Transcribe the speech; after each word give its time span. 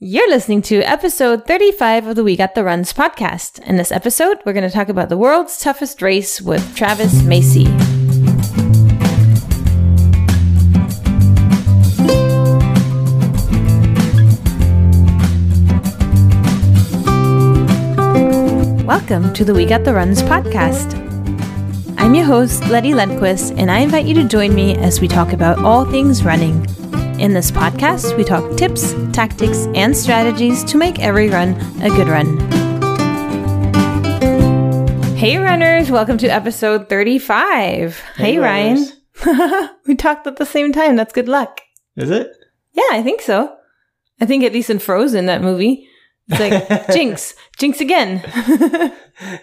You're 0.00 0.30
listening 0.30 0.62
to 0.62 0.80
episode 0.82 1.44
35 1.44 2.06
of 2.06 2.14
the 2.14 2.22
We 2.22 2.36
Got 2.36 2.54
the 2.54 2.62
Runs 2.62 2.92
podcast. 2.92 3.58
In 3.66 3.78
this 3.78 3.90
episode, 3.90 4.38
we're 4.46 4.52
going 4.52 4.62
to 4.62 4.70
talk 4.70 4.88
about 4.88 5.08
the 5.08 5.16
world's 5.16 5.58
toughest 5.58 6.00
race 6.02 6.40
with 6.40 6.76
Travis 6.76 7.24
Macy. 7.24 7.64
Welcome 18.84 19.32
to 19.34 19.44
the 19.44 19.52
We 19.52 19.66
Got 19.66 19.82
the 19.82 19.94
Runs 19.94 20.22
podcast. 20.22 20.94
I'm 21.98 22.14
your 22.14 22.24
host, 22.24 22.64
Letty 22.68 22.92
Lundquist, 22.92 23.58
and 23.58 23.68
I 23.68 23.80
invite 23.80 24.06
you 24.06 24.14
to 24.14 24.28
join 24.28 24.54
me 24.54 24.76
as 24.76 25.00
we 25.00 25.08
talk 25.08 25.32
about 25.32 25.58
all 25.58 25.84
things 25.90 26.22
running. 26.22 26.64
In 27.18 27.32
this 27.34 27.50
podcast, 27.50 28.16
we 28.16 28.22
talk 28.24 28.56
tips, 28.56 28.94
tactics, 29.12 29.66
and 29.74 29.96
strategies 29.96 30.62
to 30.64 30.76
make 30.78 31.00
every 31.00 31.28
run 31.28 31.50
a 31.82 31.88
good 31.90 32.06
run. 32.08 32.38
Hey, 35.16 35.36
runners, 35.36 35.90
welcome 35.90 36.16
to 36.18 36.28
episode 36.28 36.88
35. 36.88 37.98
Hey, 38.16 38.32
Hey, 38.34 38.38
Ryan. 38.38 38.86
we 39.86 39.96
talked 39.96 40.26
at 40.28 40.36
the 40.36 40.46
same 40.46 40.72
time. 40.72 40.94
That's 40.96 41.12
good 41.12 41.28
luck. 41.28 41.60
Is 41.96 42.10
it? 42.10 42.30
Yeah, 42.72 42.84
I 42.92 43.02
think 43.02 43.20
so. 43.20 43.56
I 44.20 44.26
think 44.26 44.44
at 44.44 44.52
least 44.52 44.70
in 44.70 44.78
Frozen, 44.78 45.26
that 45.26 45.42
movie. 45.42 45.88
It's 46.28 46.38
like, 46.40 46.86
Jinx, 46.92 47.34
Jinx 47.58 47.80
again. 47.80 48.22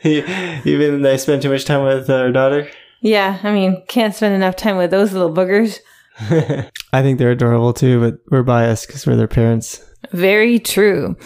you, 0.04 0.24
even 0.64 1.06
I 1.06 1.18
spend 1.18 1.42
too 1.42 1.50
much 1.50 1.66
time 1.66 1.84
with 1.84 2.10
our 2.10 2.32
daughter. 2.32 2.70
yeah, 3.02 3.40
I 3.44 3.52
mean, 3.52 3.84
can't 3.90 4.16
spend 4.16 4.34
enough 4.34 4.56
time 4.56 4.78
with 4.78 4.92
those 4.92 5.12
little 5.12 5.34
boogers. 5.34 5.80
I 6.94 7.02
think 7.02 7.20
they're 7.20 7.32
adorable 7.32 7.74
too, 7.74 8.00
but 8.00 8.20
we're 8.32 8.44
biased 8.44 8.88
because 8.88 9.06
we're 9.06 9.16
their 9.16 9.28
parents. 9.28 9.84
Very 10.12 10.60
true. 10.60 11.18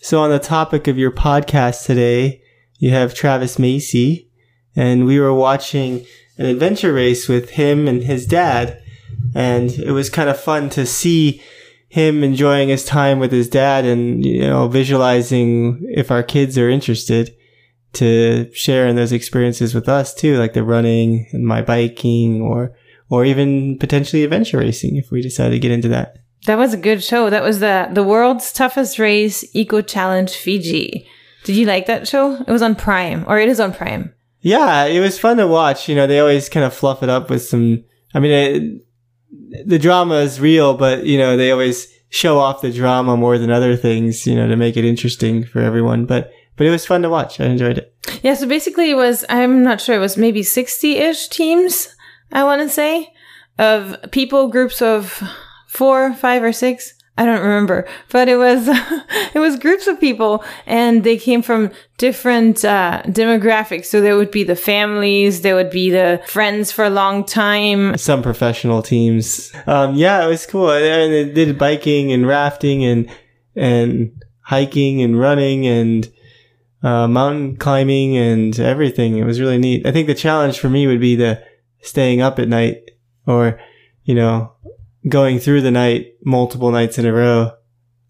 So, 0.00 0.20
on 0.20 0.30
the 0.30 0.38
topic 0.38 0.88
of 0.88 0.98
your 0.98 1.10
podcast 1.10 1.84
today, 1.84 2.42
you 2.78 2.90
have 2.90 3.14
Travis 3.14 3.58
Macy, 3.58 4.30
and 4.74 5.04
we 5.04 5.20
were 5.20 5.34
watching 5.34 6.06
an 6.38 6.46
adventure 6.46 6.92
race 6.92 7.28
with 7.28 7.50
him 7.50 7.86
and 7.86 8.02
his 8.02 8.26
dad, 8.26 8.82
and 9.34 9.70
it 9.70 9.92
was 9.92 10.10
kind 10.10 10.30
of 10.30 10.40
fun 10.40 10.70
to 10.70 10.86
see 10.86 11.42
him 11.92 12.24
enjoying 12.24 12.70
his 12.70 12.86
time 12.86 13.18
with 13.18 13.30
his 13.30 13.50
dad 13.50 13.84
and 13.84 14.24
you 14.24 14.40
know 14.40 14.66
visualizing 14.66 15.78
if 15.94 16.10
our 16.10 16.22
kids 16.22 16.56
are 16.56 16.70
interested 16.70 17.36
to 17.92 18.50
share 18.54 18.88
in 18.88 18.96
those 18.96 19.12
experiences 19.12 19.74
with 19.74 19.90
us 19.90 20.14
too 20.14 20.38
like 20.38 20.54
the 20.54 20.64
running 20.64 21.26
and 21.32 21.46
my 21.46 21.60
biking 21.60 22.40
or 22.40 22.74
or 23.12 23.26
even 23.26 23.76
potentially 23.78 24.24
adventure 24.24 24.56
racing 24.56 24.96
if 24.96 25.10
we 25.10 25.20
decide 25.20 25.50
to 25.50 25.58
get 25.58 25.70
into 25.70 25.88
that 25.88 26.16
That 26.46 26.56
was 26.56 26.72
a 26.72 26.78
good 26.88 27.04
show. 27.04 27.30
That 27.30 27.44
was 27.44 27.60
the 27.60 27.88
the 27.92 28.02
world's 28.02 28.52
toughest 28.52 28.98
race 28.98 29.44
eco 29.54 29.82
challenge 29.82 30.32
Fiji. 30.44 31.06
Did 31.44 31.56
you 31.56 31.66
like 31.66 31.86
that 31.86 32.08
show? 32.08 32.36
It 32.46 32.50
was 32.50 32.62
on 32.62 32.74
Prime, 32.74 33.24
or 33.28 33.38
it 33.38 33.48
is 33.48 33.60
on 33.60 33.72
Prime. 33.74 34.14
Yeah, 34.40 34.84
it 34.86 35.00
was 35.00 35.18
fun 35.18 35.36
to 35.36 35.46
watch. 35.46 35.88
You 35.88 35.94
know, 35.94 36.06
they 36.06 36.20
always 36.20 36.48
kind 36.48 36.64
of 36.64 36.74
fluff 36.74 37.02
it 37.02 37.08
up 37.08 37.30
with 37.30 37.42
some. 37.42 37.84
I 38.14 38.20
mean, 38.20 38.32
it, 38.32 39.66
the 39.68 39.78
drama 39.78 40.16
is 40.16 40.40
real, 40.40 40.74
but 40.74 41.04
you 41.04 41.18
know, 41.18 41.36
they 41.36 41.50
always 41.52 41.86
show 42.08 42.38
off 42.38 42.62
the 42.62 42.72
drama 42.72 43.16
more 43.16 43.38
than 43.38 43.50
other 43.50 43.76
things. 43.76 44.26
You 44.26 44.36
know, 44.36 44.48
to 44.48 44.56
make 44.56 44.76
it 44.76 44.84
interesting 44.84 45.44
for 45.44 45.60
everyone. 45.60 46.06
But 46.06 46.32
but 46.56 46.66
it 46.66 46.70
was 46.70 46.86
fun 46.86 47.02
to 47.02 47.10
watch. 47.10 47.40
I 47.40 47.46
enjoyed 47.46 47.78
it. 47.78 47.94
Yeah, 48.22 48.34
so 48.34 48.46
basically 48.46 48.90
it 48.90 48.96
was 48.96 49.24
I'm 49.28 49.62
not 49.62 49.80
sure, 49.80 49.96
it 49.96 50.06
was 50.06 50.16
maybe 50.16 50.42
60-ish 50.42 51.28
teams, 51.28 51.94
I 52.32 52.44
want 52.44 52.62
to 52.62 52.68
say, 52.68 53.12
of 53.58 53.96
people 54.10 54.48
groups 54.48 54.82
of 54.82 55.22
4, 55.68 56.14
5 56.14 56.42
or 56.42 56.52
6. 56.52 56.94
I 57.18 57.26
don't 57.26 57.42
remember, 57.42 57.86
but 58.10 58.28
it 58.30 58.36
was 58.36 58.66
it 59.34 59.38
was 59.38 59.58
groups 59.58 59.86
of 59.86 60.00
people 60.00 60.42
and 60.64 61.04
they 61.04 61.18
came 61.18 61.42
from 61.42 61.70
different 61.98 62.64
uh 62.64 63.02
demographics. 63.04 63.84
So 63.86 64.00
there 64.00 64.16
would 64.16 64.30
be 64.30 64.44
the 64.44 64.56
families, 64.56 65.42
there 65.42 65.54
would 65.54 65.70
be 65.70 65.90
the 65.90 66.22
friends 66.26 66.72
for 66.72 66.84
a 66.84 66.90
long 66.90 67.24
time. 67.24 67.98
Some 67.98 68.22
professional 68.22 68.80
teams. 68.80 69.52
Um, 69.66 69.94
yeah, 69.94 70.24
it 70.24 70.28
was 70.28 70.46
cool. 70.46 70.70
And 70.70 71.12
they 71.12 71.30
did 71.30 71.58
biking 71.58 72.12
and 72.12 72.26
rafting 72.26 72.82
and 72.82 73.10
and 73.54 74.10
hiking 74.40 75.02
and 75.02 75.20
running 75.20 75.66
and 75.66 76.10
uh, 76.82 77.06
mountain 77.08 77.56
climbing 77.56 78.16
and 78.16 78.58
everything. 78.58 79.18
It 79.18 79.24
was 79.24 79.38
really 79.38 79.58
neat. 79.58 79.86
I 79.86 79.92
think 79.92 80.06
the 80.06 80.14
challenge 80.14 80.58
for 80.58 80.70
me 80.70 80.86
would 80.86 81.00
be 81.00 81.14
the 81.14 81.44
staying 81.82 82.20
up 82.22 82.38
at 82.38 82.48
night 82.48 82.90
or, 83.26 83.60
you 84.04 84.14
know, 84.14 84.52
going 85.08 85.38
through 85.38 85.60
the 85.60 85.70
night 85.70 86.14
multiple 86.24 86.70
nights 86.70 86.98
in 86.98 87.06
a 87.06 87.12
row. 87.12 87.52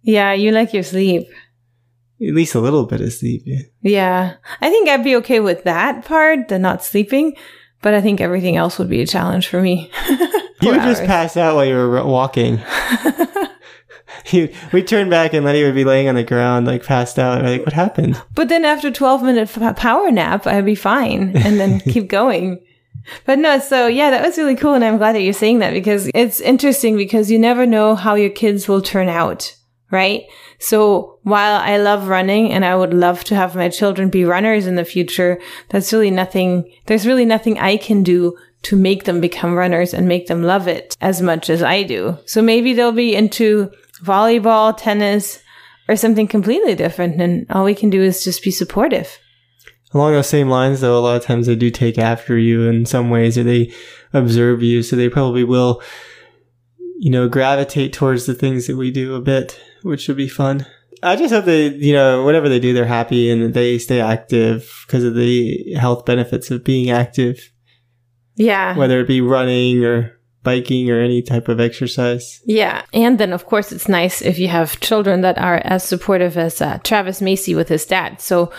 Yeah, 0.03 0.33
you 0.33 0.53
like 0.53 0.73
your 0.73 0.83
sleep. 0.83 1.29
At 2.21 2.35
least 2.35 2.55
a 2.55 2.61
little 2.61 2.87
bit 2.87 3.01
of 3.01 3.13
sleep. 3.13 3.43
Yeah. 3.45 3.63
Yeah. 3.83 4.35
I 4.61 4.71
think 4.71 4.89
I'd 4.89 5.05
be 5.05 5.17
okay 5.17 5.41
with 5.41 5.65
that 5.65 6.05
part, 6.05 6.49
the 6.49 6.59
not 6.59 6.85
sleeping, 6.85 7.35
but 7.83 7.95
I 7.95 8.01
think 8.01 8.21
everything 8.21 8.57
else 8.57 8.79
would 8.79 8.89
be 8.89 9.03
a 9.03 9.07
challenge 9.07 9.49
for 9.49 9.61
me. 9.61 9.91
You 10.63 10.71
would 10.71 10.83
just 10.83 11.03
pass 11.05 11.37
out 11.37 11.57
while 11.57 11.65
you 11.65 11.75
were 11.75 12.05
walking. 12.05 12.61
we'd 14.73 14.87
turn 14.87 15.11
back 15.11 15.33
and 15.35 15.45
Letty 15.45 15.65
would 15.65 15.75
be 15.75 15.83
laying 15.85 16.09
on 16.09 16.15
the 16.15 16.23
ground, 16.23 16.67
like 16.67 16.85
passed 16.85 17.19
out. 17.19 17.43
We're 17.43 17.51
like, 17.51 17.65
what 17.67 17.73
happened? 17.73 18.23
But 18.35 18.49
then 18.49 18.65
after 18.65 18.91
12 18.91 19.23
minute 19.23 19.57
f- 19.57 19.77
power 19.77 20.11
nap, 20.13 20.47
I'd 20.47 20.65
be 20.65 20.77
fine 20.77 21.37
and 21.37 21.59
then 21.59 21.81
keep 21.93 22.09
going. 22.09 22.65
But 23.25 23.39
no, 23.39 23.59
so 23.59 23.87
yeah, 23.87 24.11
that 24.11 24.25
was 24.25 24.39
really 24.39 24.57
cool. 24.57 24.75
And 24.75 24.85
I'm 24.85 24.99
glad 24.99 25.15
that 25.15 25.23
you're 25.23 25.33
saying 25.33 25.59
that 25.61 25.73
because 25.73 26.11
it's 26.15 26.41
interesting 26.41 26.97
because 26.97 27.31
you 27.31 27.39
never 27.39 27.67
know 27.67 27.95
how 27.95 28.15
your 28.15 28.31
kids 28.31 28.69
will 28.69 28.83
turn 28.83 29.09
out, 29.09 29.55
right? 29.91 30.23
So 30.59 31.19
while 31.23 31.61
I 31.61 31.77
love 31.79 32.09
running 32.09 32.53
and 32.53 32.65
I 32.65 32.77
would 32.77 32.95
love 32.95 33.25
to 33.25 33.35
have 33.35 33.57
my 33.57 33.69
children 33.69 34.11
be 34.11 34.25
runners 34.25 34.67
in 34.67 34.77
the 34.77 34.85
future, 34.85 35.41
that's 35.71 35.93
really 35.93 36.11
nothing, 36.11 36.73
there's 36.87 37.07
really 37.07 37.25
nothing 37.25 37.59
I 37.59 37.77
can 37.77 38.03
do 38.03 38.37
to 38.63 38.77
make 38.77 39.05
them 39.05 39.21
become 39.21 39.55
runners 39.55 39.93
and 39.93 40.07
make 40.07 40.29
them 40.29 40.45
love 40.45 40.69
it 40.69 40.97
as 41.01 41.21
much 41.21 41.51
as 41.51 41.63
I 41.63 41.83
do. 41.83 42.17
So 42.27 42.41
maybe 42.41 42.75
they'll 42.75 42.93
be 42.93 43.15
into 43.15 43.73
volleyball, 44.05 44.77
tennis, 44.77 45.41
or 45.89 45.97
something 45.97 46.29
completely 46.29 46.77
different. 46.77 47.21
And 47.21 47.47
all 47.51 47.65
we 47.65 47.75
can 47.75 47.91
do 47.91 48.01
is 48.01 48.23
just 48.23 48.45
be 48.45 48.53
supportive. 48.53 49.19
Along 49.95 50.13
those 50.13 50.29
same 50.29 50.49
lines, 50.49 50.81
though, 50.81 50.99
a 50.99 51.01
lot 51.01 51.17
of 51.17 51.23
times 51.25 51.47
they 51.47 51.57
do 51.57 51.71
take 51.71 51.99
after 51.99 52.39
you 52.39 52.67
in 52.69 52.87
some 52.87 53.11
ways, 53.11 53.37
or 53.37 53.43
they 53.43 53.73
observe 54.13 54.63
you, 54.63 54.83
so 54.83 54.97
they 54.97 55.09
probably 55.09 55.45
will, 55.45 55.83
you 56.99 57.11
know, 57.11 57.29
gravitate 57.29 57.93
towards 57.93 58.27
the 58.27 58.35
things 58.35 58.67
that 58.67 58.77
we 58.77 58.91
do 58.91 59.15
a 59.15 59.21
bit, 59.21 59.61
which 59.83 60.09
would 60.09 60.17
be 60.17 60.29
fun. 60.29 60.67
I 61.03 61.17
just 61.17 61.35
hope 61.35 61.45
they, 61.45 61.69
you 61.69 61.93
know, 61.93 62.23
whatever 62.25 62.49
they 62.49 62.61
do, 62.61 62.73
they're 62.73 62.87
happy 62.87 63.29
and 63.29 63.53
they 63.55 63.77
stay 63.79 64.01
active 64.01 64.85
because 64.87 65.03
of 65.05 65.15
the 65.15 65.75
health 65.75 66.05
benefits 66.07 66.51
of 66.51 66.63
being 66.65 66.91
active, 66.91 67.51
Yeah. 68.37 68.77
whether 68.77 69.01
it 69.01 69.09
be 69.09 69.21
running 69.21 69.85
or 69.85 70.19
biking 70.45 70.91
or 70.91 71.01
any 71.01 71.21
type 71.21 71.49
of 71.49 71.59
exercise. 71.61 72.41
Yeah. 72.47 72.83
And 72.93 73.19
then, 73.19 73.33
of 73.33 73.47
course, 73.47 73.73
it's 73.73 73.89
nice 73.89 74.23
if 74.23 74.39
you 74.39 74.49
have 74.49 74.81
children 74.81 75.21
that 75.23 75.39
are 75.39 75.61
as 75.65 75.83
supportive 75.85 76.39
as 76.39 76.61
uh, 76.61 76.79
Travis 76.85 77.21
Macy 77.21 77.55
with 77.55 77.69
his 77.69 77.85
dad. 77.85 78.21
So, 78.21 78.53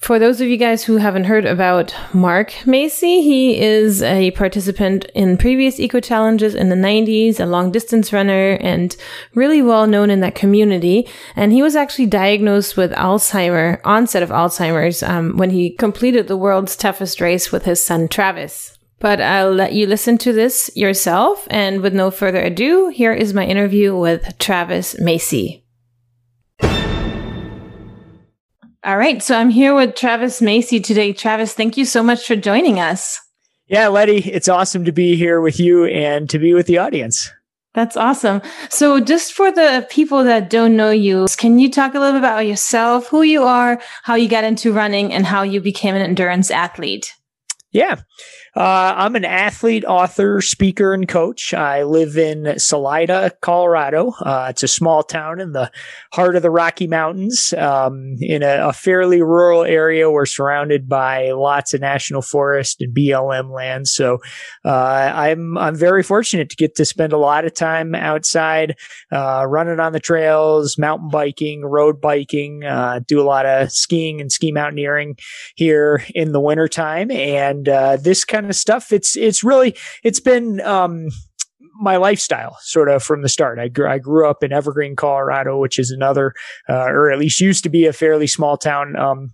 for 0.00 0.18
those 0.18 0.40
of 0.40 0.48
you 0.48 0.56
guys 0.56 0.82
who 0.82 0.96
haven't 0.96 1.24
heard 1.24 1.44
about 1.44 1.94
Mark 2.14 2.66
Macy, 2.66 3.20
he 3.20 3.60
is 3.60 4.02
a 4.02 4.30
participant 4.30 5.04
in 5.14 5.36
previous 5.36 5.78
eco 5.78 6.00
challenges 6.00 6.54
in 6.54 6.70
the 6.70 6.74
90s, 6.74 7.38
a 7.38 7.44
long 7.44 7.70
distance 7.70 8.10
runner, 8.10 8.52
and 8.62 8.96
really 9.34 9.60
well 9.60 9.86
known 9.86 10.08
in 10.08 10.20
that 10.20 10.34
community. 10.34 11.06
And 11.36 11.52
he 11.52 11.60
was 11.62 11.76
actually 11.76 12.06
diagnosed 12.06 12.78
with 12.78 12.92
Alzheimer, 12.92 13.78
onset 13.84 14.22
of 14.22 14.30
Alzheimer's, 14.30 15.02
um, 15.02 15.36
when 15.36 15.50
he 15.50 15.70
completed 15.70 16.28
the 16.28 16.36
world's 16.36 16.76
toughest 16.76 17.20
race 17.20 17.52
with 17.52 17.66
his 17.66 17.84
son 17.84 18.08
Travis. 18.08 18.78
But 19.00 19.20
I'll 19.20 19.52
let 19.52 19.74
you 19.74 19.86
listen 19.86 20.16
to 20.18 20.32
this 20.32 20.70
yourself. 20.74 21.46
And 21.50 21.82
with 21.82 21.92
no 21.92 22.10
further 22.10 22.40
ado, 22.40 22.88
here 22.88 23.12
is 23.12 23.34
my 23.34 23.44
interview 23.44 23.94
with 23.94 24.38
Travis 24.38 24.98
Macy. 24.98 25.59
All 28.82 28.96
right. 28.96 29.22
So 29.22 29.36
I'm 29.36 29.50
here 29.50 29.74
with 29.74 29.94
Travis 29.94 30.40
Macy 30.40 30.80
today. 30.80 31.12
Travis, 31.12 31.52
thank 31.52 31.76
you 31.76 31.84
so 31.84 32.02
much 32.02 32.26
for 32.26 32.34
joining 32.34 32.80
us. 32.80 33.20
Yeah, 33.66 33.88
Letty, 33.88 34.18
it's 34.18 34.48
awesome 34.48 34.86
to 34.86 34.92
be 34.92 35.16
here 35.16 35.40
with 35.40 35.60
you 35.60 35.84
and 35.84 36.30
to 36.30 36.38
be 36.38 36.54
with 36.54 36.66
the 36.66 36.78
audience. 36.78 37.30
That's 37.74 37.96
awesome. 37.96 38.40
So 38.68 38.98
just 38.98 39.34
for 39.34 39.52
the 39.52 39.86
people 39.90 40.24
that 40.24 40.50
don't 40.50 40.76
know 40.76 40.90
you, 40.90 41.26
can 41.36 41.58
you 41.58 41.70
talk 41.70 41.94
a 41.94 42.00
little 42.00 42.14
bit 42.14 42.20
about 42.20 42.46
yourself, 42.46 43.08
who 43.08 43.22
you 43.22 43.44
are, 43.44 43.80
how 44.02 44.14
you 44.16 44.28
got 44.28 44.44
into 44.44 44.72
running, 44.72 45.12
and 45.12 45.26
how 45.26 45.42
you 45.42 45.60
became 45.60 45.94
an 45.94 46.02
endurance 46.02 46.50
athlete? 46.50 47.14
Yeah. 47.70 48.00
Uh, 48.56 48.94
I'm 48.96 49.14
an 49.14 49.24
athlete, 49.24 49.84
author, 49.84 50.40
speaker, 50.40 50.92
and 50.92 51.06
coach. 51.06 51.54
I 51.54 51.84
live 51.84 52.18
in 52.18 52.58
Salida, 52.58 53.30
Colorado. 53.40 54.12
Uh, 54.20 54.48
it's 54.50 54.64
a 54.64 54.68
small 54.68 55.04
town 55.04 55.40
in 55.40 55.52
the 55.52 55.70
heart 56.12 56.34
of 56.34 56.42
the 56.42 56.50
Rocky 56.50 56.88
Mountains, 56.88 57.54
um, 57.56 58.16
in 58.20 58.42
a, 58.42 58.68
a, 58.68 58.72
fairly 58.72 59.22
rural 59.22 59.62
area. 59.62 60.10
We're 60.10 60.26
surrounded 60.26 60.88
by 60.88 61.30
lots 61.30 61.74
of 61.74 61.80
national 61.80 62.22
forest 62.22 62.80
and 62.80 62.94
BLM 62.94 63.54
land. 63.54 63.86
So 63.86 64.18
uh, 64.64 65.12
I'm 65.14 65.56
I'm 65.56 65.76
very 65.76 66.02
fortunate 66.02 66.50
to 66.50 66.56
get 66.56 66.74
to 66.76 66.84
spend 66.84 67.12
a 67.12 67.18
lot 67.18 67.44
of 67.44 67.54
time 67.54 67.94
outside, 67.94 68.76
uh, 69.12 69.44
running 69.46 69.78
on 69.78 69.92
the 69.92 70.00
trails, 70.00 70.76
mountain 70.76 71.08
biking, 71.08 71.64
road 71.64 72.00
biking, 72.00 72.64
uh, 72.64 73.00
do 73.06 73.20
a 73.20 73.22
lot 73.22 73.46
of 73.46 73.70
skiing 73.70 74.20
and 74.20 74.32
ski 74.32 74.50
mountaineering 74.50 75.16
here 75.54 76.04
in 76.16 76.32
the 76.32 76.40
wintertime. 76.40 77.12
And 77.12 77.68
uh, 77.68 77.96
this 77.96 78.24
kind 78.24 78.39
kind 78.40 78.50
of 78.50 78.56
stuff. 78.56 78.92
It's 78.92 79.16
it's 79.16 79.44
really 79.44 79.76
it's 80.02 80.20
been 80.20 80.60
um, 80.62 81.08
my 81.80 81.96
lifestyle 81.96 82.56
sort 82.60 82.88
of 82.88 83.02
from 83.02 83.22
the 83.22 83.28
start. 83.28 83.58
I 83.58 83.68
grew 83.68 83.88
I 83.88 83.98
grew 83.98 84.28
up 84.28 84.42
in 84.42 84.52
Evergreen, 84.52 84.96
Colorado, 84.96 85.58
which 85.58 85.78
is 85.78 85.90
another 85.90 86.32
uh, 86.68 86.86
or 86.86 87.10
at 87.10 87.18
least 87.18 87.40
used 87.40 87.62
to 87.64 87.70
be 87.70 87.86
a 87.86 87.92
fairly 87.92 88.26
small 88.26 88.56
town. 88.56 88.96
Um, 88.96 89.32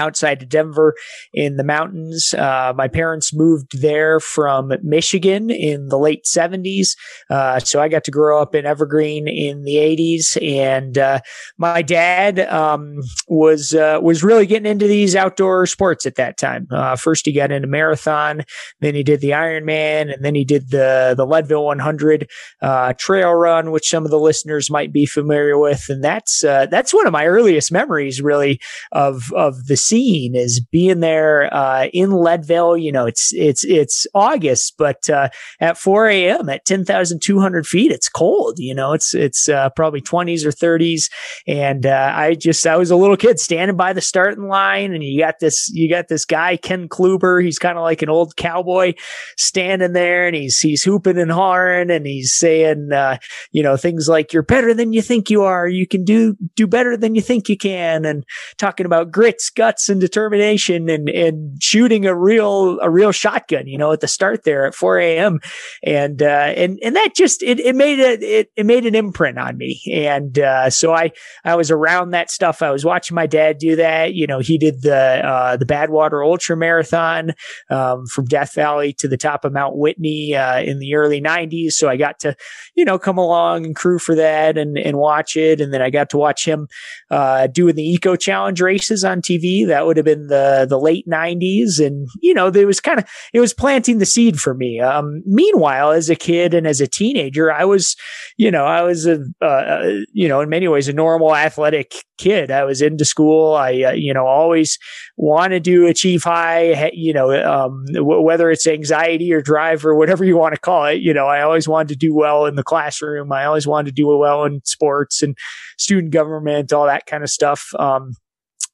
outside 0.00 0.42
of 0.42 0.48
Denver 0.48 0.94
in 1.32 1.56
the 1.56 1.64
mountains. 1.64 2.34
Uh, 2.34 2.72
my 2.74 2.88
parents 2.88 3.32
moved 3.34 3.80
there 3.80 4.18
from 4.18 4.72
Michigan 4.82 5.50
in 5.50 5.88
the 5.88 5.98
late 5.98 6.24
70s. 6.24 6.96
Uh, 7.28 7.60
so 7.60 7.80
I 7.80 7.88
got 7.88 8.04
to 8.04 8.10
grow 8.10 8.40
up 8.40 8.54
in 8.54 8.66
Evergreen 8.66 9.28
in 9.28 9.62
the 9.62 9.76
80s. 9.76 10.40
And 10.42 10.96
uh, 10.96 11.20
my 11.58 11.82
dad 11.82 12.40
um, 12.40 13.00
was 13.28 13.74
uh, 13.74 13.98
was 14.02 14.24
really 14.24 14.46
getting 14.46 14.70
into 14.70 14.86
these 14.86 15.14
outdoor 15.14 15.66
sports 15.66 16.06
at 16.06 16.16
that 16.16 16.38
time. 16.38 16.66
Uh, 16.70 16.96
first, 16.96 17.26
he 17.26 17.32
got 17.32 17.52
into 17.52 17.68
marathon, 17.68 18.42
then 18.80 18.94
he 18.94 19.02
did 19.02 19.20
the 19.20 19.30
Ironman, 19.30 20.12
and 20.12 20.24
then 20.24 20.34
he 20.34 20.44
did 20.44 20.70
the, 20.70 21.14
the 21.16 21.26
Leadville 21.26 21.66
100 21.66 22.30
uh, 22.62 22.92
trail 22.94 23.32
run, 23.34 23.70
which 23.70 23.88
some 23.88 24.04
of 24.04 24.10
the 24.10 24.18
listeners 24.18 24.70
might 24.70 24.92
be 24.92 25.06
familiar 25.06 25.58
with. 25.58 25.88
And 25.88 26.02
that's 26.02 26.40
that's 26.40 26.94
one 26.94 27.06
of 27.06 27.12
my 27.12 27.26
earliest 27.26 27.70
memories, 27.70 28.22
really, 28.22 28.60
of, 28.92 29.32
of 29.32 29.66
the 29.66 29.76
scene 29.90 30.36
is 30.36 30.60
being 30.60 31.00
there 31.00 31.52
uh, 31.52 31.86
in 31.92 32.12
Leadville. 32.12 32.76
You 32.76 32.92
know, 32.92 33.06
it's 33.06 33.32
it's 33.34 33.64
it's 33.64 34.06
August, 34.14 34.74
but 34.78 35.10
uh, 35.10 35.28
at 35.60 35.76
4 35.76 36.06
a.m. 36.06 36.48
at 36.48 36.64
10,200 36.64 37.66
feet, 37.66 37.90
it's 37.90 38.08
cold. 38.08 38.58
You 38.58 38.74
know, 38.74 38.92
it's 38.92 39.14
it's 39.14 39.48
uh, 39.48 39.70
probably 39.70 40.00
20s 40.00 40.44
or 40.44 40.52
30s, 40.52 41.10
and 41.46 41.86
uh, 41.86 42.12
I 42.14 42.34
just 42.34 42.66
I 42.66 42.76
was 42.76 42.90
a 42.90 42.96
little 42.96 43.16
kid 43.16 43.40
standing 43.40 43.76
by 43.76 43.92
the 43.92 44.00
starting 44.00 44.46
line, 44.46 44.92
and 44.94 45.02
you 45.02 45.18
got 45.18 45.40
this 45.40 45.68
you 45.74 45.90
got 45.90 46.08
this 46.08 46.24
guy 46.24 46.56
Ken 46.56 46.88
Chlouber. 46.88 47.42
He's 47.42 47.58
kind 47.58 47.76
of 47.76 47.82
like 47.82 48.02
an 48.02 48.10
old 48.10 48.36
cowboy 48.36 48.94
standing 49.36 49.92
there, 49.92 50.26
and 50.26 50.36
he's 50.36 50.60
he's 50.60 50.84
hooping 50.84 51.18
and 51.18 51.32
hollering, 51.32 51.90
and 51.90 52.06
he's 52.06 52.32
saying 52.32 52.92
uh, 52.92 53.18
you 53.50 53.62
know 53.62 53.76
things 53.76 54.08
like 54.08 54.32
"You're 54.32 54.42
better 54.42 54.72
than 54.72 54.92
you 54.92 55.02
think 55.02 55.30
you 55.30 55.42
are. 55.42 55.66
You 55.66 55.86
can 55.86 56.04
do 56.04 56.36
do 56.54 56.66
better 56.66 56.96
than 56.96 57.16
you 57.16 57.22
think 57.22 57.48
you 57.48 57.56
can," 57.56 58.04
and 58.04 58.24
talking 58.56 58.86
about 58.86 59.10
grits, 59.10 59.50
guts 59.50 59.79
guts 59.80 59.88
and 59.88 60.00
determination 60.00 60.88
and, 60.88 61.08
and 61.08 61.62
shooting 61.62 62.06
a 62.06 62.14
real, 62.14 62.78
a 62.80 62.90
real 62.90 63.12
shotgun, 63.12 63.66
you 63.66 63.78
know, 63.78 63.92
at 63.92 64.00
the 64.00 64.08
start 64.08 64.44
there 64.44 64.66
at 64.66 64.74
4 64.74 64.98
a.m. 64.98 65.40
And, 65.82 66.22
uh, 66.22 66.52
and, 66.56 66.78
and 66.82 66.96
that 66.96 67.14
just, 67.14 67.42
it, 67.42 67.60
it 67.60 67.74
made 67.74 68.00
a, 68.00 68.40
it, 68.40 68.50
it 68.56 68.66
made 68.66 68.86
an 68.86 68.94
imprint 68.94 69.38
on 69.38 69.56
me. 69.56 69.80
And, 69.92 70.38
uh, 70.38 70.70
so 70.70 70.92
I, 70.92 71.12
I 71.44 71.56
was 71.56 71.70
around 71.70 72.10
that 72.10 72.30
stuff. 72.30 72.62
I 72.62 72.70
was 72.70 72.84
watching 72.84 73.14
my 73.14 73.26
dad 73.26 73.58
do 73.58 73.76
that. 73.76 74.14
You 74.14 74.26
know, 74.26 74.40
he 74.40 74.58
did 74.58 74.82
the, 74.82 75.26
uh, 75.26 75.56
the 75.56 75.66
Badwater 75.66 76.24
Ultra 76.24 76.56
Marathon, 76.56 77.32
um, 77.70 78.06
from 78.06 78.26
Death 78.26 78.54
Valley 78.54 78.92
to 78.94 79.08
the 79.08 79.16
top 79.16 79.44
of 79.44 79.52
Mount 79.52 79.76
Whitney, 79.76 80.34
uh, 80.34 80.60
in 80.60 80.78
the 80.78 80.94
early 80.94 81.20
90s. 81.20 81.72
So 81.72 81.88
I 81.88 81.96
got 81.96 82.18
to, 82.20 82.36
you 82.74 82.84
know, 82.84 82.98
come 82.98 83.18
along 83.18 83.64
and 83.64 83.74
crew 83.74 83.98
for 83.98 84.14
that 84.14 84.58
and, 84.58 84.76
and 84.78 84.96
watch 84.96 85.36
it. 85.36 85.60
And 85.60 85.72
then 85.72 85.82
I 85.82 85.90
got 85.90 86.10
to 86.10 86.16
watch 86.18 86.44
him, 86.44 86.68
uh, 87.10 87.46
doing 87.46 87.74
the 87.74 87.88
Eco 87.88 88.16
Challenge 88.16 88.60
races 88.60 89.04
on 89.04 89.22
TV. 89.22 89.59
That 89.64 89.86
would 89.86 89.96
have 89.96 90.06
been 90.06 90.28
the 90.28 90.66
the 90.68 90.78
late 90.78 91.06
'90s, 91.08 91.84
and 91.84 92.08
you 92.20 92.34
know, 92.34 92.50
there 92.50 92.66
was 92.66 92.80
kind 92.80 92.98
of 92.98 93.08
it 93.32 93.40
was 93.40 93.54
planting 93.54 93.98
the 93.98 94.06
seed 94.06 94.40
for 94.40 94.54
me. 94.54 94.80
Um, 94.80 95.22
meanwhile, 95.26 95.90
as 95.90 96.10
a 96.10 96.16
kid 96.16 96.54
and 96.54 96.66
as 96.66 96.80
a 96.80 96.86
teenager, 96.86 97.52
I 97.52 97.64
was, 97.64 97.96
you 98.36 98.50
know, 98.50 98.64
I 98.64 98.82
was 98.82 99.06
a, 99.06 99.20
uh, 99.40 100.00
you 100.12 100.28
know, 100.28 100.40
in 100.40 100.48
many 100.48 100.68
ways, 100.68 100.88
a 100.88 100.92
normal 100.92 101.34
athletic 101.34 101.94
kid. 102.18 102.50
I 102.50 102.64
was 102.64 102.82
into 102.82 103.04
school. 103.04 103.54
I, 103.54 103.82
uh, 103.82 103.92
you 103.92 104.12
know, 104.12 104.26
always 104.26 104.78
wanted 105.16 105.64
to 105.64 105.86
achieve 105.86 106.22
high. 106.24 106.90
You 106.92 107.12
know, 107.12 107.30
um, 107.32 107.84
w- 107.92 108.20
whether 108.20 108.50
it's 108.50 108.66
anxiety 108.66 109.32
or 109.32 109.40
drive 109.40 109.84
or 109.84 109.94
whatever 109.94 110.24
you 110.24 110.36
want 110.36 110.54
to 110.54 110.60
call 110.60 110.86
it. 110.86 111.00
You 111.00 111.14
know, 111.14 111.26
I 111.26 111.42
always 111.42 111.68
wanted 111.68 111.88
to 111.88 111.96
do 111.96 112.14
well 112.14 112.46
in 112.46 112.56
the 112.56 112.62
classroom. 112.62 113.32
I 113.32 113.44
always 113.44 113.66
wanted 113.66 113.90
to 113.90 114.02
do 114.02 114.06
well 114.16 114.44
in 114.44 114.60
sports 114.64 115.22
and 115.22 115.36
student 115.78 116.12
government, 116.12 116.72
all 116.72 116.86
that 116.86 117.06
kind 117.06 117.22
of 117.22 117.30
stuff. 117.30 117.70
Um, 117.78 118.12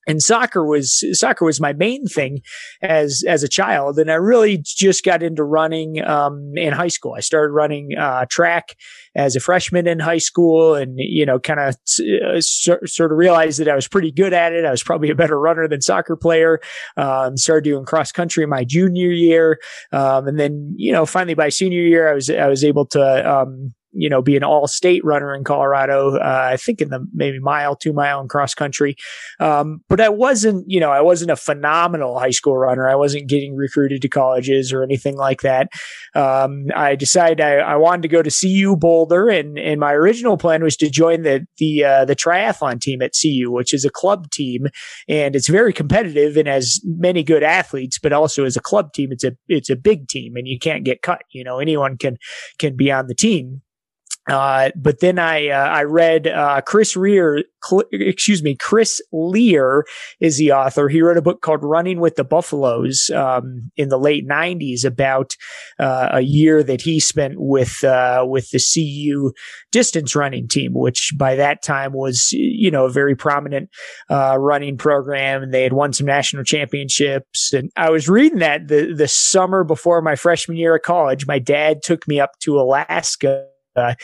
and 0.07 0.23
soccer 0.23 0.65
was 0.65 1.05
soccer 1.13 1.45
was 1.45 1.61
my 1.61 1.73
main 1.73 2.07
thing 2.07 2.41
as 2.83 3.23
as 3.27 3.43
a 3.43 3.49
child. 3.49 3.99
And 3.99 4.11
i 4.11 4.15
really 4.15 4.59
just 4.59 5.05
got 5.05 5.23
into 5.23 5.45
running 5.45 6.03
um, 6.05 6.53
in 6.57 6.73
high 6.73 6.89
school. 6.89 7.15
I 7.17 7.21
started 7.21 7.53
running 7.53 7.91
uh, 7.99 8.27
track 8.29 8.77
as 9.15 9.35
a 9.35 9.41
freshman 9.41 9.87
in 9.87 9.99
high 9.99 10.19
school 10.19 10.75
and 10.75 10.95
you 10.97 11.27
know 11.27 11.39
kind 11.39 11.61
of 11.61 11.75
uh, 11.75 12.41
sort 12.41 13.13
of 13.13 13.19
realized 13.19 13.59
that 13.59 13.69
i 13.69 13.75
was 13.75 13.89
pretty 13.89 14.13
good 14.13 14.33
at 14.33 14.53
it. 14.53 14.65
I 14.65 14.71
was 14.71 14.83
probably 14.83 15.11
a 15.11 15.15
better 15.15 15.39
runner 15.39 15.69
than 15.69 15.81
soccer 15.81 16.17
player 16.17 16.61
um, 16.97 17.37
started 17.37 17.65
doing 17.65 17.85
cross 17.85 18.13
country 18.13 18.47
my 18.47 18.65
junior 18.65 19.11
year. 19.11 19.59
Um, 19.93 20.29
and 20.29 20.39
then 20.39 20.75
you 20.77 20.93
know 20.93 21.07
finally 21.07 21.35
by 21.35 21.49
senior 21.49 21.83
year 21.83 22.09
i 22.11 22.15
was 22.15 22.31
i 22.31 22.49
was 22.49 22.65
able 22.65 22.87
to 22.87 23.31
um, 23.31 23.75
you 23.97 24.09
know, 24.09 24.21
be 24.21 24.37
an 24.37 24.45
all 24.45 24.67
state 24.69 25.05
runner 25.05 25.35
in 25.35 25.43
Colorado. 25.43 26.17
Uh, 26.17 26.49
I 26.53 26.57
think 26.57 26.81
in 26.81 26.91
the 26.91 27.07
maybe 27.15 27.39
mile, 27.39 27.75
two 27.75 27.93
mile 27.93 28.21
and 28.21 28.29
cross 28.29 28.55
country. 28.55 28.97
Um, 29.41 29.81
but 29.89 30.01
I 30.01 30.09
wasn't, 30.09 30.65
you 30.69 30.81
know, 30.81 30.91
I 30.91 31.01
wasn't 31.01 31.31
a 31.31 31.37
phenomenal 31.37 32.19
high 32.19 32.31
school 32.31 32.57
runner. 32.57 32.89
I 32.89 32.95
wasn't 32.95 33.29
getting 33.29 33.57
recruited 33.57 34.03
to 34.03 34.09
colleges 34.09 34.73
or 34.73 34.83
anything 34.83 35.17
like 35.17 35.41
that. 35.43 35.69
Um, 36.15 36.67
I 36.75 36.95
decided 36.95 37.41
I, 37.41 37.57
I, 37.57 37.77
wanted 37.77 38.03
to 38.03 38.09
go 38.09 38.23
to 38.23 38.31
CU 38.31 38.77
Boulder 38.77 39.29
and, 39.29 39.59
and 39.59 39.81
my 39.81 39.93
original 39.93 40.37
plan 40.37 40.63
was 40.63 40.77
to 40.79 40.91
join 40.91 41.23
the, 41.23 41.47
the, 41.59 41.85
uh, 41.85 42.05
the 42.05 42.17
triathlon 42.17 42.81
team 42.81 43.03
at 43.03 43.13
CU, 43.21 43.51
which 43.51 43.73
is 43.73 43.85
a 43.85 43.91
club 43.91 44.31
team 44.31 44.67
and 45.09 45.37
it's 45.37 45.49
very 45.49 45.73
competitive 45.73 46.37
and 46.37 46.49
has 46.49 46.81
many 46.85 47.23
good 47.23 47.43
athletes, 47.43 47.99
but 47.99 48.13
also 48.13 48.45
as 48.45 48.57
a 48.57 48.61
club 48.61 48.93
team, 48.93 49.13
it's 49.13 49.25
a, 49.25 49.33
it's 49.49 49.71
a 49.71 49.77
big 49.77 50.09
team 50.09 50.37
and 50.37 50.49
you 50.49 50.59
can't 50.59 50.85
get 50.85 51.03
cut. 51.03 51.23
You 51.33 51.45
know, 51.45 51.59
anyone 51.59 51.97
can, 51.99 52.17
can 52.59 52.77
be 52.77 52.91
on 52.91 53.07
the 53.07 53.15
team. 53.15 53.63
Uh, 54.29 54.71
but 54.75 54.99
then 55.01 55.21
I 55.21 55.49
uh, 55.49 55.69
I 55.69 55.83
read 55.85 56.27
uh, 56.27 56.61
Chris 56.63 56.97
Rear, 56.97 57.45
cl- 57.65 57.85
excuse 57.93 58.43
me, 58.43 58.57
Chris 58.57 59.01
Lear 59.13 59.85
is 60.21 60.37
the 60.37 60.51
author. 60.51 60.89
He 60.89 61.01
wrote 61.01 61.17
a 61.17 61.23
book 61.23 61.43
called 61.43 61.63
Running 61.63 62.01
with 62.01 62.17
the 62.17 62.25
Buffaloes 62.25 63.09
um, 63.11 63.71
in 63.77 63.89
the 63.89 63.99
late 63.99 64.27
'90s 64.27 64.85
about 64.85 65.35
uh, 65.79 66.09
a 66.13 66.23
year 66.23 66.65
that 66.65 66.81
he 66.81 66.99
spent 66.99 67.35
with 67.37 67.85
uh, 67.85 68.25
with 68.27 68.51
the 68.51 68.59
CU 68.59 69.33
distance 69.71 70.17
running 70.17 70.49
team, 70.49 70.73
which 70.75 71.13
by 71.17 71.37
that 71.37 71.63
time 71.63 71.93
was 71.93 72.31
you 72.33 72.71
know 72.71 72.87
a 72.87 72.91
very 72.91 73.15
prominent 73.15 73.71
uh, 74.11 74.37
running 74.37 74.77
program, 74.77 75.45
and 75.45 75.55
they 75.55 75.63
had 75.63 75.73
won 75.73 75.93
some 75.93 76.07
national 76.07 76.43
championships. 76.43 77.53
And 77.53 77.71
I 77.77 77.91
was 77.91 78.09
reading 78.09 78.41
that 78.41 78.67
the 78.67 78.93
the 78.93 79.07
summer 79.07 79.63
before 79.63 80.03
my 80.03 80.17
freshman 80.17 80.57
year 80.57 80.75
of 80.75 80.83
college. 80.83 81.29
My 81.29 81.39
dad 81.39 81.85
took 81.85 82.09
me 82.09 82.19
up 82.19 82.33
to 82.41 82.59
Alaska 82.59 83.47
uh, 83.77 83.95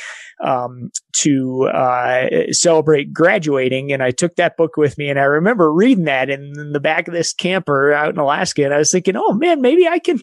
um, 0.42 0.90
to 1.12 1.68
uh, 1.72 2.28
celebrate 2.50 3.12
graduating. 3.12 3.92
And 3.92 4.02
I 4.02 4.10
took 4.10 4.36
that 4.36 4.56
book 4.56 4.76
with 4.76 4.98
me. 4.98 5.08
And 5.08 5.18
I 5.18 5.24
remember 5.24 5.72
reading 5.72 6.04
that 6.04 6.30
in, 6.30 6.52
in, 6.58 6.72
the 6.72 6.80
back 6.80 7.06
of 7.06 7.14
this 7.14 7.32
camper 7.32 7.92
out 7.92 8.10
in 8.10 8.18
Alaska. 8.18 8.64
And 8.64 8.72
I 8.72 8.78
was 8.78 8.90
thinking, 8.90 9.14
oh 9.16 9.34
man, 9.34 9.60
maybe 9.60 9.86
I 9.86 9.98
can, 9.98 10.20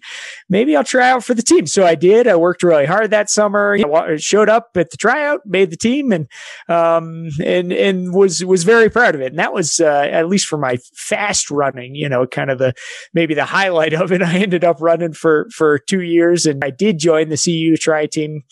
maybe 0.50 0.76
I'll 0.76 0.84
try 0.84 1.12
out 1.12 1.24
for 1.24 1.34
the 1.34 1.42
team. 1.42 1.68
So 1.68 1.86
I 1.86 1.96
did. 1.96 2.28
I 2.28 2.36
worked 2.36 2.64
really 2.64 2.86
hard 2.86 3.12
that 3.12 3.30
summer. 3.30 3.78
I 3.78 4.18
showed 4.18 4.50
up 4.50 4.70
at 4.76 4.90
the 4.92 4.98
tryout, 4.98 5.42
made 5.46 5.70
the 5.70 5.78
team, 5.78 6.12
and 6.12 6.28
um, 6.68 7.30
and 7.44 7.72
and 7.72 8.14
was 8.14 8.44
was 8.44 8.64
very 8.64 8.90
proud 8.90 9.16
of 9.16 9.22
it. 9.22 9.28
And 9.28 9.40
that 9.40 9.54
was 9.54 9.80
uh, 9.80 10.08
at 10.12 10.28
least 10.28 10.48
for 10.48 10.58
my 10.58 10.78
fast 10.96 11.52
running, 11.52 11.96
you 11.96 12.10
know, 12.10 12.26
kind 12.26 12.50
of 12.50 12.58
the 12.58 12.74
maybe 13.14 13.34
the 13.34 13.46
highlight 13.46 13.94
of 13.94 14.12
it. 14.12 14.22
I 14.30 14.38
ended 14.38 14.64
up 14.64 14.78
running 14.82 15.14
for 15.14 15.48
for 15.54 15.78
two 15.78 16.02
years, 16.02 16.46
and 16.46 16.64
I 16.64 16.72
did 16.72 17.00
join 17.00 17.30
the 17.30 17.38
CU 17.38 17.78
tri 17.78 18.06
team. 18.06 18.44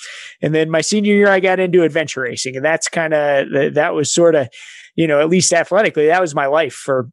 And 0.41 0.53
then 0.53 0.69
my 0.69 0.81
senior 0.87 1.13
year, 1.13 1.29
I 1.29 1.39
got 1.39 1.59
into 1.59 1.83
adventure 1.83 2.21
racing. 2.21 2.55
And 2.55 2.65
that's 2.65 2.87
kind 2.87 3.13
of, 3.13 3.73
that 3.75 3.93
was 3.93 4.13
sort 4.13 4.35
of, 4.35 4.47
you 4.95 5.07
know, 5.07 5.19
at 5.19 5.29
least 5.29 5.53
athletically, 5.53 6.07
that 6.07 6.21
was 6.21 6.33
my 6.33 6.47
life 6.47 6.73
for 6.73 7.09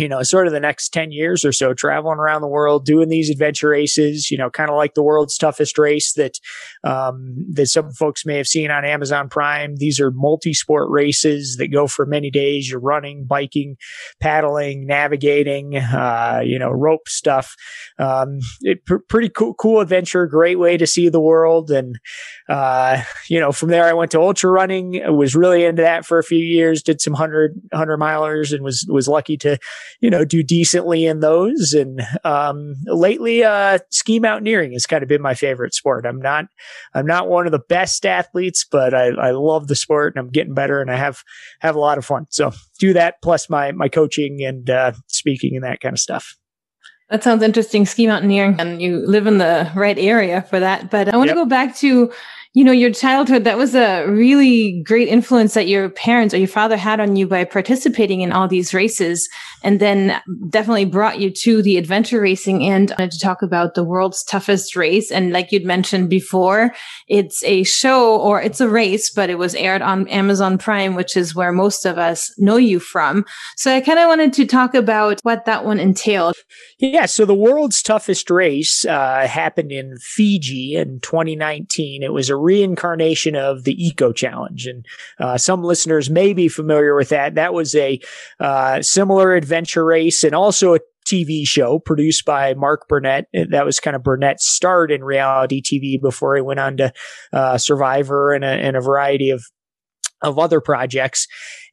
you 0.00 0.08
know, 0.08 0.22
sort 0.22 0.46
of 0.46 0.54
the 0.54 0.60
next 0.60 0.88
10 0.94 1.12
years 1.12 1.44
or 1.44 1.52
so, 1.52 1.74
traveling 1.74 2.18
around 2.18 2.40
the 2.40 2.48
world, 2.48 2.86
doing 2.86 3.10
these 3.10 3.28
adventure 3.28 3.68
races, 3.68 4.30
you 4.30 4.38
know, 4.38 4.48
kind 4.48 4.70
of 4.70 4.76
like 4.76 4.94
the 4.94 5.02
world's 5.02 5.36
toughest 5.36 5.76
race 5.76 6.14
that, 6.14 6.38
um, 6.84 7.44
that 7.52 7.66
some 7.66 7.92
folks 7.92 8.24
may 8.24 8.38
have 8.38 8.46
seen 8.46 8.70
on 8.70 8.84
Amazon 8.84 9.28
Prime. 9.28 9.76
These 9.76 10.00
are 10.00 10.10
multi 10.10 10.54
sport 10.54 10.88
races 10.88 11.56
that 11.58 11.68
go 11.68 11.86
for 11.86 12.06
many 12.06 12.30
days. 12.30 12.70
You're 12.70 12.80
running, 12.80 13.26
biking, 13.26 13.76
paddling, 14.20 14.86
navigating, 14.86 15.76
uh, 15.76 16.40
you 16.42 16.58
know, 16.58 16.70
rope 16.70 17.06
stuff. 17.06 17.54
Um, 17.98 18.38
it, 18.62 18.86
pr- 18.86 18.96
pretty 19.06 19.28
cool, 19.28 19.52
cool 19.52 19.80
adventure, 19.80 20.26
great 20.26 20.58
way 20.58 20.78
to 20.78 20.86
see 20.86 21.10
the 21.10 21.20
world. 21.20 21.70
And, 21.70 21.98
uh, 22.48 23.02
you 23.28 23.38
know, 23.38 23.52
from 23.52 23.68
there 23.68 23.84
I 23.84 23.92
went 23.92 24.12
to 24.12 24.20
ultra 24.20 24.50
running, 24.50 25.02
was 25.14 25.36
really 25.36 25.66
into 25.66 25.82
that 25.82 26.06
for 26.06 26.18
a 26.18 26.24
few 26.24 26.42
years, 26.42 26.82
did 26.82 27.02
some 27.02 27.14
hundred, 27.14 27.60
hundred 27.70 27.98
milers 27.98 28.54
and 28.54 28.64
was, 28.64 28.86
was 28.88 29.06
lucky 29.06 29.36
to, 29.36 29.58
you 29.98 30.10
know, 30.10 30.24
do 30.24 30.42
decently 30.42 31.06
in 31.06 31.20
those. 31.20 31.72
And, 31.72 32.00
um, 32.24 32.74
lately, 32.86 33.42
uh, 33.42 33.78
ski 33.90 34.20
mountaineering 34.20 34.72
has 34.72 34.86
kind 34.86 35.02
of 35.02 35.08
been 35.08 35.22
my 35.22 35.34
favorite 35.34 35.74
sport. 35.74 36.06
I'm 36.06 36.20
not, 36.20 36.46
I'm 36.94 37.06
not 37.06 37.28
one 37.28 37.46
of 37.46 37.52
the 37.52 37.58
best 37.58 38.06
athletes, 38.06 38.64
but 38.70 38.94
I, 38.94 39.08
I 39.08 39.30
love 39.32 39.66
the 39.66 39.74
sport 39.74 40.14
and 40.14 40.24
I'm 40.24 40.30
getting 40.30 40.54
better 40.54 40.80
and 40.80 40.90
I 40.90 40.96
have, 40.96 41.22
have 41.60 41.76
a 41.76 41.80
lot 41.80 41.98
of 41.98 42.04
fun. 42.04 42.26
So 42.30 42.52
do 42.78 42.92
that 42.92 43.16
plus 43.22 43.50
my, 43.50 43.72
my 43.72 43.88
coaching 43.88 44.44
and, 44.44 44.70
uh, 44.70 44.92
speaking 45.08 45.56
and 45.56 45.64
that 45.64 45.80
kind 45.80 45.92
of 45.92 45.98
stuff. 45.98 46.36
That 47.10 47.24
sounds 47.24 47.42
interesting, 47.42 47.86
ski 47.86 48.06
mountaineering, 48.06 48.60
and 48.60 48.80
you 48.80 48.98
live 48.98 49.26
in 49.26 49.38
the 49.38 49.68
right 49.74 49.98
area 49.98 50.42
for 50.42 50.60
that. 50.60 50.92
But 50.92 51.08
I 51.08 51.16
want 51.16 51.26
yep. 51.26 51.34
to 51.34 51.42
go 51.42 51.44
back 51.44 51.74
to 51.78 52.12
you 52.52 52.64
know, 52.64 52.72
your 52.72 52.90
childhood, 52.90 53.44
that 53.44 53.56
was 53.56 53.76
a 53.76 54.04
really 54.06 54.82
great 54.82 55.06
influence 55.06 55.54
that 55.54 55.68
your 55.68 55.88
parents 55.88 56.34
or 56.34 56.38
your 56.38 56.48
father 56.48 56.76
had 56.76 56.98
on 56.98 57.14
you 57.14 57.28
by 57.28 57.44
participating 57.44 58.22
in 58.22 58.32
all 58.32 58.48
these 58.48 58.74
races 58.74 59.28
and 59.62 59.78
then 59.78 60.20
definitely 60.48 60.84
brought 60.84 61.20
you 61.20 61.30
to 61.30 61.62
the 61.62 61.76
adventure 61.76 62.20
racing 62.20 62.64
and 62.64 62.88
to 62.98 63.18
talk 63.20 63.42
about 63.42 63.74
the 63.74 63.84
world's 63.84 64.24
toughest 64.24 64.74
race. 64.74 65.12
And 65.12 65.32
like 65.32 65.52
you'd 65.52 65.64
mentioned 65.64 66.10
before, 66.10 66.74
it's 67.06 67.44
a 67.44 67.62
show 67.62 68.18
or 68.20 68.42
it's 68.42 68.60
a 68.60 68.68
race, 68.68 69.10
but 69.10 69.30
it 69.30 69.38
was 69.38 69.54
aired 69.54 69.82
on 69.82 70.08
Amazon 70.08 70.58
Prime, 70.58 70.96
which 70.96 71.16
is 71.16 71.36
where 71.36 71.52
most 71.52 71.84
of 71.84 71.98
us 71.98 72.36
know 72.36 72.56
you 72.56 72.80
from. 72.80 73.24
So 73.56 73.72
I 73.72 73.80
kind 73.80 74.00
of 74.00 74.08
wanted 74.08 74.32
to 74.32 74.46
talk 74.46 74.74
about 74.74 75.20
what 75.22 75.44
that 75.44 75.64
one 75.64 75.78
entailed. 75.78 76.34
Yeah. 76.78 77.06
So 77.06 77.24
the 77.24 77.34
world's 77.34 77.80
toughest 77.80 78.28
race 78.28 78.84
uh, 78.84 79.28
happened 79.28 79.70
in 79.70 79.98
Fiji 79.98 80.74
in 80.74 80.98
2019. 80.98 82.02
It 82.02 82.12
was 82.12 82.28
a 82.28 82.39
reincarnation 82.40 83.36
of 83.36 83.64
the 83.64 83.74
Eco 83.84 84.12
Challenge. 84.12 84.66
And 84.66 84.86
uh, 85.18 85.38
some 85.38 85.62
listeners 85.62 86.10
may 86.10 86.32
be 86.32 86.48
familiar 86.48 86.94
with 86.94 87.10
that. 87.10 87.34
That 87.34 87.54
was 87.54 87.74
a 87.74 88.00
uh, 88.38 88.82
similar 88.82 89.34
adventure 89.34 89.84
race 89.84 90.24
and 90.24 90.34
also 90.34 90.74
a 90.74 90.80
TV 91.06 91.46
show 91.46 91.78
produced 91.78 92.24
by 92.24 92.54
Mark 92.54 92.88
Burnett. 92.88 93.26
That 93.32 93.64
was 93.64 93.80
kind 93.80 93.96
of 93.96 94.02
Burnett's 94.02 94.46
start 94.46 94.92
in 94.92 95.02
reality 95.02 95.62
TV 95.62 96.00
before 96.00 96.36
he 96.36 96.42
went 96.42 96.60
on 96.60 96.76
to 96.78 96.92
uh, 97.32 97.58
Survivor 97.58 98.32
and 98.32 98.44
a, 98.44 98.48
and 98.48 98.76
a 98.76 98.80
variety 98.80 99.30
of 99.30 99.44
of 100.22 100.38
other 100.38 100.60
projects 100.60 101.26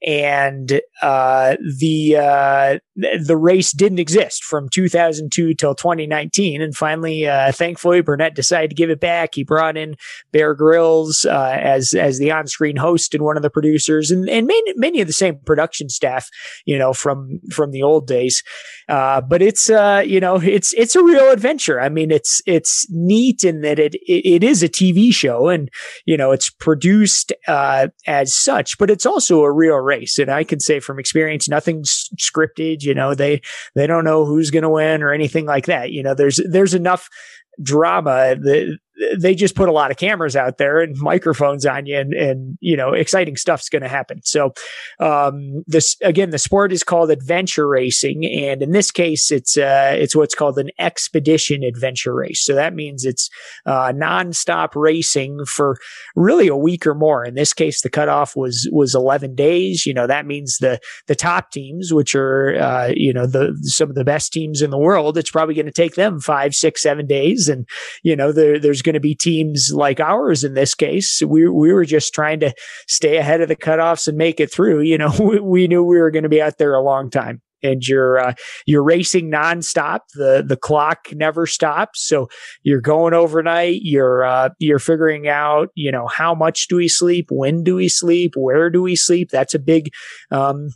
and 0.06 0.80
uh, 1.02 1.56
the 1.80 2.18
uh, 2.18 2.80
the 2.96 3.38
race 3.38 3.72
didn't 3.72 4.00
exist 4.00 4.44
from 4.44 4.70
2002 4.70 5.54
till 5.56 5.76
2019, 5.76 6.62
and 6.62 6.76
finally, 6.76 7.28
uh, 7.28 7.52
thankfully, 7.52 8.02
Burnett 8.02 8.36
decided 8.36 8.70
to 8.70 8.76
give 8.76 8.90
it 8.90 9.00
back. 9.00 9.36
He 9.36 9.44
brought 9.44 9.78
in 9.78 9.96
Bear 10.32 10.54
Grylls 10.54 11.26
uh, 11.26 11.58
as 11.60 11.94
as 11.94 12.20
the 12.20 12.32
on 12.32 12.48
screen 12.48 12.76
host 12.76 13.14
and 13.16 13.24
one 13.24 13.38
of 13.38 13.44
the 13.44 13.50
producers, 13.50 14.12
and 14.12 14.30
and 14.30 14.46
many 14.46 14.74
many 14.76 15.02
of 15.02 15.08
the 15.08 15.14
same 15.14 15.40
production 15.46 15.90
staff, 15.90 16.30
you 16.66 16.78
know, 16.78 16.94
from 16.94 17.40
from 17.52 17.72
the 17.72 17.84
old 17.84 18.08
days. 18.08 18.44
Uh, 18.88 19.22
but 19.22 19.42
it's 19.42 19.70
uh, 19.70 20.04
you 20.06 20.20
know 20.20 20.36
it's 20.36 20.74
it's 20.74 20.96
a 20.96 21.04
real 21.04 21.32
adventure. 21.32 21.82
I 21.82 21.90
mean, 21.90 22.12
it's 22.12 22.42
it's 22.46 22.86
neat 22.90 23.44
in 23.44 23.62
that 23.62 23.80
it 23.80 23.96
it, 23.96 24.26
it 24.26 24.44
is 24.44 24.62
a 24.62 24.70
TV 24.70 25.12
show, 25.14 25.50
and 25.50 25.70
you 26.06 26.18
know 26.18 26.32
it's 26.32 26.50
produced 26.50 27.34
as 27.48 28.36
such, 28.36 28.78
but 28.78 28.92
it's 28.92 29.06
also 29.06 29.42
a 29.42 29.52
real 29.52 29.87
race. 29.88 30.20
And 30.20 30.30
I 30.30 30.44
can 30.44 30.60
say 30.60 30.80
from 30.80 31.00
experience, 31.00 31.50
nothing's 31.50 32.10
scripted. 32.18 32.84
You 32.84 32.94
know, 32.94 33.16
they, 33.16 33.42
they 33.74 33.88
don't 33.88 34.06
know 34.06 34.26
who's 34.26 34.52
going 34.52 34.64
to 34.64 34.70
win 34.70 35.02
or 35.02 35.12
anything 35.12 35.46
like 35.46 35.66
that. 35.66 35.92
You 35.92 36.04
know, 36.04 36.14
there's, 36.14 36.40
there's 36.48 36.76
enough 36.76 37.10
drama 37.64 38.36
that 38.36 38.78
they 39.18 39.36
just 39.36 39.56
put 39.56 39.70
a 39.70 39.72
lot 39.72 39.92
of 39.92 39.98
cameras 39.98 40.36
out 40.36 40.58
there 40.58 40.80
and 40.80 40.98
microphones 40.98 41.66
on 41.66 41.86
you 41.86 41.98
and, 41.98 42.14
and 42.14 42.58
you 42.62 42.76
know 42.76 42.94
exciting 42.94 43.36
stuff's 43.36 43.70
going 43.70 43.82
to 43.82 43.88
happen. 43.88 44.22
So 44.24 44.54
um, 45.00 45.64
this 45.68 45.96
again 46.02 46.32
the 46.32 46.40
sport 46.40 46.72
is 46.72 46.84
called 46.84 47.12
adventure 47.12 47.68
racing 47.68 48.26
and 48.26 48.62
in 48.62 48.72
this 48.72 48.92
case 48.92 49.32
it's 49.32 49.58
uh, 49.58 49.96
it's 49.98 50.16
what's 50.16 50.36
called 50.36 50.58
an 50.58 50.70
expedition 50.80 51.64
adventure 51.64 52.14
race. 52.14 52.44
So 52.44 52.56
that 52.56 52.74
means 52.74 53.06
it's 53.06 53.30
uh, 53.66 53.92
nonstop 53.94 54.70
racing 54.76 55.46
for 55.46 55.78
really 56.16 56.48
a 56.48 56.56
week 56.56 56.88
or 56.88 56.96
more. 56.96 57.24
In 57.24 57.36
this 57.36 57.54
case 57.54 57.82
the 57.82 57.90
cutoff 57.90 58.36
was 58.36 58.68
was 58.72 58.96
11 58.96 59.36
days. 59.36 59.86
You 59.86 59.94
know 59.94 60.08
that 60.08 60.26
means 60.26 60.58
the 60.58 60.80
the 61.08 61.16
top 61.16 61.52
teams 61.52 61.94
which 61.94 62.16
are 62.16 62.60
uh, 62.60 62.94
you 62.96 63.14
know 63.14 63.28
the 63.28 63.58
some 63.64 63.90
of 63.90 63.96
the 63.96 64.06
best 64.06 64.34
teams 64.34 64.62
in 64.62 64.72
the 64.72 64.78
world 64.78 65.18
it's 65.18 65.32
probably 65.32 65.56
going 65.56 65.66
to 65.66 65.72
take 65.72 65.96
them 65.96 66.20
five 66.20 66.56
six 66.56 66.82
seven 66.82 67.06
days. 67.06 67.48
And 67.48 67.68
you 68.04 68.16
know 68.16 68.32
there, 68.32 68.60
there's 68.60 68.82
going 68.88 68.94
to 68.94 69.00
be 69.02 69.16
teams 69.16 69.72
like 69.74 70.00
ours 70.00 70.46
in 70.46 70.54
this 70.54 70.74
case. 70.74 71.22
We, 71.22 71.50
we 71.50 71.74
were 71.74 71.86
just 71.86 72.14
trying 72.14 72.40
to 72.40 72.54
stay 72.88 73.18
ahead 73.18 73.42
of 73.42 73.50
the 73.50 73.56
cutoffs 73.56 74.08
and 74.08 74.18
make 74.18 74.40
it 74.40 74.52
through. 74.52 74.82
You 74.82 74.98
know, 74.98 75.14
we, 75.20 75.40
we 75.40 75.68
knew 75.68 75.84
we 75.84 76.00
were 76.00 76.12
going 76.12 76.24
to 76.24 76.30
be 76.30 76.42
out 76.42 76.58
there 76.58 76.74
a 76.74 76.82
long 76.82 77.10
time 77.10 77.42
and 77.64 77.86
you're 77.86 78.20
uh, 78.20 78.34
you're 78.66 78.84
racing 78.84 79.32
nonstop. 79.32 80.00
The 80.14 80.44
the 80.48 80.56
clock 80.56 81.08
never 81.12 81.46
stops, 81.48 82.08
so 82.08 82.30
you're 82.64 82.82
going 82.82 83.14
overnight. 83.14 83.80
You're 83.82 84.24
uh, 84.24 84.50
you're 84.60 84.80
figuring 84.80 85.28
out, 85.28 85.70
you 85.76 85.92
know, 85.92 86.08
how 86.08 86.36
much 86.36 86.68
do 86.68 86.76
we 86.76 86.88
sleep? 86.88 87.28
When 87.30 87.64
do 87.64 87.76
we 87.76 87.90
sleep? 87.90 88.34
Where 88.36 88.70
do 88.70 88.82
we 88.82 88.96
sleep? 88.96 89.30
That's 89.32 89.56
a 89.56 89.60
big 89.60 89.90
um, 90.32 90.70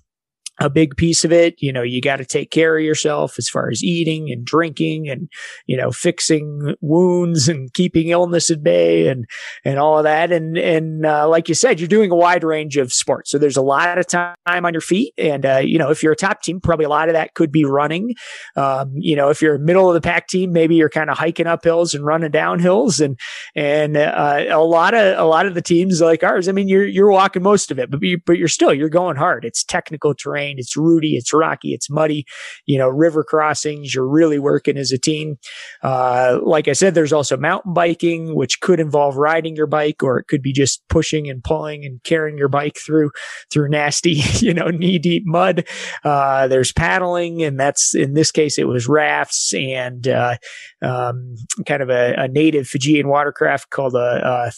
a 0.60 0.70
big 0.70 0.96
piece 0.96 1.25
of 1.25 1.31
it. 1.31 1.55
You 1.58 1.74
know, 1.74 1.81
you 1.81 2.01
got 2.01 2.17
to 2.17 2.25
take 2.25 2.51
care 2.51 2.77
of 2.77 2.84
yourself 2.84 3.36
as 3.39 3.50
far 3.50 3.70
as 3.70 3.84
eating 3.84 4.29
and 4.31 4.46
drinking 4.46 5.10
and, 5.10 5.29
you 5.65 5.77
know, 5.77 5.91
fixing 5.91 6.75
wounds 6.81 7.48
and 7.48 7.74
keeping 7.74 8.10
illness 8.10 8.51
at 8.51 8.62
bay 8.62 9.08
and, 9.08 9.25
and 9.65 9.79
all 9.79 9.98
of 9.98 10.03
that. 10.03 10.31
And, 10.31 10.58
and, 10.58 11.05
uh, 11.05 11.27
like 11.27 11.50
you 11.50 11.55
said, 11.55 11.79
you're 11.79 11.88
doing 11.88 12.12
a 12.12 12.15
wide 12.15 12.43
range 12.43 12.77
of 12.77 12.93
sports. 12.93 13.31
So 13.31 13.38
there's 13.38 13.58
a 13.58 13.62
lot 13.62 13.98
of 13.98 14.05
time 14.08 14.36
on 14.46 14.74
your 14.74 14.81
feet. 14.81 15.13
And, 15.17 15.46
uh, 15.46 15.62
you 15.63 15.79
know, 15.79 15.89
if 15.89 16.03
you're 16.03 16.13
a 16.13 16.17
top 16.17 16.41
team, 16.41 16.60
probably 16.60 16.86
a 16.86 16.89
lot 16.89 17.08
of 17.10 17.13
that 17.13 17.34
could 17.34 17.51
be 17.51 17.65
running. 17.65 18.13
Um, 18.55 18.91
you 18.96 19.15
know, 19.15 19.29
if 19.29 19.41
you're 19.41 19.55
a 19.55 19.60
middle 19.60 19.88
of 19.88 19.96
the 19.96 20.01
pack 20.01 20.27
team, 20.27 20.51
maybe 20.51 20.75
you're 20.75 20.89
kind 20.89 21.10
of 21.10 21.17
hiking 21.17 21.48
up 21.48 21.63
hills 21.63 21.96
and 21.96 22.05
running 22.05 22.31
down 22.31 22.60
hills 22.60 23.00
and, 23.00 23.17
and, 23.55 23.98
uh, 23.98 24.46
a 24.50 24.62
lot 24.62 24.93
of, 24.93 25.17
a 25.17 25.24
lot 25.24 25.46
of 25.46 25.55
the 25.55 25.62
teams 25.62 26.01
like 26.01 26.24
ours, 26.24 26.48
I 26.48 26.51
mean, 26.51 26.67
you're, 26.67 26.86
you're 26.86 27.10
walking 27.10 27.41
most 27.41 27.72
of 27.72 27.79
it, 27.79 27.89
but 27.89 28.01
you, 28.03 28.20
but 28.25 28.38
you're 28.38 28.48
still, 28.48 28.74
you're 28.74 28.89
going 28.89 29.15
hard. 29.15 29.46
It's 29.46 29.63
technical 29.63 30.13
terrain 30.13 30.40
It's 30.57 30.77
rooty, 30.77 31.15
it's 31.15 31.33
rocky, 31.33 31.74
it's 31.74 31.89
muddy, 31.89 32.25
you 32.65 32.77
know, 32.77 32.88
river 32.88 33.24
crossings. 33.24 33.93
You're 33.93 34.07
really 34.07 34.39
working 34.39 34.77
as 34.77 34.91
a 34.91 34.98
team. 34.98 35.38
Uh, 35.81 36.39
like 36.43 36.67
I 36.67 36.74
said, 36.74 36.95
there's 36.95 37.13
also 37.13 37.38
mountain 37.38 37.74
biking, 37.74 38.36
which 38.36 38.60
could 38.62 38.79
involve 38.79 39.17
riding 39.17 39.55
your 39.55 39.67
bike, 39.67 40.03
or 40.03 40.19
it 40.19 40.27
could 40.27 40.41
be 40.41 40.53
just 40.53 40.83
pushing 40.89 41.29
and 41.29 41.43
pulling 41.43 41.86
and 41.86 42.01
carrying 42.03 42.38
your 42.38 42.50
bike 42.50 42.77
through, 42.77 43.12
through 43.51 43.69
nasty, 43.69 44.21
you 44.39 44.53
know, 44.53 44.67
knee 44.67 45.00
deep 45.00 45.24
mud. 45.25 45.65
Uh, 46.03 46.48
there's 46.48 46.71
paddling, 46.71 47.43
and 47.43 47.60
that's, 47.60 47.95
in 47.95 48.13
this 48.13 48.31
case, 48.31 48.57
it 48.57 48.67
was 48.67 48.88
rafts 48.88 49.53
and, 49.53 50.07
uh, 50.07 50.36
um, 50.81 51.36
kind 51.65 51.81
of 51.81 51.89
a, 51.89 52.13
a, 52.17 52.27
native 52.27 52.67
Fijian 52.67 53.07
watercraft 53.07 53.69
called 53.69 53.93
a, 53.93 54.48
a 54.48 54.51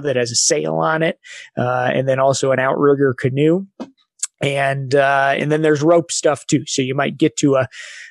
that 0.00 0.16
has 0.16 0.30
a 0.30 0.36
sail 0.36 0.76
on 0.76 1.02
it, 1.02 1.18
uh, 1.56 1.90
and 1.92 2.08
then 2.08 2.18
also 2.18 2.52
an 2.52 2.58
outrigger 2.58 3.14
canoe 3.14 3.66
and 4.40 4.94
uh, 4.94 5.34
and 5.36 5.52
then 5.52 5.62
there's 5.62 5.82
rope 5.82 6.10
stuff 6.10 6.46
too. 6.46 6.64
So 6.66 6.82
you 6.82 6.94
might 6.94 7.18
get 7.18 7.36
to 7.38 7.56
a 7.56 7.68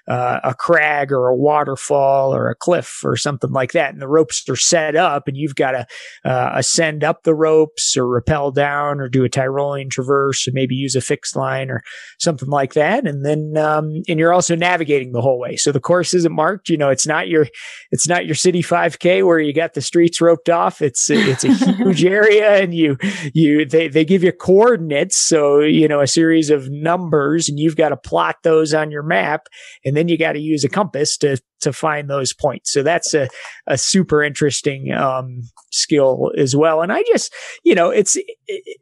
uh, 0.09 0.39
a 0.43 0.53
crag 0.55 1.11
or 1.11 1.27
a 1.27 1.35
waterfall 1.35 2.33
or 2.33 2.49
a 2.49 2.55
cliff 2.55 3.01
or 3.03 3.15
something 3.15 3.51
like 3.51 3.73
that, 3.73 3.93
and 3.93 4.01
the 4.01 4.07
ropes 4.07 4.43
are 4.49 4.55
set 4.55 4.95
up, 4.95 5.27
and 5.27 5.37
you've 5.37 5.55
got 5.55 5.71
to 5.71 5.87
uh, 6.25 6.51
ascend 6.55 7.03
up 7.03 7.23
the 7.23 7.35
ropes 7.35 7.95
or 7.95 8.07
rappel 8.07 8.51
down 8.51 8.99
or 8.99 9.07
do 9.07 9.23
a 9.23 9.29
Tyrolean 9.29 9.89
traverse 9.89 10.47
and 10.47 10.53
maybe 10.53 10.75
use 10.75 10.95
a 10.95 11.01
fixed 11.01 11.35
line 11.35 11.69
or 11.69 11.81
something 12.19 12.49
like 12.49 12.73
that. 12.73 13.07
And 13.07 13.25
then 13.25 13.53
um, 13.57 14.01
and 14.07 14.19
you're 14.19 14.33
also 14.33 14.55
navigating 14.55 15.11
the 15.11 15.21
whole 15.21 15.39
way. 15.39 15.55
So 15.55 15.71
the 15.71 15.79
course 15.79 16.13
isn't 16.13 16.33
marked. 16.33 16.69
You 16.69 16.77
know, 16.77 16.89
it's 16.89 17.07
not 17.07 17.27
your 17.27 17.47
it's 17.91 18.07
not 18.07 18.25
your 18.25 18.35
city 18.35 18.63
5K 18.63 19.25
where 19.25 19.39
you 19.39 19.53
got 19.53 19.73
the 19.73 19.81
streets 19.81 20.19
roped 20.19 20.49
off. 20.49 20.81
It's 20.81 21.09
it's 21.09 21.43
a 21.43 21.53
huge 21.75 22.03
area, 22.03 22.57
and 22.57 22.73
you 22.73 22.97
you 23.33 23.65
they 23.65 23.87
they 23.87 24.05
give 24.05 24.23
you 24.23 24.31
coordinates. 24.31 25.17
So 25.17 25.59
you 25.59 25.87
know 25.87 26.01
a 26.01 26.07
series 26.07 26.49
of 26.49 26.69
numbers 26.69 27.49
and 27.49 27.59
you've 27.59 27.75
got 27.75 27.89
to 27.89 27.97
plot 27.97 28.37
those 28.43 28.73
on 28.73 28.91
your 28.91 29.03
map. 29.03 29.47
And 29.85 29.95
then 29.99 30.07
you 30.07 30.17
got 30.17 30.33
to 30.33 30.39
use 30.39 30.63
a 30.63 30.69
compass 30.69 31.17
to 31.17 31.37
to 31.61 31.73
find 31.73 32.09
those 32.09 32.31
points. 32.31 32.71
So 32.71 32.83
that's 32.83 33.13
a, 33.13 33.27
a 33.67 33.77
super 33.77 34.23
interesting 34.23 34.93
um, 34.93 35.41
skill 35.71 36.31
as 36.37 36.55
well. 36.55 36.81
And 36.81 36.89
I 36.89 37.03
just, 37.03 37.33
you 37.63 37.75
know, 37.75 37.89
it's 37.89 38.17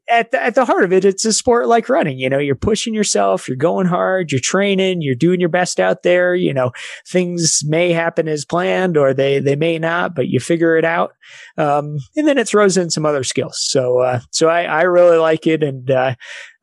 at 0.07 0.29
the, 0.29 0.43
at 0.43 0.53
the 0.53 0.63
heart 0.63 0.83
of 0.83 0.93
it, 0.93 1.03
it's 1.03 1.25
a 1.25 1.33
sport 1.33 1.67
like 1.67 1.89
running. 1.89 2.19
You 2.19 2.29
know, 2.29 2.37
you're 2.37 2.53
pushing 2.53 2.93
yourself, 2.93 3.47
you're 3.47 3.57
going 3.57 3.87
hard, 3.87 4.31
you're 4.31 4.39
training, 4.39 5.01
you're 5.01 5.15
doing 5.15 5.39
your 5.39 5.49
best 5.49 5.79
out 5.79 6.03
there. 6.03 6.35
You 6.35 6.53
know, 6.53 6.71
things 7.07 7.63
may 7.65 7.93
happen 7.93 8.27
as 8.27 8.45
planned 8.45 8.95
or 8.95 9.11
they 9.11 9.39
they 9.39 9.55
may 9.55 9.79
not, 9.79 10.13
but 10.13 10.27
you 10.27 10.39
figure 10.39 10.77
it 10.77 10.85
out. 10.85 11.13
Um, 11.57 11.97
and 12.15 12.27
then 12.27 12.37
it 12.37 12.47
throws 12.47 12.77
in 12.77 12.91
some 12.91 13.07
other 13.07 13.23
skills. 13.23 13.57
So 13.59 14.01
uh, 14.01 14.19
so 14.31 14.49
I, 14.49 14.65
I 14.65 14.81
really 14.83 15.17
like 15.17 15.47
it. 15.47 15.63
And 15.63 15.89
uh, 15.89 16.13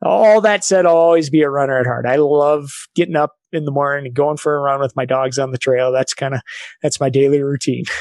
all 0.01 0.39
that 0.41 0.63
said, 0.63 0.85
I'll 0.85 0.95
always 0.95 1.29
be 1.29 1.41
a 1.41 1.49
runner 1.49 1.77
at 1.77 1.85
heart. 1.85 2.05
I 2.05 2.15
love 2.15 2.69
getting 2.95 3.17
up 3.17 3.33
in 3.55 3.65
the 3.65 3.71
morning 3.71 4.05
and 4.05 4.15
going 4.15 4.37
for 4.37 4.55
a 4.55 4.59
run 4.59 4.79
with 4.79 4.95
my 4.95 5.05
dogs 5.05 5.39
on 5.39 5.51
the 5.51 5.57
trail. 5.57 5.91
That's 5.91 6.13
kind 6.13 6.33
of 6.33 6.41
that's 6.81 6.99
my 6.99 7.09
daily 7.09 7.41
routine. 7.41 7.85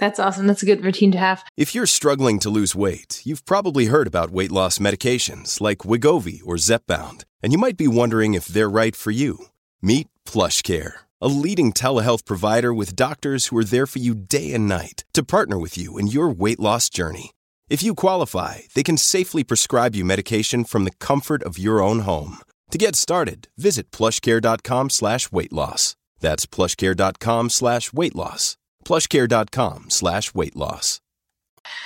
That's 0.00 0.18
awesome. 0.18 0.46
That's 0.46 0.62
a 0.62 0.66
good 0.66 0.82
routine 0.82 1.12
to 1.12 1.18
have. 1.18 1.44
If 1.58 1.74
you're 1.74 1.84
struggling 1.84 2.38
to 2.38 2.48
lose 2.48 2.74
weight, 2.74 3.20
you've 3.24 3.44
probably 3.44 3.84
heard 3.84 4.06
about 4.06 4.30
weight 4.30 4.50
loss 4.50 4.78
medications 4.78 5.60
like 5.60 5.80
Wegovy 5.80 6.40
or 6.42 6.56
Zepbound, 6.56 7.24
and 7.42 7.52
you 7.52 7.58
might 7.58 7.76
be 7.76 7.86
wondering 7.86 8.32
if 8.32 8.46
they're 8.46 8.70
right 8.70 8.96
for 8.96 9.10
you. 9.10 9.48
Meet 9.82 10.08
PlushCare, 10.26 10.92
a 11.20 11.28
leading 11.28 11.70
telehealth 11.70 12.24
provider 12.24 12.72
with 12.72 12.96
doctors 12.96 13.48
who 13.48 13.58
are 13.58 13.64
there 13.64 13.86
for 13.86 13.98
you 13.98 14.14
day 14.14 14.54
and 14.54 14.66
night 14.66 15.04
to 15.12 15.22
partner 15.22 15.58
with 15.58 15.76
you 15.76 15.98
in 15.98 16.06
your 16.06 16.30
weight 16.30 16.60
loss 16.60 16.88
journey. 16.88 17.32
If 17.68 17.82
you 17.82 17.94
qualify, 17.94 18.60
they 18.74 18.82
can 18.82 18.96
safely 18.96 19.44
prescribe 19.44 19.94
you 19.94 20.04
medication 20.04 20.64
from 20.64 20.84
the 20.84 20.96
comfort 20.98 21.42
of 21.42 21.58
your 21.58 21.82
own 21.82 22.00
home. 22.00 22.38
To 22.70 22.78
get 22.78 22.96
started, 22.96 23.48
visit 23.56 23.90
plushcare.com 23.90 24.90
slash 24.90 25.32
weight 25.32 25.52
loss. 25.52 25.96
That's 26.20 26.46
plushcare.com 26.46 27.50
slash 27.50 27.92
weight 27.92 28.14
loss 28.14 28.56
plushcare.com 28.84 29.90
slash 29.90 30.34
weight 30.34 30.56
loss. 30.56 31.00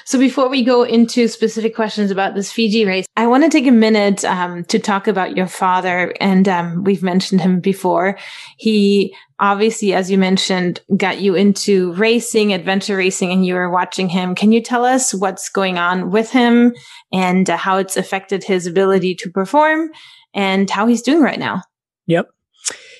So 0.06 0.18
before 0.18 0.48
we 0.48 0.62
go 0.62 0.84
into 0.84 1.28
specific 1.28 1.74
questions 1.74 2.10
about 2.10 2.34
this 2.34 2.50
Fiji 2.50 2.86
race, 2.86 3.06
I 3.16 3.26
want 3.26 3.44
to 3.44 3.50
take 3.50 3.66
a 3.66 3.72
minute 3.72 4.24
um, 4.24 4.64
to 4.66 4.78
talk 4.78 5.08
about 5.08 5.36
your 5.36 5.48
father. 5.48 6.14
And 6.20 6.48
um, 6.48 6.84
we've 6.84 7.02
mentioned 7.02 7.40
him 7.40 7.60
before. 7.60 8.16
He 8.56 9.14
obviously, 9.40 9.92
as 9.92 10.10
you 10.10 10.16
mentioned, 10.16 10.80
got 10.96 11.20
you 11.20 11.34
into 11.34 11.92
racing, 11.94 12.54
adventure 12.54 12.96
racing, 12.96 13.32
and 13.32 13.44
you 13.44 13.54
were 13.54 13.68
watching 13.68 14.08
him. 14.08 14.34
Can 14.34 14.52
you 14.52 14.62
tell 14.62 14.84
us 14.84 15.12
what's 15.12 15.48
going 15.48 15.76
on 15.76 16.10
with 16.10 16.30
him 16.30 16.72
and 17.12 17.50
uh, 17.50 17.56
how 17.56 17.76
it's 17.76 17.96
affected 17.96 18.44
his 18.44 18.66
ability 18.66 19.16
to 19.16 19.30
perform 19.30 19.90
and 20.34 20.68
how 20.68 20.86
he's 20.86 21.02
doing 21.02 21.22
right 21.22 21.38
now? 21.38 21.62
Yep. 22.06 22.28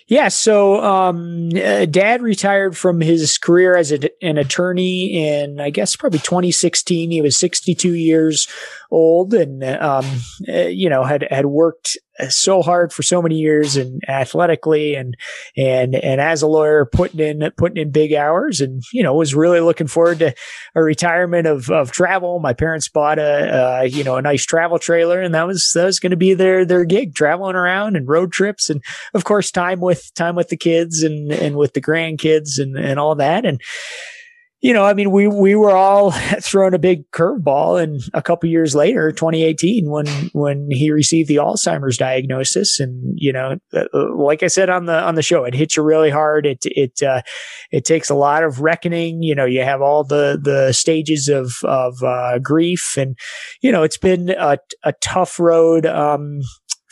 Yeah, 0.06 0.28
so 0.28 0.84
um, 0.84 1.48
uh, 1.56 1.86
dad 1.86 2.20
retired 2.20 2.76
from 2.76 3.00
his 3.00 3.38
career 3.38 3.74
as 3.74 3.90
a, 3.90 4.10
an 4.22 4.36
attorney 4.36 5.26
in, 5.26 5.60
I 5.60 5.70
guess, 5.70 5.96
probably 5.96 6.18
2016. 6.18 7.10
He 7.10 7.22
was 7.22 7.38
62 7.38 7.94
years 7.94 8.46
old 8.90 9.32
and, 9.32 9.64
um, 9.64 10.04
uh, 10.46 10.66
you 10.66 10.90
know, 10.90 11.04
had, 11.04 11.26
had 11.30 11.46
worked 11.46 11.96
so 12.28 12.62
hard 12.62 12.92
for 12.92 13.02
so 13.02 13.20
many 13.20 13.36
years 13.36 13.76
and 13.76 14.02
athletically 14.08 14.94
and 14.94 15.16
and 15.56 15.94
and 15.94 16.20
as 16.20 16.42
a 16.42 16.46
lawyer 16.46 16.84
putting 16.84 17.20
in 17.20 17.50
putting 17.56 17.76
in 17.76 17.90
big 17.90 18.12
hours 18.12 18.60
and 18.60 18.82
you 18.92 19.02
know 19.02 19.14
was 19.14 19.34
really 19.34 19.60
looking 19.60 19.86
forward 19.86 20.18
to 20.18 20.34
a 20.74 20.82
retirement 20.82 21.46
of 21.46 21.70
of 21.70 21.90
travel. 21.90 22.38
My 22.38 22.52
parents 22.52 22.88
bought 22.88 23.18
a 23.18 23.80
uh, 23.80 23.82
you 23.82 24.04
know 24.04 24.16
a 24.16 24.22
nice 24.22 24.44
travel 24.44 24.78
trailer 24.78 25.20
and 25.20 25.34
that 25.34 25.46
was 25.46 25.72
that 25.74 25.84
was 25.84 26.00
going 26.00 26.10
to 26.10 26.16
be 26.16 26.34
their 26.34 26.64
their 26.64 26.84
gig 26.84 27.14
traveling 27.14 27.56
around 27.56 27.96
and 27.96 28.08
road 28.08 28.32
trips 28.32 28.70
and 28.70 28.82
of 29.12 29.24
course 29.24 29.50
time 29.50 29.80
with 29.80 30.12
time 30.14 30.36
with 30.36 30.48
the 30.48 30.56
kids 30.56 31.02
and 31.02 31.32
and 31.32 31.56
with 31.56 31.74
the 31.74 31.80
grandkids 31.80 32.58
and 32.58 32.76
and 32.76 32.98
all 32.98 33.14
that. 33.16 33.44
And 33.44 33.60
you 34.64 34.72
know, 34.72 34.82
I 34.82 34.94
mean, 34.94 35.10
we 35.10 35.28
we 35.28 35.54
were 35.54 35.76
all 35.76 36.10
thrown 36.40 36.72
a 36.72 36.78
big 36.78 37.10
curveball, 37.10 37.82
and 37.82 38.00
a 38.14 38.22
couple 38.22 38.48
years 38.48 38.74
later, 38.74 39.12
2018, 39.12 39.90
when 39.90 40.06
when 40.32 40.68
he 40.70 40.90
received 40.90 41.28
the 41.28 41.36
Alzheimer's 41.36 41.98
diagnosis, 41.98 42.80
and 42.80 43.12
you 43.14 43.30
know, 43.30 43.58
uh, 43.74 43.84
uh, 43.92 44.16
like 44.16 44.42
I 44.42 44.46
said 44.46 44.70
on 44.70 44.86
the 44.86 44.98
on 44.98 45.16
the 45.16 45.22
show, 45.22 45.44
it 45.44 45.52
hits 45.52 45.76
you 45.76 45.82
really 45.82 46.08
hard. 46.08 46.46
It 46.46 46.60
it 46.62 47.02
uh, 47.02 47.20
it 47.72 47.84
takes 47.84 48.08
a 48.08 48.14
lot 48.14 48.42
of 48.42 48.60
reckoning. 48.60 49.22
You 49.22 49.34
know, 49.34 49.44
you 49.44 49.60
have 49.60 49.82
all 49.82 50.02
the 50.02 50.40
the 50.42 50.72
stages 50.72 51.28
of 51.28 51.56
of 51.64 52.02
uh, 52.02 52.38
grief, 52.38 52.94
and 52.96 53.18
you 53.60 53.70
know, 53.70 53.82
it's 53.82 53.98
been 53.98 54.30
a, 54.30 54.56
a 54.82 54.94
tough 55.02 55.38
road. 55.38 55.84
Um, 55.84 56.40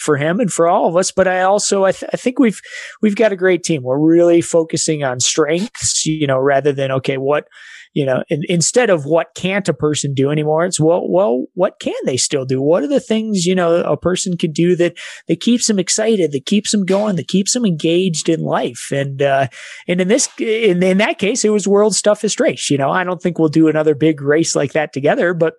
for 0.02 0.16
him 0.16 0.40
and 0.40 0.52
for 0.52 0.68
all 0.68 0.88
of 0.88 0.96
us. 0.96 1.10
But 1.12 1.28
I 1.28 1.42
also 1.42 1.84
I, 1.84 1.92
th- 1.92 2.10
I, 2.12 2.16
think 2.16 2.38
we've 2.38 2.60
we've 3.00 3.16
got 3.16 3.32
a 3.32 3.36
great 3.36 3.62
team. 3.62 3.82
We're 3.82 3.98
really 3.98 4.40
focusing 4.40 5.04
on 5.04 5.20
strengths, 5.20 6.04
you 6.04 6.26
know, 6.26 6.38
rather 6.38 6.72
than 6.72 6.90
okay, 6.90 7.18
what 7.18 7.46
you 7.94 8.06
know, 8.06 8.22
in, 8.30 8.42
instead 8.48 8.90
of 8.90 9.04
what 9.04 9.34
can't 9.34 9.68
a 9.68 9.74
person 9.74 10.14
do 10.14 10.30
anymore, 10.30 10.64
it's 10.64 10.80
well, 10.80 11.06
well, 11.08 11.44
what 11.54 11.78
can 11.78 11.94
they 12.04 12.16
still 12.16 12.44
do? 12.44 12.60
What 12.60 12.82
are 12.82 12.88
the 12.88 13.00
things 13.00 13.44
you 13.44 13.54
know 13.54 13.82
a 13.82 13.96
person 13.96 14.36
could 14.36 14.54
do 14.54 14.74
that 14.76 14.96
that 15.28 15.40
keeps 15.40 15.66
them 15.66 15.78
excited, 15.78 16.32
that 16.32 16.46
keeps 16.46 16.70
them 16.70 16.84
going, 16.84 17.16
that 17.16 17.28
keeps 17.28 17.52
them 17.52 17.66
engaged 17.66 18.28
in 18.28 18.40
life? 18.40 18.88
And 18.90 19.20
uh, 19.20 19.48
and 19.86 20.00
in 20.00 20.08
this 20.08 20.28
in, 20.38 20.82
in 20.82 20.98
that 20.98 21.18
case, 21.18 21.44
it 21.44 21.50
was 21.50 21.68
World's 21.68 22.00
Toughest 22.00 22.40
Race. 22.40 22.70
You 22.70 22.78
know, 22.78 22.90
I 22.90 23.04
don't 23.04 23.20
think 23.20 23.38
we'll 23.38 23.48
do 23.48 23.68
another 23.68 23.94
big 23.94 24.22
race 24.22 24.56
like 24.56 24.72
that 24.72 24.92
together, 24.92 25.34
but 25.34 25.54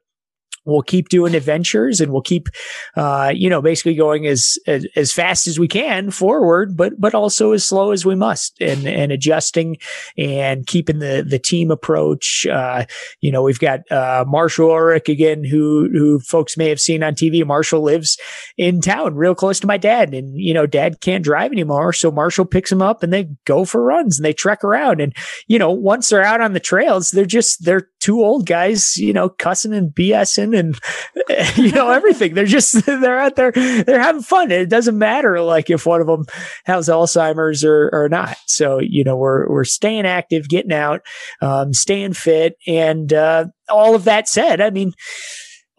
we'll 0.66 0.82
keep 0.82 1.10
doing 1.10 1.36
adventures 1.36 2.02
and 2.02 2.12
we'll 2.12 2.22
keep 2.22 2.48
uh, 2.96 3.32
you 3.34 3.50
know 3.50 3.62
basically 3.62 3.96
going 3.96 4.26
as, 4.26 4.58
as, 4.68 4.86
as 4.96 5.12
fast 5.12 5.48
as 5.48 5.60
we 5.60 5.68
can 5.68 6.12
forward 6.12 6.76
but 6.76 6.94
but 7.00 7.14
also 7.14 7.52
as 7.52 7.66
slow 7.66 7.92
as 7.92 8.06
we 8.06 8.16
must 8.16 8.60
and 8.62 8.88
and 8.88 9.12
adjusting 9.12 9.78
and 10.18 10.66
keeping 10.68 11.00
the 11.00 11.26
the 11.28 11.40
team 11.40 11.72
approach. 11.72 12.46
Uh, 12.48 12.86
you 13.22 13.32
know 13.32 13.42
we've 13.42 13.60
got 13.60 13.80
uh, 13.92 14.24
Marshall 14.28 14.72
Ulrich 14.72 15.10
again 15.10 15.44
who 15.44 15.90
who 15.92 16.20
folks 16.20 16.58
may 16.58 16.70
have 16.70 16.82
seen 16.82 17.04
on 17.04 17.16
TV 17.16 17.46
Marshall 17.46 17.82
lives 17.82 18.18
in 18.58 18.82
town 18.82 19.16
real 19.16 19.36
close 19.36 19.60
to 19.60 19.68
my 19.68 19.78
dad. 19.78 20.14
And 20.14 20.40
you 20.40 20.54
know 20.54 20.66
dad 20.66 21.02
can't 21.02 21.24
drive 21.24 21.52
anymore. 21.52 21.94
So 21.94 22.12
Marshall 22.12 22.46
picks 22.46 22.72
him 22.72 22.82
up 22.82 23.04
and 23.04 23.12
they 23.12 23.30
go 23.46 23.66
for 23.66 23.84
runs 23.84 24.18
and 24.18 24.26
they 24.26 24.34
trek 24.34 24.64
around. 24.64 25.02
And 25.02 25.14
you 25.48 25.60
know 25.60 25.72
once 25.72 26.10
they're 26.10 26.24
out 26.24 26.42
on 26.42 26.54
the 26.54 26.60
trails 26.60 27.12
they're 27.12 27.26
just 27.26 27.64
they're 27.66 27.90
two 28.00 28.22
old 28.22 28.46
guys 28.46 28.98
you 28.98 29.14
know 29.14 29.30
cussing 29.30 29.74
and 29.74 29.92
BSing 29.92 30.53
and 30.54 30.80
you 31.56 31.72
know 31.72 31.92
everything. 31.92 32.34
They're 32.34 32.46
just 32.46 32.86
they're 32.86 33.20
out 33.20 33.36
there 33.36 33.52
they're 33.52 34.02
having 34.02 34.22
fun. 34.22 34.52
It 34.52 34.70
doesn't 34.70 34.98
matter 34.98 35.42
like 35.42 35.70
if 35.70 35.86
one 35.86 36.02
of 36.02 36.08
them 36.08 36.26
has 36.66 36.90
Alzheimer's 36.90 37.64
or 37.64 37.90
or 37.92 38.10
not. 38.10 38.38
So 38.48 38.80
you 38.80 39.04
know 39.04 39.16
we're 39.16 39.50
we're 39.50 39.64
staying 39.64 40.06
active, 40.06 40.50
getting 40.50 40.74
out, 40.74 41.02
um, 41.42 41.74
staying 41.74 42.14
fit, 42.14 42.58
and 42.68 43.12
uh, 43.12 43.46
all 43.70 43.96
of 43.96 44.06
that 44.06 44.28
said, 44.28 44.62
I 44.62 44.70
mean. 44.70 44.94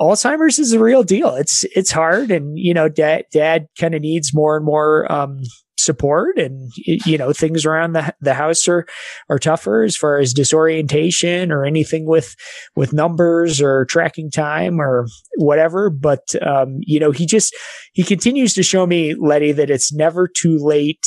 Alzheimer's 0.00 0.58
is 0.58 0.72
a 0.72 0.80
real 0.80 1.04
deal. 1.04 1.36
It's 1.36 1.64
it's 1.76 1.92
hard, 1.92 2.32
and 2.32 2.58
you 2.58 2.74
know, 2.74 2.88
dad 2.88 3.26
dad 3.32 3.68
kind 3.78 3.94
of 3.94 4.02
needs 4.02 4.34
more 4.34 4.56
and 4.56 4.66
more 4.66 5.10
um, 5.10 5.40
support 5.76 6.38
and 6.38 6.70
you 6.76 7.18
know 7.18 7.32
things 7.32 7.66
around 7.66 7.92
the 7.92 8.14
the 8.20 8.34
house 8.34 8.68
are 8.68 8.86
are 9.28 9.38
tougher 9.38 9.82
as 9.82 9.96
far 9.96 10.18
as 10.18 10.32
disorientation 10.32 11.50
or 11.50 11.64
anything 11.64 12.06
with 12.06 12.36
with 12.76 12.92
numbers 12.92 13.60
or 13.60 13.84
tracking 13.86 14.30
time 14.30 14.80
or 14.80 15.06
whatever. 15.36 15.90
But 15.90 16.34
um, 16.46 16.78
you 16.80 17.00
know 17.00 17.10
he 17.10 17.26
just 17.26 17.54
he 17.92 18.02
continues 18.02 18.54
to 18.54 18.62
show 18.62 18.86
me 18.86 19.14
Letty 19.14 19.52
that 19.52 19.70
it's 19.70 19.92
never 19.92 20.28
too 20.28 20.58
late 20.58 21.04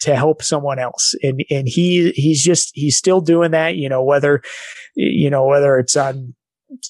to 0.00 0.14
help 0.14 0.42
someone 0.42 0.78
else. 0.78 1.14
And 1.22 1.44
and 1.50 1.68
he 1.68 2.10
he's 2.12 2.42
just 2.42 2.70
he's 2.74 2.96
still 2.96 3.20
doing 3.20 3.52
that 3.52 3.76
you 3.76 3.88
know 3.88 4.02
whether 4.02 4.42
you 4.94 5.30
know 5.30 5.46
whether 5.46 5.78
it's 5.78 5.96
on 5.96 6.34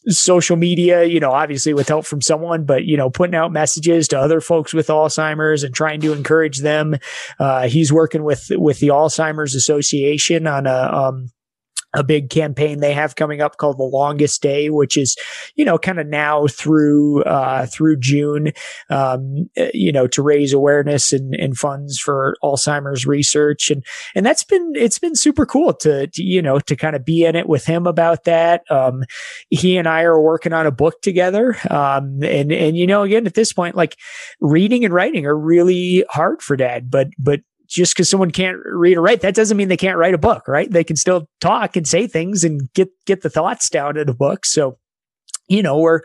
social 0.08 0.56
media, 0.56 1.04
you 1.04 1.20
know, 1.20 1.30
obviously 1.30 1.72
with 1.72 1.88
help 1.88 2.04
from 2.04 2.20
someone, 2.20 2.64
but 2.64 2.84
you 2.84 2.96
know, 2.96 3.10
putting 3.10 3.34
out 3.34 3.52
messages 3.52 4.08
to 4.08 4.18
other 4.18 4.40
folks 4.40 4.72
with 4.72 4.88
Alzheimer's 4.88 5.62
and 5.62 5.74
trying 5.74 6.00
to 6.00 6.12
encourage 6.12 6.58
them. 6.58 6.96
Uh, 7.38 7.68
he's 7.68 7.92
working 7.92 8.24
with 8.24 8.48
with 8.52 8.80
the 8.80 8.88
Alzheimer's 8.88 9.54
Association 9.54 10.46
on 10.46 10.66
a 10.66 10.90
um, 10.92 11.30
a 11.98 12.04
big 12.04 12.30
campaign 12.30 12.80
they 12.80 12.92
have 12.92 13.16
coming 13.16 13.40
up 13.40 13.56
called 13.56 13.78
the 13.78 13.82
longest 13.82 14.42
day 14.42 14.70
which 14.70 14.96
is 14.96 15.16
you 15.56 15.64
know 15.64 15.78
kind 15.78 15.98
of 15.98 16.06
now 16.06 16.46
through 16.46 17.22
uh, 17.24 17.66
through 17.66 17.96
june 17.96 18.52
um, 18.90 19.48
eh, 19.56 19.70
you 19.74 19.92
know 19.92 20.06
to 20.06 20.22
raise 20.22 20.52
awareness 20.52 21.12
and, 21.12 21.34
and, 21.34 21.56
funds 21.56 21.98
for 21.98 22.36
alzheimer's 22.42 23.06
research. 23.06 23.70
And 23.70 23.84
and 24.14 24.24
that's 24.24 24.44
been 24.44 24.72
it's 24.76 24.98
been 24.98 25.16
super 25.16 25.46
cool 25.46 25.72
to, 25.74 26.06
to 26.06 26.22
you 26.22 26.42
know 26.42 26.60
to 26.60 26.76
kind 26.76 26.94
of 26.94 27.04
be 27.04 27.24
in 27.24 27.34
it 27.34 27.48
with 27.48 27.64
him 27.64 27.86
about 27.86 28.24
that. 28.24 28.62
Um, 28.70 29.04
he 29.50 29.76
and 29.76 29.88
i 29.88 30.02
are 30.02 30.20
working 30.20 30.52
on 30.52 30.66
a 30.66 30.70
book 30.70 31.00
together. 31.02 31.56
Um, 31.70 32.22
and 32.22 32.52
and 32.52 32.76
you 32.76 32.86
know 32.86 33.02
again 33.02 33.26
at 33.26 33.34
this 33.34 33.52
point 33.52 33.74
like 33.74 33.96
reading 34.40 34.84
and 34.84 34.94
writing 34.94 35.26
are 35.26 35.36
really 35.36 36.04
hard 36.10 36.42
for 36.42 36.56
dad 36.56 36.90
but 36.90 37.08
but 37.18 37.40
just 37.68 37.94
because 37.94 38.08
someone 38.08 38.30
can't 38.30 38.58
read 38.64 38.96
or 38.96 39.02
write, 39.02 39.20
that 39.20 39.34
doesn't 39.34 39.56
mean 39.56 39.68
they 39.68 39.76
can't 39.76 39.98
write 39.98 40.14
a 40.14 40.18
book, 40.18 40.48
right? 40.48 40.70
They 40.70 40.84
can 40.84 40.96
still 40.96 41.28
talk 41.40 41.76
and 41.76 41.86
say 41.86 42.06
things 42.06 42.44
and 42.44 42.72
get 42.74 42.88
get 43.06 43.22
the 43.22 43.30
thoughts 43.30 43.68
down 43.68 43.96
in 43.96 44.08
a 44.08 44.14
book. 44.14 44.46
So 44.46 44.78
you 45.48 45.62
know, 45.62 45.78
we're, 45.78 46.02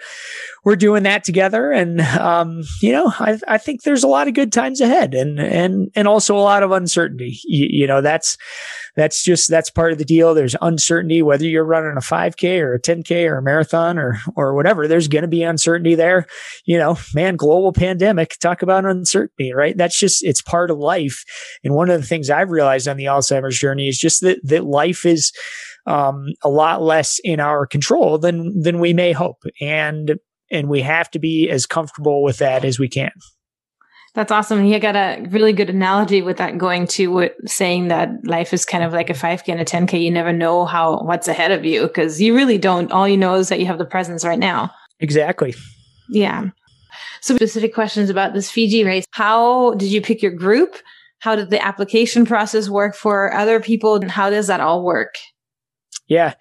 we're 0.63 0.77
doing 0.77 1.03
that 1.03 1.25
together. 1.25 1.71
And, 1.71 1.99
um, 2.01 2.63
you 2.81 2.93
know, 2.93 3.11
I, 3.19 3.37
I 3.47 3.57
think 3.57 3.83
there's 3.83 4.03
a 4.03 4.07
lot 4.07 4.29
of 4.29 4.33
good 4.33 4.53
times 4.53 4.79
ahead 4.79 5.13
and, 5.13 5.37
and, 5.39 5.91
and 5.95 6.07
also 6.07 6.37
a 6.37 6.39
lot 6.39 6.63
of 6.63 6.71
uncertainty. 6.71 7.39
You, 7.43 7.67
you 7.69 7.87
know, 7.87 8.01
that's, 8.01 8.37
that's 8.95 9.23
just, 9.23 9.49
that's 9.49 9.69
part 9.69 9.91
of 9.91 9.97
the 9.97 10.05
deal. 10.05 10.33
There's 10.33 10.55
uncertainty, 10.61 11.21
whether 11.21 11.45
you're 11.45 11.65
running 11.65 11.97
a 11.97 12.01
5K 12.01 12.61
or 12.61 12.75
a 12.75 12.81
10K 12.81 13.27
or 13.27 13.37
a 13.37 13.41
marathon 13.41 13.97
or, 13.97 14.17
or 14.35 14.55
whatever, 14.55 14.87
there's 14.87 15.09
going 15.09 15.23
to 15.23 15.27
be 15.27 15.43
uncertainty 15.43 15.95
there. 15.95 16.25
You 16.65 16.77
know, 16.77 16.97
man, 17.13 17.35
global 17.35 17.73
pandemic, 17.73 18.37
talk 18.39 18.61
about 18.61 18.85
uncertainty, 18.85 19.51
right? 19.53 19.75
That's 19.75 19.99
just, 19.99 20.23
it's 20.23 20.41
part 20.41 20.71
of 20.71 20.77
life. 20.77 21.25
And 21.65 21.75
one 21.75 21.89
of 21.89 21.99
the 21.99 22.07
things 22.07 22.29
I've 22.29 22.51
realized 22.51 22.87
on 22.87 22.95
the 22.95 23.05
Alzheimer's 23.05 23.59
journey 23.59 23.89
is 23.89 23.97
just 23.97 24.21
that, 24.21 24.39
that 24.43 24.63
life 24.63 25.05
is, 25.05 25.33
um, 25.85 26.27
a 26.43 26.49
lot 26.49 26.81
less 26.81 27.19
in 27.23 27.39
our 27.39 27.65
control 27.65 28.17
than 28.17 28.61
than 28.61 28.79
we 28.79 28.93
may 28.93 29.11
hope, 29.11 29.43
and 29.59 30.19
and 30.51 30.69
we 30.69 30.81
have 30.81 31.09
to 31.11 31.19
be 31.19 31.49
as 31.49 31.65
comfortable 31.65 32.23
with 32.23 32.37
that 32.37 32.63
as 32.63 32.79
we 32.79 32.87
can. 32.87 33.11
That's 34.15 34.31
awesome. 34.31 34.65
You 34.65 34.79
got 34.79 34.95
a 34.95 35.25
really 35.31 35.53
good 35.53 35.71
analogy 35.71 36.21
with 36.21 36.37
that 36.37 36.59
going 36.59 36.85
to 36.87 37.07
what 37.07 37.35
saying 37.47 37.87
that 37.87 38.11
life 38.23 38.53
is 38.53 38.63
kind 38.63 38.83
of 38.83 38.93
like 38.93 39.09
a 39.09 39.13
5K 39.13 39.49
and 39.49 39.59
a 39.59 39.65
10K. 39.65 40.03
You 40.03 40.11
never 40.11 40.31
know 40.31 40.65
how 40.65 41.01
what's 41.01 41.27
ahead 41.27 41.49
of 41.49 41.65
you 41.65 41.87
because 41.87 42.21
you 42.21 42.35
really 42.35 42.59
don't. 42.59 42.91
All 42.91 43.07
you 43.07 43.17
know 43.17 43.35
is 43.35 43.49
that 43.49 43.59
you 43.59 43.65
have 43.65 43.79
the 43.79 43.85
presence 43.85 44.23
right 44.23 44.37
now. 44.37 44.69
Exactly. 44.99 45.55
Yeah. 46.09 46.49
So 47.21 47.35
specific 47.35 47.73
questions 47.73 48.11
about 48.11 48.35
this 48.35 48.51
Fiji 48.51 48.83
race. 48.83 49.05
How 49.11 49.73
did 49.75 49.91
you 49.91 49.99
pick 49.99 50.21
your 50.21 50.31
group? 50.31 50.75
How 51.19 51.35
did 51.35 51.49
the 51.49 51.65
application 51.65 52.25
process 52.25 52.69
work 52.69 52.95
for 52.95 53.33
other 53.33 53.59
people? 53.59 53.95
And 53.95 54.11
how 54.11 54.29
does 54.29 54.47
that 54.47 54.59
all 54.59 54.83
work? 54.83 55.15
Yeah. 56.07 56.33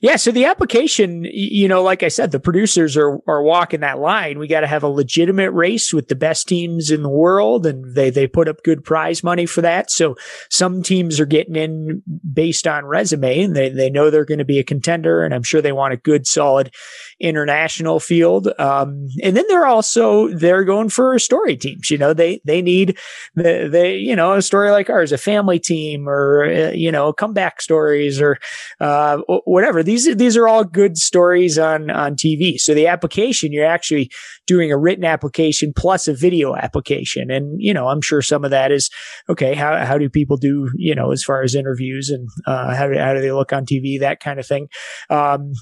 Yeah. 0.00 0.16
So 0.16 0.30
the 0.30 0.46
application, 0.46 1.26
you 1.30 1.68
know, 1.68 1.82
like 1.82 2.02
I 2.02 2.08
said, 2.08 2.30
the 2.30 2.40
producers 2.40 2.96
are, 2.96 3.18
are 3.28 3.42
walking 3.42 3.80
that 3.80 3.98
line. 3.98 4.38
We 4.38 4.48
got 4.48 4.60
to 4.60 4.66
have 4.66 4.82
a 4.82 4.88
legitimate 4.88 5.50
race 5.50 5.92
with 5.92 6.08
the 6.08 6.14
best 6.14 6.48
teams 6.48 6.90
in 6.90 7.02
the 7.02 7.10
world 7.10 7.66
and 7.66 7.94
they, 7.94 8.08
they 8.08 8.26
put 8.26 8.48
up 8.48 8.62
good 8.64 8.82
prize 8.82 9.22
money 9.22 9.44
for 9.44 9.60
that. 9.60 9.90
So 9.90 10.16
some 10.48 10.82
teams 10.82 11.20
are 11.20 11.26
getting 11.26 11.54
in 11.54 12.02
based 12.32 12.66
on 12.66 12.86
resume 12.86 13.42
and 13.42 13.54
they, 13.54 13.68
they 13.68 13.90
know 13.90 14.08
they're 14.08 14.24
going 14.24 14.38
to 14.38 14.44
be 14.46 14.58
a 14.58 14.64
contender. 14.64 15.22
And 15.22 15.34
I'm 15.34 15.42
sure 15.42 15.60
they 15.60 15.72
want 15.72 15.92
a 15.92 15.98
good, 15.98 16.26
solid 16.26 16.72
international 17.20 18.00
field. 18.00 18.48
Um, 18.58 19.08
and 19.22 19.36
then 19.36 19.44
they're 19.48 19.66
also, 19.66 20.28
they're 20.28 20.64
going 20.64 20.88
for 20.88 21.18
story 21.18 21.56
teams. 21.56 21.90
You 21.90 21.98
know, 21.98 22.14
they, 22.14 22.40
they 22.46 22.62
need 22.62 22.98
the, 23.34 23.68
they, 23.70 23.96
you 23.96 24.16
know, 24.16 24.32
a 24.32 24.42
story 24.42 24.70
like 24.70 24.88
ours, 24.88 25.12
a 25.12 25.18
family 25.18 25.58
team 25.58 26.08
or, 26.08 26.44
uh, 26.44 26.70
you 26.70 26.90
know, 26.90 27.12
comeback 27.12 27.60
stories 27.60 28.20
or, 28.20 28.38
uh, 28.80 29.18
whatever. 29.44 29.82
These, 29.82 30.16
these 30.16 30.36
are 30.36 30.48
all 30.48 30.64
good 30.64 30.96
stories 30.96 31.58
on, 31.58 31.90
on 31.90 32.16
TV. 32.16 32.58
So 32.58 32.72
the 32.72 32.86
application, 32.86 33.52
you're 33.52 33.66
actually 33.66 34.10
doing 34.46 34.72
a 34.72 34.78
written 34.78 35.04
application 35.04 35.72
plus 35.76 36.08
a 36.08 36.14
video 36.14 36.56
application. 36.56 37.30
And, 37.30 37.56
you 37.58 37.74
know, 37.74 37.88
I'm 37.88 38.00
sure 38.00 38.22
some 38.22 38.44
of 38.44 38.50
that 38.50 38.72
is, 38.72 38.88
okay, 39.28 39.54
how, 39.54 39.84
how 39.84 39.98
do 39.98 40.08
people 40.08 40.38
do, 40.38 40.70
you 40.74 40.94
know, 40.94 41.12
as 41.12 41.22
far 41.22 41.42
as 41.42 41.54
interviews 41.54 42.08
and, 42.08 42.28
uh, 42.46 42.74
how 42.74 42.88
do, 42.88 42.98
how 42.98 43.12
do 43.12 43.20
they 43.20 43.32
look 43.32 43.52
on 43.52 43.66
TV, 43.66 44.00
that 44.00 44.20
kind 44.20 44.40
of 44.40 44.46
thing. 44.46 44.68
Um, 45.10 45.52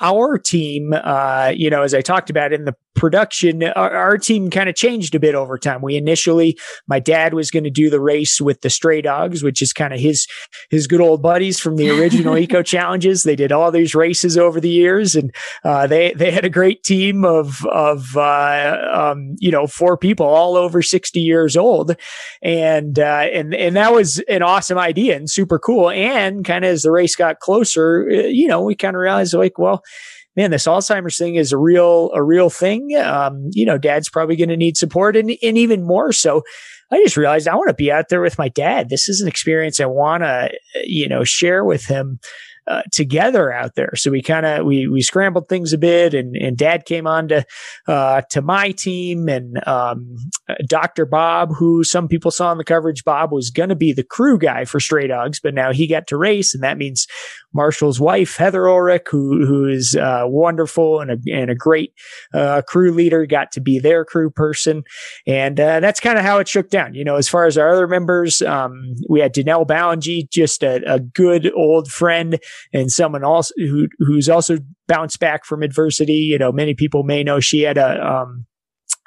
our 0.00 0.38
team, 0.38 0.92
uh, 0.92 1.52
you 1.54 1.70
know, 1.70 1.82
as 1.82 1.94
I 1.94 2.00
talked 2.00 2.30
about 2.30 2.52
in 2.52 2.64
the 2.64 2.74
production, 2.94 3.62
our, 3.62 3.90
our 3.90 4.18
team 4.18 4.50
kind 4.50 4.68
of 4.68 4.74
changed 4.74 5.14
a 5.14 5.20
bit 5.20 5.34
over 5.34 5.56
time. 5.56 5.80
We 5.80 5.96
initially, 5.96 6.58
my 6.86 7.00
dad 7.00 7.32
was 7.32 7.50
going 7.50 7.64
to 7.64 7.70
do 7.70 7.88
the 7.88 8.00
race 8.00 8.40
with 8.40 8.60
the 8.60 8.70
Stray 8.70 9.00
Dogs, 9.00 9.42
which 9.42 9.62
is 9.62 9.72
kind 9.72 9.94
of 9.94 10.00
his 10.00 10.26
his 10.68 10.86
good 10.86 11.00
old 11.00 11.22
buddies 11.22 11.58
from 11.58 11.76
the 11.76 11.90
original 11.90 12.36
Eco 12.38 12.62
Challenges. 12.62 13.22
They 13.22 13.36
did 13.36 13.52
all 13.52 13.70
these 13.70 13.94
races 13.94 14.36
over 14.36 14.60
the 14.60 14.68
years, 14.68 15.16
and 15.16 15.34
uh, 15.64 15.86
they 15.86 16.12
they 16.12 16.30
had 16.30 16.44
a 16.44 16.50
great 16.50 16.82
team 16.82 17.24
of 17.24 17.64
of 17.66 18.16
uh, 18.16 18.76
um, 18.92 19.34
you 19.38 19.50
know 19.50 19.66
four 19.66 19.96
people, 19.96 20.26
all 20.26 20.56
over 20.56 20.82
sixty 20.82 21.20
years 21.20 21.56
old, 21.56 21.96
and 22.42 22.98
uh, 22.98 23.26
and 23.32 23.54
and 23.54 23.76
that 23.76 23.94
was 23.94 24.18
an 24.28 24.42
awesome 24.42 24.78
idea 24.78 25.16
and 25.16 25.30
super 25.30 25.58
cool. 25.58 25.88
And 25.90 26.44
kind 26.44 26.64
of 26.64 26.70
as 26.70 26.82
the 26.82 26.90
race 26.90 27.16
got 27.16 27.40
closer, 27.40 28.06
uh, 28.10 28.14
you 28.26 28.46
know, 28.46 28.60
we 28.60 28.74
kind 28.74 28.94
of 28.94 29.00
realized 29.00 29.32
like, 29.32 29.58
well 29.58 29.70
well, 29.70 29.84
man, 30.36 30.50
this 30.50 30.66
Alzheimer's 30.66 31.18
thing 31.18 31.34
is 31.34 31.52
a 31.52 31.58
real, 31.58 32.10
a 32.14 32.22
real 32.22 32.50
thing. 32.50 32.96
Um, 32.96 33.50
you 33.52 33.66
know, 33.66 33.78
dad's 33.78 34.08
probably 34.08 34.36
going 34.36 34.48
to 34.48 34.56
need 34.56 34.76
support 34.76 35.16
and, 35.16 35.30
and 35.42 35.58
even 35.58 35.82
more 35.82 36.12
so. 36.12 36.42
I 36.92 36.96
just 37.02 37.16
realized 37.16 37.46
I 37.46 37.54
want 37.54 37.68
to 37.68 37.74
be 37.74 37.92
out 37.92 38.08
there 38.08 38.20
with 38.20 38.38
my 38.38 38.48
dad. 38.48 38.88
This 38.88 39.08
is 39.08 39.20
an 39.20 39.28
experience 39.28 39.80
I 39.80 39.86
want 39.86 40.22
to, 40.22 40.50
you 40.84 41.08
know, 41.08 41.22
share 41.22 41.64
with 41.64 41.86
him 41.86 42.18
uh, 42.66 42.82
together 42.92 43.52
out 43.52 43.74
there. 43.74 43.90
So 43.96 44.10
we 44.10 44.22
kind 44.22 44.46
of 44.46 44.64
we 44.64 44.86
we 44.86 45.02
scrambled 45.02 45.48
things 45.48 45.72
a 45.72 45.78
bit, 45.78 46.14
and 46.14 46.36
and 46.36 46.56
Dad 46.56 46.84
came 46.84 47.06
on 47.06 47.28
to 47.28 47.44
uh, 47.88 48.22
to 48.30 48.42
my 48.42 48.70
team, 48.70 49.28
and 49.28 49.66
um, 49.66 50.16
Doctor 50.66 51.04
Bob, 51.04 51.50
who 51.56 51.82
some 51.84 52.06
people 52.06 52.30
saw 52.30 52.52
in 52.52 52.58
the 52.58 52.64
coverage, 52.64 53.02
Bob 53.02 53.32
was 53.32 53.50
going 53.50 53.70
to 53.70 53.76
be 53.76 53.92
the 53.92 54.04
crew 54.04 54.38
guy 54.38 54.64
for 54.64 54.78
Stray 54.78 55.06
Dogs, 55.06 55.40
but 55.40 55.54
now 55.54 55.72
he 55.72 55.86
got 55.86 56.06
to 56.08 56.16
race, 56.16 56.54
and 56.54 56.62
that 56.62 56.78
means 56.78 57.06
Marshall's 57.52 58.00
wife 58.00 58.36
Heather 58.36 58.68
Ulrich, 58.68 59.06
who 59.10 59.46
who 59.46 59.66
is 59.66 59.96
uh, 59.96 60.22
wonderful 60.24 61.00
and 61.00 61.10
a 61.10 61.18
and 61.32 61.50
a 61.50 61.54
great 61.54 61.92
uh, 62.32 62.62
crew 62.66 62.92
leader, 62.92 63.26
got 63.26 63.52
to 63.52 63.60
be 63.60 63.78
their 63.78 64.04
crew 64.04 64.30
person, 64.30 64.84
and 65.26 65.58
uh, 65.58 65.80
that's 65.80 66.00
kind 66.00 66.18
of 66.18 66.24
how 66.24 66.38
it 66.38 66.48
shook 66.48 66.70
down. 66.70 66.94
You 66.94 67.04
know, 67.04 67.16
as 67.16 67.28
far 67.28 67.46
as 67.46 67.58
our 67.58 67.70
other 67.70 67.88
members, 67.88 68.42
um, 68.42 68.94
we 69.08 69.20
had 69.20 69.34
Danelle 69.34 69.66
Ballengee, 69.66 70.28
just 70.30 70.62
a, 70.62 70.80
a 70.86 71.00
good 71.00 71.50
old 71.56 71.90
friend 71.90 72.38
and 72.72 72.90
someone 72.90 73.24
also 73.24 73.54
who 73.56 73.88
who's 73.98 74.28
also 74.28 74.58
bounced 74.86 75.20
back 75.20 75.44
from 75.44 75.62
adversity. 75.62 76.14
You 76.14 76.38
know, 76.38 76.52
many 76.52 76.74
people 76.74 77.02
may 77.02 77.22
know 77.22 77.40
she 77.40 77.62
had 77.62 77.78
a 77.78 78.06
um, 78.06 78.46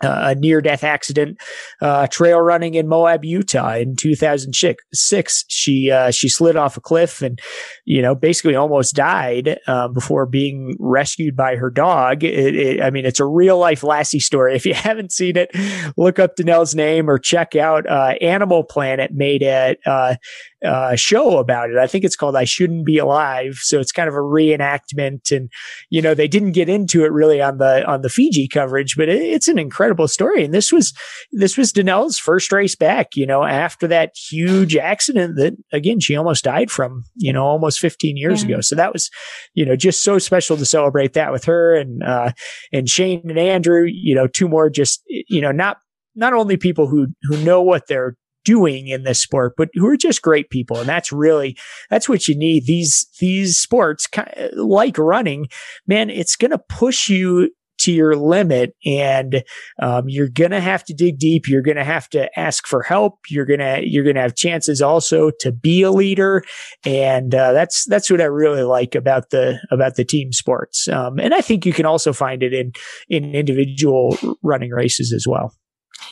a 0.02 0.36
near 0.36 0.62
death 0.62 0.84
accident 0.84 1.38
uh, 1.82 2.08
trail 2.08 2.40
running 2.40 2.74
in 2.74 2.88
Moab, 2.88 3.24
Utah 3.24 3.76
in 3.76 3.96
2006. 3.96 5.46
She 5.48 5.92
uh, 5.92 6.12
she 6.12 6.30
slid 6.30 6.56
off 6.56 6.78
a 6.78 6.82
cliff 6.82 7.22
and 7.22 7.40
you 7.86 8.02
know 8.02 8.16
basically 8.16 8.56
almost 8.56 8.96
died 8.96 9.60
uh, 9.68 9.88
before 9.88 10.26
being 10.26 10.76
rescued 10.80 11.36
by 11.36 11.56
her 11.56 11.70
dog. 11.70 12.24
It, 12.24 12.56
it, 12.56 12.82
I 12.82 12.90
mean, 12.90 13.06
it's 13.06 13.20
a 13.20 13.26
real 13.26 13.58
life 13.58 13.84
Lassie 13.84 14.20
story. 14.20 14.56
If 14.56 14.66
you 14.66 14.74
haven't 14.84 15.12
seen 15.12 15.38
it, 15.38 15.52
look 15.98 16.20
up 16.20 16.36
Danelle's 16.36 16.76
name 16.76 17.10
or 17.10 17.18
check 17.18 17.56
out 17.56 17.88
uh, 17.90 18.16
Animal 18.22 18.64
Planet 18.64 19.12
made 19.14 19.44
a 19.44 19.76
uh, 19.86 20.16
uh, 20.64 20.96
show 20.96 21.38
about 21.38 21.70
it. 21.70 21.78
I 21.78 21.88
think 21.88 22.04
it's 22.04 22.16
called 22.16 22.36
I 22.36 22.46
Shouldn't 22.46 22.86
Be 22.86 22.98
Alive. 22.98 23.56
So 23.62 23.80
it's 23.80 23.92
kind 23.92 24.08
of 24.08 24.16
a 24.16 24.20
reenactment. 24.20 25.36
And, 25.36 25.50
you 25.90 26.02
know, 26.02 26.14
they 26.14 26.28
didn't 26.28 26.54
get 26.54 26.70
into 26.70 27.04
it 27.04 27.12
really 27.12 27.42
on 27.42 27.58
the, 27.58 27.86
on 27.86 28.02
the 28.02 28.10
Fiji 28.10 28.48
coverage, 28.48 28.96
but 28.96 29.10
it, 29.10 29.22
it's 29.22 29.48
an 29.48 29.60
incredible 29.60 29.83
story. 30.08 30.44
And 30.44 30.54
this 30.54 30.72
was, 30.72 30.94
this 31.32 31.58
was 31.58 31.74
Danelle's 31.74 32.18
first 32.18 32.52
race 32.52 32.76
back, 32.76 33.16
you 33.16 33.26
know, 33.26 33.44
after 33.44 33.88
that 33.88 34.14
huge 34.16 34.76
accident 34.76 35.36
that 35.38 35.56
again, 35.72 36.00
she 36.00 36.16
almost 36.16 36.44
died 36.44 36.72
from, 36.72 37.04
you 37.16 37.34
know, 37.34 37.46
almost 37.46 37.80
15 37.80 38.18
years 38.18 38.44
yeah. 38.44 38.50
ago. 38.50 38.62
So 38.62 38.76
that 38.76 38.94
was, 38.94 39.10
you 39.54 39.66
know, 39.66 39.76
just 39.76 40.04
so 40.04 40.20
special 40.20 40.58
to 40.58 40.66
celebrate 40.66 41.14
that 41.14 41.32
with 41.32 41.46
her 41.46 41.76
and, 41.76 42.04
uh, 42.04 42.32
and 42.72 42.90
Shane 42.90 43.30
and 43.30 43.40
Andrew, 43.40 43.86
you 43.86 44.16
know, 44.16 44.28
two 44.28 44.48
more 44.48 44.70
just, 44.70 45.02
you 45.08 45.42
know, 45.42 45.52
not 45.52 45.78
not 46.16 46.34
only 46.34 46.58
people 46.58 46.88
who 46.88 47.08
who 47.24 47.38
know 47.38 47.62
what 47.62 47.88
they're 47.88 48.16
doing 48.44 48.88
in 48.88 49.04
this 49.04 49.22
sport, 49.22 49.54
but 49.58 49.70
who 49.74 49.88
are 49.88 49.98
just 49.98 50.22
great 50.22 50.50
people. 50.50 50.78
And 50.78 50.88
that's 50.88 51.12
really, 51.12 51.58
that's 51.90 52.10
what 52.10 52.28
you 52.28 52.36
need. 52.36 52.66
These, 52.66 53.08
these 53.20 53.58
sports 53.58 54.08
like 54.54 54.98
running, 54.98 55.48
man, 55.88 56.10
it's 56.10 56.36
going 56.36 56.52
to 56.52 56.58
push 56.58 57.10
you 57.10 57.52
to 57.84 57.92
your 57.92 58.16
limit 58.16 58.76
and 58.86 59.44
um, 59.82 60.06
you're 60.08 60.30
gonna 60.30 60.62
have 60.62 60.84
to 60.86 60.94
dig 60.94 61.20
deep. 61.20 61.48
You're 61.48 61.62
gonna 61.62 61.84
have 61.84 62.10
to 62.10 62.28
ask 62.40 62.68
for 62.68 62.82
help. 62.82 63.20
You're 63.30 63.46
gonna 63.46 63.80
you're 63.84 64.04
gonna 64.04 64.22
have 64.22 64.36
chances 64.36 64.82
also 64.82 65.32
to 65.40 65.52
be 65.52 65.82
a 65.84 65.92
leader. 65.92 66.44
And 66.86 67.34
uh, 67.34 67.54
that's 67.54 67.86
that's 67.86 68.10
what 68.10 68.22
i 68.22 68.26
really 68.26 68.64
like 68.64 68.96
about 68.96 69.30
the 69.30 69.60
about 69.72 69.96
the 69.96 70.06
team 70.06 70.32
sports. 70.32 70.88
Um, 70.88 71.20
and 71.20 71.34
i 71.34 71.42
think 71.42 71.66
you 71.66 71.74
can 71.74 71.86
also 71.86 72.14
find 72.14 72.44
it 72.44 72.54
in 72.54 72.72
in 73.10 73.36
individual 73.36 74.18
running 74.42 74.72
races 74.72 75.14
as 75.14 75.26
well 75.28 75.54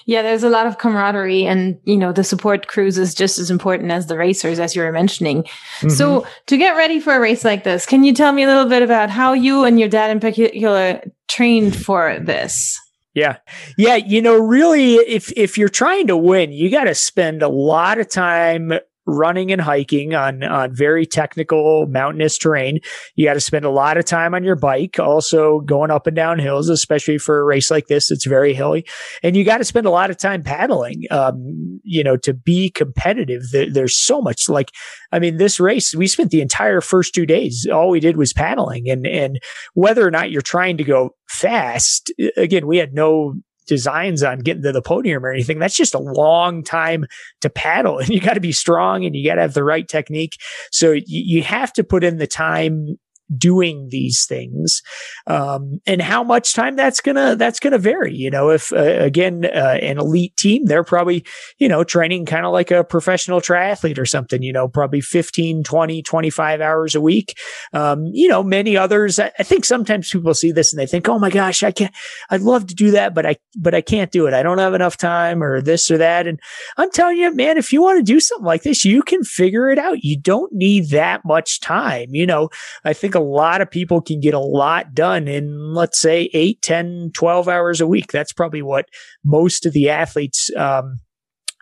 yeah, 0.06 0.22
there's 0.22 0.44
a 0.44 0.50
lot 0.50 0.68
of 0.68 0.78
camaraderie 0.78 1.46
and, 1.46 1.80
you 1.84 1.98
know, 1.98 2.12
the 2.12 2.24
support 2.24 2.68
crews 2.68 2.98
is 2.98 3.14
just 3.14 3.40
as 3.40 3.52
important 3.52 3.92
as 3.92 4.08
the 4.08 4.18
racers, 4.18 4.60
as 4.60 4.76
you 4.76 4.82
were 4.82 4.92
mentioning. 4.92 5.44
Mm-hmm. 5.44 5.90
So 5.90 6.26
to 6.48 6.58
get 6.58 6.76
ready 6.76 7.00
for 7.00 7.14
a 7.14 7.20
race 7.20 7.46
like 7.46 7.64
this, 7.64 7.86
can 7.86 8.04
you 8.04 8.14
tell 8.14 8.32
me 8.32 8.44
a 8.44 8.48
little 8.48 8.68
bit 8.68 8.84
about 8.84 9.10
how 9.10 9.34
you 9.34 9.64
and 9.64 9.80
your 9.80 9.90
dad 9.90 10.12
in 10.12 10.20
particular 10.20 11.02
trained 11.28 11.76
for 11.76 12.20
this? 12.20 12.80
Yeah. 13.14 13.38
Yeah. 13.78 13.98
You 13.98 14.22
know, 14.22 14.38
really, 14.38 14.96
if, 14.96 15.32
if 15.36 15.58
you're 15.58 15.70
trying 15.70 16.08
to 16.08 16.16
win, 16.16 16.52
you 16.52 16.72
got 16.72 16.86
to 16.86 16.96
spend 16.96 17.44
a 17.44 17.50
lot 17.50 18.00
of 18.00 18.10
time 18.10 18.74
running 19.06 19.52
and 19.52 19.62
hiking 19.62 20.14
on 20.14 20.44
on 20.44 20.76
very 20.76 21.06
technical 21.06 21.88
mountainous 21.88 22.38
terrain. 22.38 22.80
You 23.16 23.26
got 23.26 23.34
to 23.34 23.42
spend 23.42 23.66
a 23.66 23.70
lot 23.70 23.98
of 23.98 24.06
time 24.06 24.34
on 24.34 24.44
your 24.44 24.56
bike, 24.56 25.00
also 25.00 25.62
going 25.62 25.92
up 25.92 26.08
and 26.08 26.16
down 26.16 26.40
hills, 26.40 26.70
especially 26.70 27.18
for 27.18 27.40
a 27.40 27.44
race 27.44 27.72
like 27.72 27.88
this. 27.88 28.12
It's 28.12 28.26
very 28.26 28.54
hilly, 28.54 28.86
and 29.24 29.36
you 29.36 29.44
got 29.44 29.58
to 29.58 29.66
spend 29.66 29.86
a 29.86 29.92
lot 29.92 30.10
of 30.10 30.18
time 30.18 30.44
paddling. 30.44 31.04
Um, 31.10 31.80
you 31.84 32.04
know, 32.04 32.18
to 32.18 32.34
be 32.34 32.70
competitive, 32.70 33.42
there, 33.52 33.70
there's 33.70 33.98
so 33.98 34.22
much 34.22 34.48
like, 34.50 34.72
I 35.12 35.20
mean, 35.20 35.38
this 35.38 35.60
race, 35.60 35.96
we 35.96 36.08
spent 36.08 36.32
the 36.32 36.42
entire 36.42 36.82
first 36.82 37.14
two 37.14 37.26
days, 37.26 37.68
all 37.72 37.90
we 37.90 38.00
did 38.00 38.18
was 38.18 38.34
paddling 38.34 38.90
and, 38.90 39.06
and 39.06 39.40
whether 39.74 40.06
or 40.06 40.12
not 40.12 40.32
you're 40.32 40.42
trying 40.42 40.78
to 40.78 40.84
go 40.84 41.16
fast, 41.28 42.12
again, 42.38 42.68
we 42.68 42.78
had 42.78 42.94
no 42.94 43.36
designs 43.68 44.24
on 44.24 44.40
getting 44.40 44.64
to 44.64 44.72
the 44.72 44.82
podium 44.82 45.26
or 45.26 45.32
anything. 45.32 45.60
That's 45.60 45.76
just 45.76 45.94
a 45.94 46.00
long 46.00 46.64
time 46.64 47.06
to 47.42 47.50
paddle 47.50 48.00
and 48.00 48.10
you 48.10 48.20
got 48.20 48.34
to 48.34 48.40
be 48.40 48.52
strong 48.52 49.06
and 49.06 49.16
you 49.16 49.28
got 49.28 49.36
to 49.36 49.42
have 49.42 49.54
the 49.54 49.64
right 49.64 49.88
technique. 49.88 50.38
So 50.72 50.92
you, 50.92 51.04
you 51.08 51.44
have 51.44 51.74
to 51.74 51.84
put 51.84 52.04
in 52.04 52.18
the 52.18 52.28
time 52.28 52.98
doing 53.38 53.88
these 53.90 54.26
things 54.26 54.82
um, 55.28 55.80
and 55.86 56.02
how 56.02 56.24
much 56.24 56.54
time 56.54 56.76
that's 56.76 57.00
gonna 57.00 57.36
that's 57.36 57.60
gonna 57.60 57.78
vary 57.78 58.14
you 58.14 58.30
know 58.30 58.50
if 58.50 58.74
uh, 58.74 58.78
again 58.78 59.46
uh, 59.46 59.78
an 59.82 59.98
elite 59.98 60.36
team 60.38 60.66
they're 60.66 60.84
probably 60.84 61.26
you 61.58 61.68
know 61.68 61.84
training 61.84 62.26
kind 62.26 62.46
of 62.46 62.52
like 62.52 62.72
a 62.72 62.84
professional 62.84 63.40
triathlete 63.40 63.98
or 63.98 64.06
something 64.06 64.42
you 64.44 64.54
know 64.54 64.68
probably 64.68 65.02
15 65.02 65.64
20 65.64 66.02
25 66.02 66.62
hours 66.62 66.96
a 66.96 67.02
week. 67.02 67.38
Um, 67.74 68.06
you 68.14 68.28
know 68.28 68.44
many 68.44 68.76
others 68.76 69.20
I, 69.20 69.32
I, 69.40 69.44
think 69.44 69.66
sometimes 69.66 70.10
people 70.10 70.34
see 70.34 70.52
this 70.52 70.74
and 70.74 70.80
they 70.80 70.86
think 70.86 71.08
oh 71.08 71.20
my 71.20 71.30
gosh 71.30 71.64
i 71.64 71.72
can't 71.72 71.94
i'd 72.30 72.42
love 72.42 72.68
to 72.68 72.76
do 72.76 72.92
that 72.92 73.14
but 73.14 73.26
i 73.26 73.36
but 73.58 73.74
i 73.74 73.82
can't 73.82 74.12
do 74.12 74.28
it. 74.28 74.34
I 74.34 74.44
don't 74.44 74.58
have 74.58 74.74
enough 74.74 74.98
time 74.98 75.42
or 75.42 75.62
this 75.62 75.90
or 75.90 75.98
that 75.98 76.28
and 76.28 76.40
i'm 76.78 76.92
telling 76.92 77.18
you 77.18 77.34
man 77.34 77.58
if 77.58 77.72
you 77.72 77.82
want 77.82 77.98
to 77.98 78.04
do 78.04 78.20
something 78.20 78.46
like 78.46 78.64
this 78.64 78.86
you 78.86 79.02
can 79.02 79.24
figure 79.24 79.70
it 79.70 79.78
out. 79.78 80.04
You 80.04 80.20
don't 80.20 80.52
need 80.54 80.90
that 80.90 81.24
much 81.26 81.60
time 81.60 82.10
you 82.14 82.26
know. 82.26 82.50
I 82.84 82.94
think 82.94 83.16
a 83.16 83.21
lot 83.22 83.62
of 83.62 83.70
people 83.70 84.02
can 84.02 84.20
get 84.20 84.34
a 84.34 84.40
lot 84.40 84.94
done 84.94 85.28
in, 85.28 85.74
let's 85.74 86.00
say, 86.00 86.30
8, 86.34 86.62
10, 86.62 87.12
12 87.14 87.48
hours 87.48 87.82
a 87.82 87.88
week. 87.88 88.12
That's 88.12 88.34
probably 88.34 88.62
what 88.62 88.86
most 89.24 89.66
of 89.66 89.74
the 89.74 89.90
athletes 89.90 90.50
um, 90.56 91.00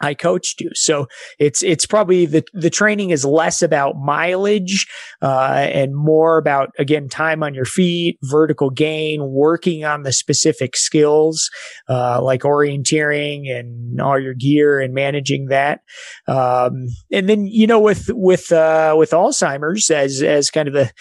I 0.02 0.14
coach 0.14 0.56
do. 0.58 0.70
So 0.74 1.08
it's 1.40 1.62
it's 1.64 1.86
probably 1.86 2.26
the 2.26 2.44
the 2.54 2.70
training 2.70 3.10
is 3.10 3.26
less 3.26 3.62
about 3.62 3.98
mileage 3.98 4.88
uh, 5.22 5.68
and 5.72 5.96
more 5.96 6.38
about 6.38 6.70
again 6.80 7.10
time 7.10 7.44
on 7.44 7.54
your 7.54 7.66
feet, 7.66 8.18
vertical 8.24 8.70
gain, 8.70 9.32
working 9.32 9.84
on 9.84 10.04
the 10.04 10.14
specific 10.14 10.78
skills 10.78 11.50
uh, 11.90 12.22
like 12.22 12.42
orienteering 12.42 13.52
and 13.52 14.00
all 14.00 14.20
your 14.20 14.34
gear 14.34 14.80
and 14.80 14.94
managing 14.94 15.48
that. 15.48 15.82
Um, 16.28 16.88
and 17.12 17.28
then 17.28 17.46
you 17.46 17.68
know 17.68 17.80
with 17.80 18.10
with 18.10 18.52
uh, 18.52 18.96
with 18.98 19.12
Alzheimer's 19.12 19.90
as 19.90 20.22
as 20.22 20.50
kind 20.50 20.68
of 20.68 20.74
the 20.74 20.92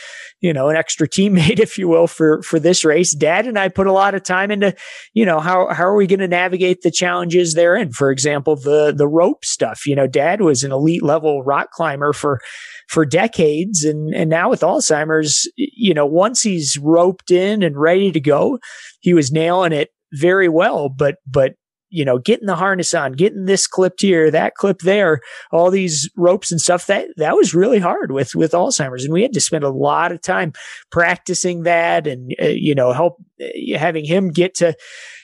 you 0.40 0.52
know, 0.52 0.68
an 0.68 0.76
extra 0.76 1.08
teammate, 1.08 1.58
if 1.60 1.78
you 1.78 1.88
will, 1.88 2.06
for, 2.06 2.42
for 2.42 2.58
this 2.58 2.84
race. 2.84 3.14
Dad 3.14 3.46
and 3.46 3.58
I 3.58 3.68
put 3.68 3.86
a 3.86 3.92
lot 3.92 4.14
of 4.14 4.22
time 4.22 4.50
into, 4.50 4.74
you 5.14 5.24
know, 5.24 5.40
how, 5.40 5.72
how 5.72 5.84
are 5.84 5.96
we 5.96 6.06
going 6.06 6.20
to 6.20 6.28
navigate 6.28 6.82
the 6.82 6.90
challenges 6.90 7.54
therein? 7.54 7.92
For 7.92 8.10
example, 8.10 8.56
the, 8.56 8.92
the 8.96 9.08
rope 9.08 9.44
stuff, 9.44 9.86
you 9.86 9.94
know, 9.94 10.06
dad 10.06 10.40
was 10.40 10.64
an 10.64 10.72
elite 10.72 11.02
level 11.02 11.42
rock 11.42 11.70
climber 11.72 12.12
for, 12.12 12.40
for 12.88 13.04
decades. 13.04 13.84
And, 13.84 14.14
and 14.14 14.30
now 14.30 14.50
with 14.50 14.60
Alzheimer's, 14.60 15.50
you 15.56 15.94
know, 15.94 16.06
once 16.06 16.42
he's 16.42 16.78
roped 16.78 17.30
in 17.30 17.62
and 17.62 17.76
ready 17.76 18.12
to 18.12 18.20
go, 18.20 18.58
he 19.00 19.14
was 19.14 19.32
nailing 19.32 19.72
it 19.72 19.90
very 20.12 20.48
well. 20.48 20.88
But, 20.88 21.16
but 21.26 21.54
you 21.90 22.04
know, 22.04 22.18
getting 22.18 22.46
the 22.46 22.56
harness 22.56 22.94
on, 22.94 23.12
getting 23.12 23.46
this 23.46 23.66
clipped 23.66 24.02
here, 24.02 24.30
that 24.30 24.54
clip 24.54 24.80
there, 24.80 25.20
all 25.52 25.70
these 25.70 26.10
ropes 26.16 26.50
and 26.52 26.60
stuff 26.60 26.86
that 26.86 27.08
that 27.16 27.36
was 27.36 27.54
really 27.54 27.78
hard 27.78 28.12
with 28.12 28.34
with 28.34 28.52
Alzheimer's, 28.52 29.04
and 29.04 29.12
we 29.12 29.22
had 29.22 29.32
to 29.32 29.40
spend 29.40 29.64
a 29.64 29.70
lot 29.70 30.12
of 30.12 30.22
time 30.22 30.52
practicing 30.90 31.62
that, 31.62 32.06
and 32.06 32.34
uh, 32.40 32.46
you 32.46 32.74
know, 32.74 32.92
help 32.92 33.16
uh, 33.40 33.78
having 33.78 34.04
him 34.04 34.30
get 34.30 34.54
to 34.56 34.74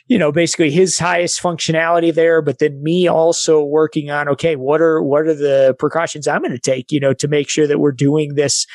you 0.07 0.19
know 0.19 0.31
basically 0.31 0.71
his 0.71 0.99
highest 0.99 1.43
functionality 1.43 2.13
there 2.15 2.43
but 2.43 2.59
then 2.59 2.83
me 2.83 3.09
also 3.09 3.65
working 3.65 4.11
on 4.11 4.29
okay 4.29 4.55
what 4.55 4.81
are 4.81 5.03
what 5.03 5.27
are 5.27 5.35
the 5.35 5.75
precautions 5.79 6.29
i'm 6.29 6.43
going 6.43 6.53
to 6.53 6.59
take 6.59 6.93
you 6.93 7.01
know 7.01 7.15
to 7.15 7.27
make 7.27 7.49
sure 7.49 7.67
that 7.67 7.79
we're 7.79 7.93
doing 7.93 8.35
this 8.35 8.67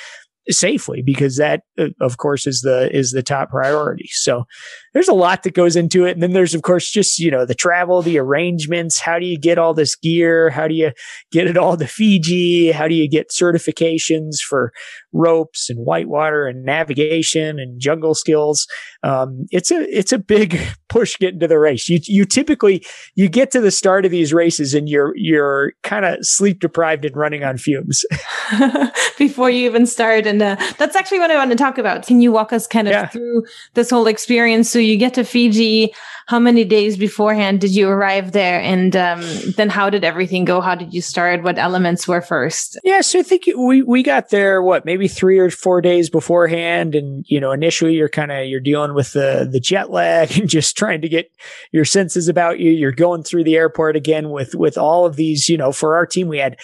safely 0.50 1.02
because 1.02 1.38
that 1.38 1.64
uh, 1.78 1.88
of 2.02 2.18
course 2.18 2.48
is 2.48 2.62
the 2.62 2.90
is 2.96 3.12
the 3.12 3.24
top 3.24 3.50
priority. 3.50 4.08
So 4.12 4.46
there's 4.94 5.08
a 5.08 5.14
lot 5.14 5.44
that 5.44 5.54
goes 5.54 5.76
into 5.76 6.06
it. 6.06 6.12
And 6.12 6.24
then 6.24 6.34
there's 6.34 6.54
of 6.54 6.62
course 6.62 6.90
just 6.90 7.20
you 7.20 7.32
know 7.32 7.46
the 7.46 7.56
travel 7.56 8.02
the 8.02 8.18
arrangements. 8.18 9.00
How 9.00 9.20
do 9.20 9.26
you 9.26 9.38
get 9.38 9.58
all 9.58 9.74
this 9.74 9.96
gear? 9.96 10.50
How 10.50 10.68
do 10.68 10.74
you 10.74 10.92
get 11.32 11.48
it 11.48 11.58
all 11.58 11.78
to 11.78 11.88
fiji? 11.88 12.72
How 12.72 12.88
do 12.88 12.96
you 12.96 13.10
get 13.10 13.30
certifications 13.30 14.40
for 14.40 14.72
ropes 15.14 15.70
and 15.70 15.80
whitewater 15.86 16.48
and 16.48 16.64
navigation 16.64 17.60
and 17.60 17.80
jungle 17.80 18.16
skills? 18.16 18.68
Um, 19.04 19.46
it's 19.52 19.72
a 19.72 19.82
it's 19.98 20.12
a 20.12 20.20
big 20.20 20.60
push 20.90 21.18
getting 21.18 21.40
to 21.40 21.48
the 21.48 21.60
race. 21.60 21.88
You 21.88 22.00
you 22.04 22.26
typically 22.26 22.86
you 23.16 23.30
get 23.30 23.52
to 23.52 23.62
the 23.62 23.72
start 23.72 24.06
of 24.06 24.12
these 24.12 24.34
races 24.34 24.74
and 24.74 24.90
you're 24.90 25.14
you're 25.16 25.74
kind 25.84 26.06
of 26.06 26.26
sleep 26.26 26.60
deprived 26.60 27.06
and 27.06 27.16
running 27.16 27.44
on 27.44 27.58
fumes. 27.58 28.04
Before 29.18 29.50
you 29.50 29.66
even 29.66 29.86
start 29.86 30.26
and 30.26 30.39
uh, 30.42 30.56
that's 30.78 30.96
actually 30.96 31.20
what 31.20 31.32
i 31.32 31.36
want 31.36 31.52
to 31.52 31.58
talk 31.58 31.78
about. 31.78 32.06
Can 32.06 32.22
you 32.22 32.32
walk 32.32 32.54
us 32.54 32.68
kind 32.68 32.88
of 32.88 32.94
yeah. 32.94 33.08
through 33.08 33.46
this 33.74 33.90
whole 33.90 34.08
experience? 34.08 34.70
So 34.70 34.80
you 34.80 34.98
get 34.98 35.14
to 35.16 35.24
fiji 35.24 35.94
how 36.30 36.38
many 36.38 36.64
days 36.64 36.96
beforehand 36.96 37.60
did 37.60 37.76
you 37.76 37.90
arrive 37.90 38.34
there? 38.34 38.62
And 38.62 38.96
um, 38.96 39.22
then 39.58 39.68
how 39.68 39.90
did 39.90 40.04
everything 40.04 40.46
go? 40.46 40.62
How 40.62 40.76
did 40.76 40.94
you 40.94 41.02
start? 41.02 41.42
What 41.42 41.58
elements 41.58 42.08
were 42.08 42.22
first? 42.22 42.80
Yeah 42.84 43.02
so 43.02 43.18
i 43.20 43.24
think 43.24 43.46
we 43.58 43.82
we 43.82 44.04
got 44.04 44.30
there 44.30 44.62
what 44.62 44.86
maybe 44.86 45.08
three 45.08 45.40
or 45.40 45.50
four 45.50 45.82
days 45.82 46.08
beforehand. 46.08 46.94
And 46.94 47.26
you 47.28 47.40
know 47.40 47.52
initially 47.52 47.94
you're 47.94 48.10
kind 48.10 48.32
of 48.32 48.46
you're 48.46 48.60
dealing 48.60 48.94
with 48.94 49.14
the 49.14 49.50
the 49.52 49.60
jet 49.60 49.90
lag 49.90 50.32
and 50.38 50.48
just 50.48 50.78
trying 50.78 51.02
to 51.02 51.10
get 51.10 51.32
your 51.72 51.86
senses 51.86 52.28
about 52.28 52.60
you. 52.60 52.70
You're 52.70 52.92
going 52.92 53.24
through 53.24 53.46
the 53.46 53.56
airport 53.56 53.96
again 53.96 54.30
with 54.30 54.54
with 54.54 54.78
all 54.78 55.08
of 55.08 55.16
these 55.16 55.50
you 55.50 55.58
know 55.58 55.72
for 55.72 55.96
our 55.96 56.06
team 56.06 56.28
we 56.28 56.38
had 56.38 56.58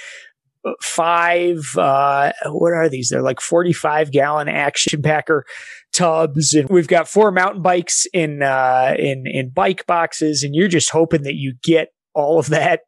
five 0.81 1.75
uh 1.77 2.31
what 2.47 2.73
are 2.73 2.89
these 2.89 3.09
they're 3.09 3.21
like 3.21 3.39
45 3.39 4.11
gallon 4.11 4.47
action 4.47 5.01
packer 5.01 5.45
tubs 5.93 6.53
and 6.53 6.67
we've 6.69 6.87
got 6.87 7.07
four 7.07 7.31
mountain 7.31 7.61
bikes 7.61 8.05
in 8.13 8.41
uh 8.41 8.95
in 8.97 9.25
in 9.27 9.49
bike 9.49 9.85
boxes 9.85 10.43
and 10.43 10.55
you're 10.55 10.67
just 10.67 10.89
hoping 10.89 11.23
that 11.23 11.35
you 11.35 11.53
get 11.63 11.89
all 12.13 12.39
of 12.39 12.47
that 12.47 12.81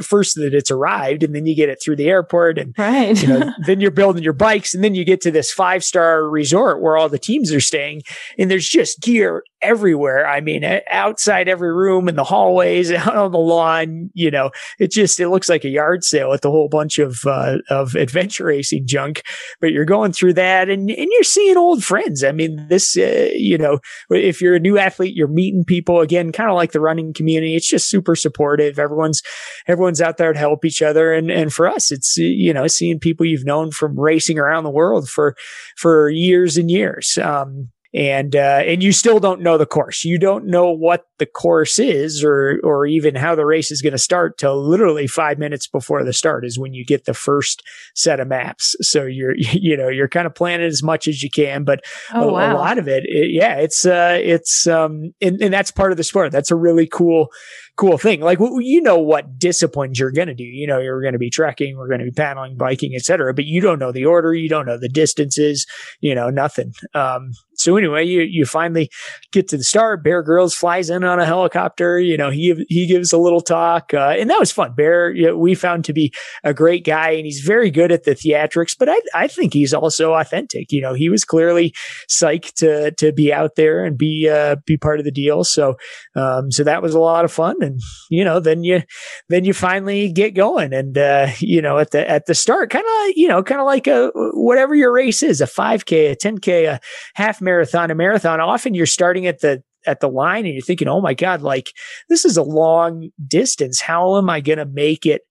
first 0.00 0.36
that 0.36 0.54
it's 0.54 0.70
arrived 0.70 1.22
and 1.22 1.34
then 1.34 1.46
you 1.46 1.56
get 1.56 1.68
it 1.68 1.78
through 1.82 1.96
the 1.96 2.08
airport 2.08 2.58
and 2.58 2.74
right. 2.78 3.20
you 3.20 3.28
know 3.28 3.52
then 3.66 3.80
you're 3.80 3.90
building 3.90 4.22
your 4.22 4.32
bikes 4.32 4.74
and 4.74 4.84
then 4.84 4.94
you 4.94 5.04
get 5.04 5.20
to 5.20 5.30
this 5.30 5.52
five 5.52 5.82
star 5.82 6.28
resort 6.28 6.80
where 6.80 6.96
all 6.96 7.08
the 7.08 7.18
teams 7.18 7.52
are 7.52 7.60
staying 7.60 8.02
and 8.38 8.50
there's 8.50 8.68
just 8.68 9.00
gear 9.00 9.42
everywhere. 9.62 10.26
I 10.26 10.40
mean, 10.40 10.64
outside 10.90 11.48
every 11.48 11.72
room 11.72 12.08
in 12.08 12.16
the 12.16 12.24
hallways, 12.24 12.90
out 12.92 13.16
on 13.16 13.32
the 13.32 13.38
lawn, 13.38 14.10
you 14.14 14.30
know, 14.30 14.50
it 14.78 14.90
just, 14.90 15.20
it 15.20 15.28
looks 15.28 15.48
like 15.48 15.64
a 15.64 15.68
yard 15.68 16.04
sale 16.04 16.30
with 16.30 16.44
a 16.44 16.50
whole 16.50 16.68
bunch 16.68 16.98
of, 16.98 17.20
uh, 17.26 17.58
of 17.70 17.94
adventure 17.94 18.46
racing 18.46 18.86
junk, 18.86 19.22
but 19.60 19.72
you're 19.72 19.84
going 19.84 20.12
through 20.12 20.34
that 20.34 20.68
and, 20.68 20.90
and 20.90 21.08
you're 21.10 21.22
seeing 21.22 21.56
old 21.56 21.84
friends. 21.84 22.24
I 22.24 22.32
mean, 22.32 22.66
this, 22.68 22.96
uh, 22.96 23.30
you 23.34 23.58
know, 23.58 23.78
if 24.10 24.40
you're 24.40 24.56
a 24.56 24.60
new 24.60 24.78
athlete, 24.78 25.14
you're 25.14 25.28
meeting 25.28 25.64
people 25.64 26.00
again, 26.00 26.32
kind 26.32 26.50
of 26.50 26.56
like 26.56 26.72
the 26.72 26.80
running 26.80 27.12
community. 27.12 27.54
It's 27.54 27.68
just 27.68 27.88
super 27.88 28.16
supportive. 28.16 28.78
Everyone's, 28.78 29.22
everyone's 29.66 30.00
out 30.00 30.16
there 30.16 30.32
to 30.32 30.38
help 30.38 30.64
each 30.64 30.82
other. 30.82 31.12
And, 31.12 31.30
and 31.30 31.52
for 31.52 31.68
us, 31.68 31.92
it's, 31.92 32.16
you 32.16 32.52
know, 32.52 32.66
seeing 32.66 32.98
people 32.98 33.26
you've 33.26 33.46
known 33.46 33.70
from 33.70 33.98
racing 33.98 34.38
around 34.38 34.64
the 34.64 34.70
world 34.70 35.08
for, 35.08 35.36
for 35.76 36.08
years 36.08 36.56
and 36.56 36.70
years. 36.70 37.18
Um, 37.18 37.70
and 37.94 38.34
uh, 38.34 38.62
and 38.64 38.82
you 38.82 38.90
still 38.92 39.20
don't 39.20 39.42
know 39.42 39.58
the 39.58 39.66
course. 39.66 40.04
You 40.04 40.18
don't 40.18 40.46
know 40.46 40.70
what 40.70 41.04
the 41.18 41.26
course 41.26 41.78
is, 41.78 42.24
or 42.24 42.58
or 42.64 42.86
even 42.86 43.14
how 43.14 43.34
the 43.34 43.44
race 43.44 43.70
is 43.70 43.82
going 43.82 43.92
to 43.92 43.98
start 43.98 44.38
till 44.38 44.62
literally 44.66 45.06
five 45.06 45.38
minutes 45.38 45.66
before 45.66 46.02
the 46.02 46.12
start 46.12 46.44
is 46.46 46.58
when 46.58 46.72
you 46.72 46.86
get 46.86 47.04
the 47.04 47.14
first 47.14 47.62
set 47.94 48.18
of 48.18 48.28
maps. 48.28 48.74
So 48.80 49.04
you're 49.04 49.34
you 49.36 49.76
know 49.76 49.88
you're 49.88 50.08
kind 50.08 50.26
of 50.26 50.34
planning 50.34 50.66
as 50.66 50.82
much 50.82 51.06
as 51.06 51.22
you 51.22 51.30
can, 51.30 51.64
but 51.64 51.80
oh, 52.14 52.30
a, 52.30 52.32
wow. 52.32 52.52
a, 52.52 52.58
lot 52.58 52.78
of 52.78 52.88
it, 52.88 53.04
it 53.04 53.30
yeah, 53.30 53.56
it's 53.56 53.84
uh, 53.84 54.18
it's 54.22 54.66
um, 54.66 55.12
and, 55.20 55.40
and 55.42 55.52
that's 55.52 55.70
part 55.70 55.92
of 55.92 55.98
the 55.98 56.04
sport. 56.04 56.32
That's 56.32 56.50
a 56.50 56.56
really 56.56 56.86
cool 56.86 57.28
cool 57.76 57.98
thing. 57.98 58.20
Like 58.20 58.38
you 58.40 58.80
know 58.80 58.98
what 58.98 59.38
disciplines 59.38 59.98
you're 59.98 60.12
going 60.12 60.28
to 60.28 60.34
do. 60.34 60.44
You 60.44 60.66
know 60.66 60.78
you're 60.78 61.02
going 61.02 61.12
to 61.12 61.18
be 61.18 61.30
trekking, 61.30 61.76
we're 61.76 61.88
going 61.88 62.00
to 62.00 62.06
be 62.06 62.10
paddling, 62.10 62.56
biking, 62.56 62.94
etc. 62.94 63.34
But 63.34 63.44
you 63.44 63.60
don't 63.60 63.78
know 63.78 63.92
the 63.92 64.06
order, 64.06 64.32
you 64.32 64.48
don't 64.48 64.66
know 64.66 64.78
the 64.78 64.88
distances, 64.88 65.66
you 66.00 66.14
know 66.14 66.30
nothing. 66.30 66.72
Um, 66.94 67.32
so 67.62 67.76
anyway, 67.76 68.04
you 68.04 68.22
you 68.22 68.44
finally 68.44 68.90
get 69.32 69.48
to 69.48 69.56
the 69.56 69.64
start. 69.64 70.02
Bear 70.02 70.22
Grylls 70.22 70.54
flies 70.54 70.90
in 70.90 71.04
on 71.04 71.18
a 71.18 71.26
helicopter. 71.26 71.98
You 71.98 72.16
know 72.16 72.30
he 72.30 72.64
he 72.68 72.86
gives 72.86 73.12
a 73.12 73.18
little 73.18 73.40
talk, 73.40 73.94
uh, 73.94 74.14
and 74.18 74.28
that 74.30 74.40
was 74.40 74.52
fun. 74.52 74.74
Bear 74.74 75.12
you 75.12 75.28
know, 75.28 75.36
we 75.36 75.54
found 75.54 75.84
to 75.86 75.92
be 75.92 76.12
a 76.44 76.54
great 76.54 76.84
guy, 76.84 77.10
and 77.10 77.24
he's 77.24 77.40
very 77.40 77.70
good 77.70 77.92
at 77.92 78.04
the 78.04 78.12
theatrics. 78.12 78.76
But 78.78 78.88
I 78.88 79.00
I 79.14 79.28
think 79.28 79.52
he's 79.52 79.74
also 79.74 80.14
authentic. 80.14 80.72
You 80.72 80.80
know 80.80 80.94
he 80.94 81.08
was 81.08 81.24
clearly 81.24 81.74
psyched 82.10 82.54
to 82.54 82.90
to 82.92 83.12
be 83.12 83.32
out 83.32 83.56
there 83.56 83.84
and 83.84 83.96
be 83.96 84.28
uh, 84.28 84.56
be 84.66 84.76
part 84.76 84.98
of 84.98 85.04
the 85.04 85.10
deal. 85.10 85.44
So 85.44 85.76
um, 86.16 86.50
so 86.50 86.64
that 86.64 86.82
was 86.82 86.94
a 86.94 87.00
lot 87.00 87.24
of 87.24 87.32
fun 87.32 87.56
and 87.60 87.80
you 88.10 88.24
know 88.24 88.40
then 88.40 88.64
you 88.64 88.82
then 89.28 89.44
you 89.44 89.52
finally 89.52 90.12
get 90.12 90.34
going 90.34 90.72
and 90.72 90.96
uh, 90.96 91.28
you 91.38 91.62
know 91.62 91.78
at 91.78 91.90
the 91.90 92.08
at 92.08 92.26
the 92.26 92.34
start 92.34 92.70
kind 92.70 92.84
of 92.84 93.12
you 93.16 93.28
know 93.28 93.42
kind 93.42 93.60
of 93.60 93.66
like 93.66 93.86
a 93.86 94.10
whatever 94.14 94.74
your 94.74 94.92
race 94.92 95.22
is 95.22 95.40
a 95.40 95.46
5k 95.46 96.12
a 96.12 96.16
10k 96.16 96.68
a 96.68 96.80
half 97.14 97.40
marathon 97.40 97.51
a 97.60 97.94
marathon 97.94 98.40
often 98.40 98.74
you're 98.74 98.86
starting 98.86 99.26
at 99.26 99.40
the 99.40 99.62
at 99.86 100.00
the 100.00 100.08
line 100.08 100.44
and 100.44 100.54
you're 100.54 100.62
thinking, 100.62 100.88
oh 100.88 101.00
my 101.00 101.14
God, 101.14 101.42
like 101.42 101.72
this 102.08 102.24
is 102.24 102.36
a 102.36 102.42
long 102.42 103.10
distance. 103.26 103.80
How 103.80 104.16
am 104.16 104.30
I 104.30 104.40
going 104.40 104.58
to 104.58 104.66
make 104.66 105.06
it 105.06 105.22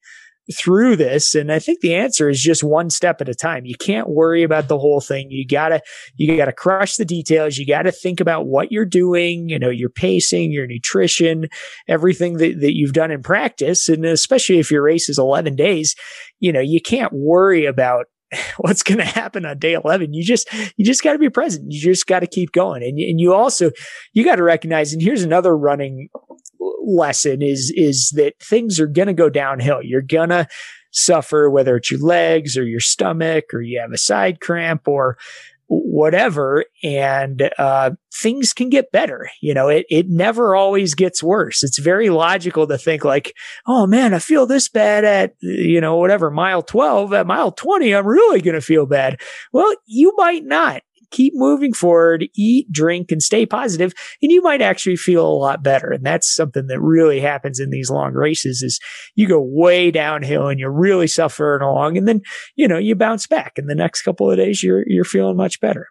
through 0.54 0.98
this? 0.98 1.36
And 1.36 1.52
I 1.52 1.60
think 1.60 1.80
the 1.80 1.96
answer 1.96 2.30
is 2.30 2.42
just 2.42 2.64
one 2.64 2.90
step 2.90 3.22
at 3.22 3.30
a 3.30 3.36
time. 3.36 3.66
You 3.66 3.76
can't 3.76 4.10
worry 4.10 4.44
about 4.44 4.68
the 4.68 4.78
whole 4.78 5.00
thing. 5.00 5.28
You 5.30 5.48
gotta, 5.48 5.82
you 6.16 6.36
gotta 6.36 6.52
crush 6.52 6.98
the 6.98 7.06
details. 7.06 7.58
You 7.58 7.66
gotta 7.66 7.92
think 7.92 8.20
about 8.20 8.48
what 8.48 8.72
you're 8.72 8.86
doing, 8.86 9.50
you 9.50 9.60
know, 9.60 9.70
your 9.70 9.90
pacing, 9.90 10.52
your 10.52 10.68
nutrition, 10.68 11.48
everything 11.88 12.38
that, 12.38 12.60
that 12.60 12.76
you've 12.76 12.94
done 12.94 13.12
in 13.12 13.24
practice. 13.24 13.88
And 13.88 14.04
especially 14.04 14.60
if 14.60 14.72
your 14.72 14.84
race 14.84 15.08
is 15.08 15.20
11 15.20 15.56
days, 15.56 15.96
you 16.40 16.52
know, 16.52 16.60
you 16.60 16.82
can't 16.82 17.14
worry 17.14 17.66
about 17.66 18.08
what's 18.58 18.84
going 18.84 18.98
to 18.98 19.06
happen 19.06 19.46
on 19.46 19.58
day 19.60 19.74
11 19.74 20.14
you 20.14 20.24
just 20.24 20.52
you 20.78 20.86
just 20.86 21.04
got 21.04 21.14
to 21.14 21.20
be 21.20 21.30
present. 21.30 21.72
You 21.72 21.82
just 21.82 22.08
got 22.08 22.20
to 22.20 22.28
keep 22.28 22.52
going. 22.52 22.84
And, 22.84 22.98
and 23.00 23.20
you 23.20 23.34
also 23.34 23.72
you 24.14 24.24
got 24.24 24.36
to 24.36 24.44
recognize 24.44 24.94
and 24.94 25.02
here's 25.02 25.24
another 25.24 25.56
running 25.58 26.10
lesson 26.86 27.42
is 27.42 27.72
is 27.76 28.12
that 28.16 28.34
things 28.42 28.80
are 28.80 28.88
going 28.88 29.08
to 29.08 29.14
go 29.14 29.30
downhill. 29.30 29.82
You're 29.82 30.02
going 30.02 30.30
to 30.30 30.48
suffer 30.92 31.50
whether 31.50 31.78
it's 31.78 31.90
your 31.90 32.02
legs 32.02 32.58
or 32.58 32.66
your 32.66 32.80
stomach 32.80 33.54
or 33.54 33.62
you 33.62 33.80
have 33.80 33.92
a 33.94 33.98
side 33.98 34.42
cramp 34.42 34.88
or 34.88 35.18
whatever 35.74 36.66
and 36.84 37.50
uh, 37.58 37.92
things 38.14 38.52
can 38.52 38.70
get 38.70 38.92
better 38.92 39.30
you 39.42 39.54
know 39.54 39.70
it, 39.70 39.86
it 39.90 40.10
never 40.10 40.54
always 40.54 40.96
gets 40.96 41.24
worse. 41.24 41.64
It's 41.64 41.80
very 41.80 42.10
logical 42.10 42.68
to 42.68 42.78
think 42.78 43.06
like 43.06 43.34
oh 43.68 43.88
man 43.88 44.14
i 44.14 44.20
feel 44.20 44.46
this 44.46 44.68
bad 44.68 45.06
at 45.06 45.34
you 45.40 45.80
know 45.80 45.96
whatever 45.96 46.30
mile 46.30 46.62
12 46.62 47.14
at 47.14 47.28
mile 47.28 47.52
20 47.52 47.96
i'm 47.96 48.06
really 48.06 48.42
going 48.42 48.56
to 48.56 48.62
feel 48.62 48.86
bad. 48.86 49.22
Well 49.54 49.74
you 49.86 50.14
might 50.18 50.44
not 50.44 50.82
keep 51.12 51.34
moving 51.36 51.74
forward, 51.74 52.28
eat, 52.36 52.72
drink, 52.72 53.12
and 53.12 53.22
stay 53.22 53.46
positive, 53.46 53.94
and 54.22 54.32
you 54.32 54.42
might 54.42 54.62
actually 54.62 54.96
feel 54.96 55.28
a 55.28 55.30
lot 55.30 55.64
better. 55.64 55.92
And 55.92 56.06
that's 56.06 56.34
something 56.34 56.68
that 56.68 56.80
really 56.80 57.20
happens 57.20 57.60
in 57.60 57.70
these 57.70 57.90
long 57.90 58.14
races 58.14 58.62
is 58.62 58.80
you 59.16 59.28
go 59.28 59.40
way 59.40 59.92
downhill 59.92 60.48
and 60.48 60.60
you're 60.60 60.72
really 60.72 61.08
suffering 61.08 61.62
along, 61.62 61.98
and 61.98 62.08
then, 62.08 62.22
you 62.56 62.68
know, 62.68 62.78
you 62.78 62.96
bounce 62.96 63.28
back. 63.28 63.54
And 63.58 63.70
the 63.70 63.76
next 63.76 64.02
couple 64.02 64.32
of 64.32 64.38
days, 64.38 64.64
you're, 64.64 64.84
you're 64.88 65.04
feeling 65.04 65.38
much 65.38 65.60
better. 65.60 65.88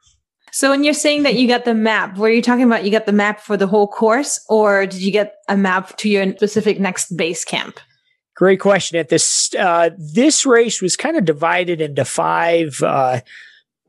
So 0.52 0.70
when 0.70 0.83
you're 0.83 0.94
saying 0.94 1.22
that 1.22 1.37
you 1.37 1.46
got 1.46 1.64
the 1.64 1.74
map, 1.74 2.18
were 2.18 2.28
you 2.28 2.42
talking 2.42 2.64
about 2.64 2.85
you 2.85 2.90
got 2.90 3.06
the 3.06 3.12
map 3.12 3.40
for 3.40 3.56
the 3.56 3.68
whole 3.68 3.87
course 3.87 4.44
or 4.48 4.87
did 4.87 5.00
you 5.00 5.12
get 5.12 5.37
a 5.48 5.56
map 5.56 5.96
to 5.98 6.09
your 6.09 6.28
specific 6.33 6.80
next 6.80 7.16
base 7.16 7.44
camp? 7.44 7.78
Great 8.37 8.59
question. 8.59 8.98
At 8.98 9.11
this, 9.11 9.54
uh, 9.54 9.90
this 9.96 10.44
race 10.44 10.83
was 10.83 10.96
kind 10.96 11.16
of 11.16 11.24
divided 11.24 11.80
into 11.80 12.04
five, 12.04 12.83
uh, 12.83 13.20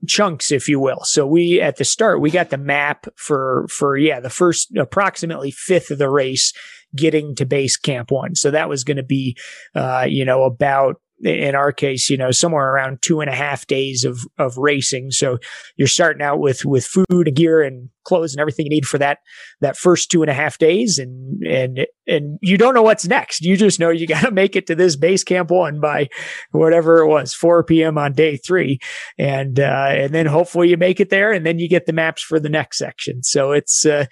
chunks, 0.07 0.51
if 0.51 0.67
you 0.67 0.79
will. 0.79 1.01
So 1.03 1.25
we, 1.25 1.61
at 1.61 1.77
the 1.77 1.83
start, 1.83 2.21
we 2.21 2.31
got 2.31 2.49
the 2.49 2.57
map 2.57 3.07
for, 3.15 3.67
for, 3.69 3.97
yeah, 3.97 4.19
the 4.19 4.29
first 4.29 4.75
approximately 4.77 5.51
fifth 5.51 5.91
of 5.91 5.97
the 5.97 6.09
race 6.09 6.53
getting 6.95 7.35
to 7.35 7.45
base 7.45 7.77
camp 7.77 8.11
one. 8.11 8.35
So 8.35 8.51
that 8.51 8.69
was 8.69 8.83
going 8.83 8.97
to 8.97 9.03
be, 9.03 9.37
uh, 9.75 10.05
you 10.09 10.25
know, 10.25 10.43
about 10.43 11.01
in 11.23 11.55
our 11.55 11.71
case, 11.71 12.09
you 12.09 12.17
know, 12.17 12.31
somewhere 12.31 12.73
around 12.73 13.01
two 13.01 13.21
and 13.21 13.29
a 13.29 13.35
half 13.35 13.67
days 13.67 14.03
of 14.03 14.19
of 14.37 14.57
racing. 14.57 15.11
So 15.11 15.37
you're 15.77 15.87
starting 15.87 16.21
out 16.21 16.39
with 16.39 16.65
with 16.65 16.85
food 16.85 17.05
and 17.09 17.35
gear 17.35 17.61
and 17.61 17.89
clothes 18.03 18.33
and 18.33 18.41
everything 18.41 18.65
you 18.65 18.71
need 18.71 18.85
for 18.85 18.97
that 18.97 19.19
that 19.61 19.77
first 19.77 20.09
two 20.09 20.23
and 20.23 20.29
a 20.29 20.33
half 20.33 20.57
days, 20.57 20.97
and 20.97 21.41
and 21.43 21.85
and 22.07 22.39
you 22.41 22.57
don't 22.57 22.73
know 22.73 22.81
what's 22.81 23.07
next. 23.07 23.41
You 23.41 23.55
just 23.55 23.79
know 23.79 23.89
you 23.89 24.07
got 24.15 24.21
to 24.21 24.31
make 24.31 24.55
it 24.55 24.67
to 24.67 24.75
this 24.75 24.95
base 24.95 25.23
camp 25.23 25.51
one 25.51 25.79
by 25.79 26.09
whatever 26.51 26.99
it 26.99 27.07
was, 27.07 27.33
4 27.33 27.63
p.m. 27.63 27.97
on 27.97 28.13
day 28.13 28.37
three, 28.37 28.79
and 29.17 29.59
uh, 29.59 29.89
and 29.89 30.13
then 30.13 30.25
hopefully 30.25 30.69
you 30.69 30.77
make 30.77 30.99
it 30.99 31.09
there, 31.09 31.31
and 31.31 31.45
then 31.45 31.59
you 31.59 31.69
get 31.69 31.85
the 31.85 31.93
maps 31.93 32.21
for 32.21 32.39
the 32.39 32.49
next 32.49 32.77
section. 32.77 33.23
So 33.23 33.51
it's 33.51 33.85
uh, 33.85 34.05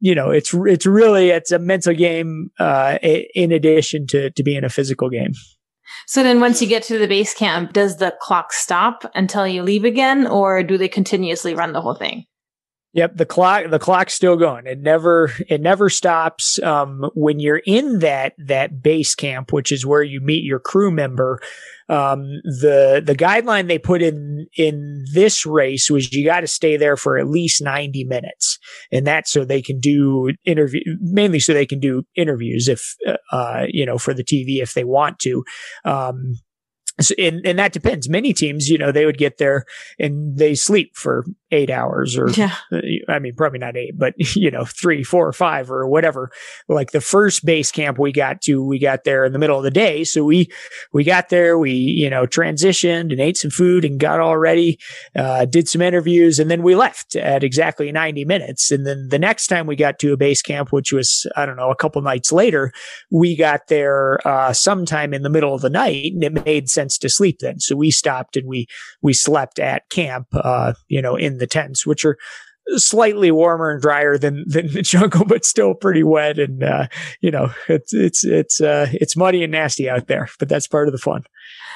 you 0.00 0.14
know 0.14 0.30
it's 0.30 0.54
it's 0.54 0.86
really 0.86 1.30
it's 1.30 1.52
a 1.52 1.58
mental 1.58 1.94
game 1.94 2.50
uh, 2.58 2.98
in 3.02 3.52
addition 3.52 4.06
to 4.08 4.30
to 4.30 4.42
being 4.42 4.64
a 4.64 4.70
physical 4.70 5.10
game. 5.10 5.32
So 6.06 6.22
then 6.22 6.40
once 6.40 6.60
you 6.60 6.68
get 6.68 6.82
to 6.84 6.98
the 6.98 7.08
base 7.08 7.34
camp, 7.34 7.72
does 7.72 7.96
the 7.96 8.14
clock 8.20 8.52
stop 8.52 9.10
until 9.14 9.46
you 9.46 9.62
leave 9.62 9.84
again 9.84 10.26
or 10.26 10.62
do 10.62 10.78
they 10.78 10.88
continuously 10.88 11.54
run 11.54 11.72
the 11.72 11.80
whole 11.80 11.94
thing? 11.94 12.26
Yep, 12.94 13.16
the 13.16 13.26
clock 13.26 13.70
the 13.70 13.80
clock's 13.80 14.14
still 14.14 14.36
going. 14.36 14.68
It 14.68 14.78
never 14.78 15.32
it 15.48 15.60
never 15.60 15.90
stops. 15.90 16.60
Um, 16.62 17.10
when 17.14 17.40
you're 17.40 17.62
in 17.66 17.98
that 17.98 18.34
that 18.38 18.82
base 18.82 19.16
camp, 19.16 19.52
which 19.52 19.72
is 19.72 19.84
where 19.84 20.04
you 20.04 20.20
meet 20.20 20.44
your 20.44 20.60
crew 20.60 20.92
member, 20.92 21.40
um, 21.88 22.20
the 22.44 23.02
the 23.04 23.16
guideline 23.16 23.66
they 23.66 23.80
put 23.80 24.00
in 24.00 24.46
in 24.56 25.04
this 25.12 25.44
race 25.44 25.90
was 25.90 26.12
you 26.12 26.24
got 26.24 26.40
to 26.40 26.46
stay 26.46 26.76
there 26.76 26.96
for 26.96 27.18
at 27.18 27.28
least 27.28 27.60
90 27.60 28.04
minutes 28.04 28.58
and 28.92 29.06
that's 29.06 29.30
so 29.30 29.44
they 29.44 29.60
can 29.60 29.80
do 29.80 30.32
interview 30.44 30.80
mainly 31.00 31.40
so 31.40 31.52
they 31.52 31.66
can 31.66 31.80
do 31.80 32.04
interviews 32.16 32.68
if 32.68 32.94
uh, 33.32 33.66
you 33.68 33.84
know 33.84 33.98
for 33.98 34.14
the 34.14 34.24
tv 34.24 34.62
if 34.62 34.72
they 34.72 34.84
want 34.84 35.18
to 35.18 35.44
um, 35.84 36.34
so, 37.00 37.14
and, 37.18 37.44
and 37.44 37.58
that 37.58 37.72
depends. 37.72 38.08
Many 38.08 38.32
teams, 38.32 38.68
you 38.68 38.78
know, 38.78 38.92
they 38.92 39.04
would 39.04 39.18
get 39.18 39.38
there 39.38 39.64
and 39.98 40.38
they 40.38 40.54
sleep 40.54 40.92
for 40.94 41.24
eight 41.54 41.70
hours 41.70 42.18
or, 42.18 42.30
yeah. 42.30 42.54
Uh, 42.72 42.80
I 43.08 43.18
mean, 43.18 43.34
probably 43.34 43.58
not 43.58 43.76
eight, 43.76 43.98
but, 43.98 44.14
you 44.36 44.50
know, 44.50 44.64
three, 44.64 45.02
four 45.02 45.26
or 45.26 45.32
five 45.32 45.70
or 45.70 45.86
whatever. 45.86 46.30
Like 46.68 46.90
the 46.90 47.00
first 47.00 47.44
base 47.44 47.70
camp 47.70 47.98
we 47.98 48.12
got 48.12 48.42
to, 48.42 48.62
we 48.62 48.78
got 48.78 49.04
there 49.04 49.24
in 49.24 49.32
the 49.32 49.38
middle 49.38 49.56
of 49.56 49.64
the 49.64 49.70
day. 49.70 50.04
So 50.04 50.24
we, 50.24 50.50
we 50.92 51.04
got 51.04 51.28
there, 51.28 51.58
we, 51.58 51.72
you 51.72 52.10
know, 52.10 52.26
transitioned 52.26 53.12
and 53.12 53.20
ate 53.20 53.36
some 53.36 53.50
food 53.50 53.84
and 53.84 53.98
got 53.98 54.20
all 54.20 54.36
ready, 54.36 54.78
uh, 55.16 55.44
did 55.44 55.68
some 55.68 55.82
interviews 55.82 56.38
and 56.38 56.50
then 56.50 56.62
we 56.62 56.74
left 56.74 57.16
at 57.16 57.44
exactly 57.44 57.90
90 57.90 58.24
minutes. 58.24 58.70
And 58.70 58.86
then 58.86 59.08
the 59.10 59.18
next 59.18 59.46
time 59.46 59.66
we 59.66 59.76
got 59.76 59.98
to 60.00 60.12
a 60.12 60.16
base 60.16 60.42
camp, 60.42 60.72
which 60.72 60.92
was, 60.92 61.26
I 61.36 61.46
don't 61.46 61.56
know, 61.56 61.70
a 61.70 61.76
couple 61.76 62.02
nights 62.02 62.32
later, 62.32 62.72
we 63.10 63.36
got 63.36 63.68
there, 63.68 64.18
uh, 64.26 64.52
sometime 64.52 65.14
in 65.14 65.22
the 65.22 65.30
middle 65.30 65.54
of 65.54 65.62
the 65.62 65.70
night 65.70 66.12
and 66.12 66.24
it 66.24 66.44
made 66.44 66.68
sense 66.68 66.98
to 66.98 67.08
sleep 67.08 67.38
then. 67.40 67.60
So 67.60 67.76
we 67.76 67.90
stopped 67.90 68.36
and 68.36 68.48
we 68.48 68.66
we 69.02 69.12
slept 69.12 69.58
at 69.58 69.88
camp, 69.90 70.28
uh, 70.32 70.74
you 70.88 71.02
know, 71.02 71.16
in 71.16 71.38
the 71.38 71.43
tents, 71.46 71.86
which 71.86 72.04
are 72.04 72.16
slightly 72.76 73.30
warmer 73.30 73.70
and 73.70 73.82
drier 73.82 74.18
than 74.18 74.44
than 74.46 74.72
the 74.72 74.82
jungle, 74.82 75.24
but 75.24 75.44
still 75.44 75.74
pretty 75.74 76.02
wet. 76.02 76.38
And 76.38 76.62
uh, 76.62 76.88
you 77.20 77.30
know, 77.30 77.52
it's 77.68 77.92
it's 77.92 78.24
it's 78.24 78.60
uh, 78.60 78.88
it's 78.92 79.16
muddy 79.16 79.42
and 79.42 79.52
nasty 79.52 79.88
out 79.88 80.06
there, 80.06 80.28
but 80.38 80.48
that's 80.48 80.66
part 80.66 80.88
of 80.88 80.92
the 80.92 80.98
fun. 80.98 81.24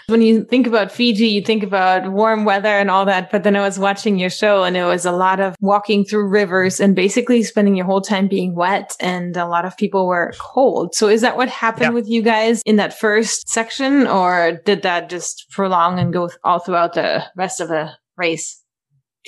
When 0.09 0.22
you 0.22 0.42
think 0.42 0.66
about 0.66 0.90
Fiji, 0.90 1.28
you 1.28 1.42
think 1.42 1.62
about 1.62 2.11
warm 2.11 2.46
weather 2.46 2.70
and 2.70 2.90
all 2.90 3.04
that. 3.04 3.31
But 3.31 3.44
then 3.44 3.57
I 3.57 3.61
was 3.61 3.78
watching 3.78 4.18
your 4.18 4.31
show 4.31 4.64
and 4.64 4.74
it 4.74 4.85
was 4.85 5.04
a 5.04 5.12
lot 5.12 5.38
of 5.38 5.54
walking 5.61 6.02
through 6.02 6.28
rivers 6.28 6.81
and 6.81 6.96
basically 6.96 7.42
spending 7.42 7.74
your 7.74 7.85
whole 7.85 8.00
time 8.00 8.26
being 8.26 8.54
wet. 8.54 8.96
And 9.00 9.37
a 9.37 9.46
lot 9.46 9.66
of 9.66 9.76
people 9.76 10.07
were 10.07 10.33
cold. 10.38 10.94
So 10.94 11.09
is 11.09 11.20
that 11.20 11.37
what 11.37 11.50
happened 11.50 11.90
yeah. 11.90 11.90
with 11.90 12.09
you 12.09 12.22
guys 12.22 12.62
in 12.64 12.76
that 12.76 12.98
first 12.98 13.50
section 13.50 14.07
or 14.07 14.59
did 14.64 14.81
that 14.81 15.11
just 15.11 15.44
prolong 15.50 15.98
and 15.98 16.11
go 16.11 16.31
all 16.42 16.61
throughout 16.61 16.94
the 16.94 17.24
rest 17.37 17.61
of 17.61 17.68
the 17.68 17.90
race? 18.16 18.58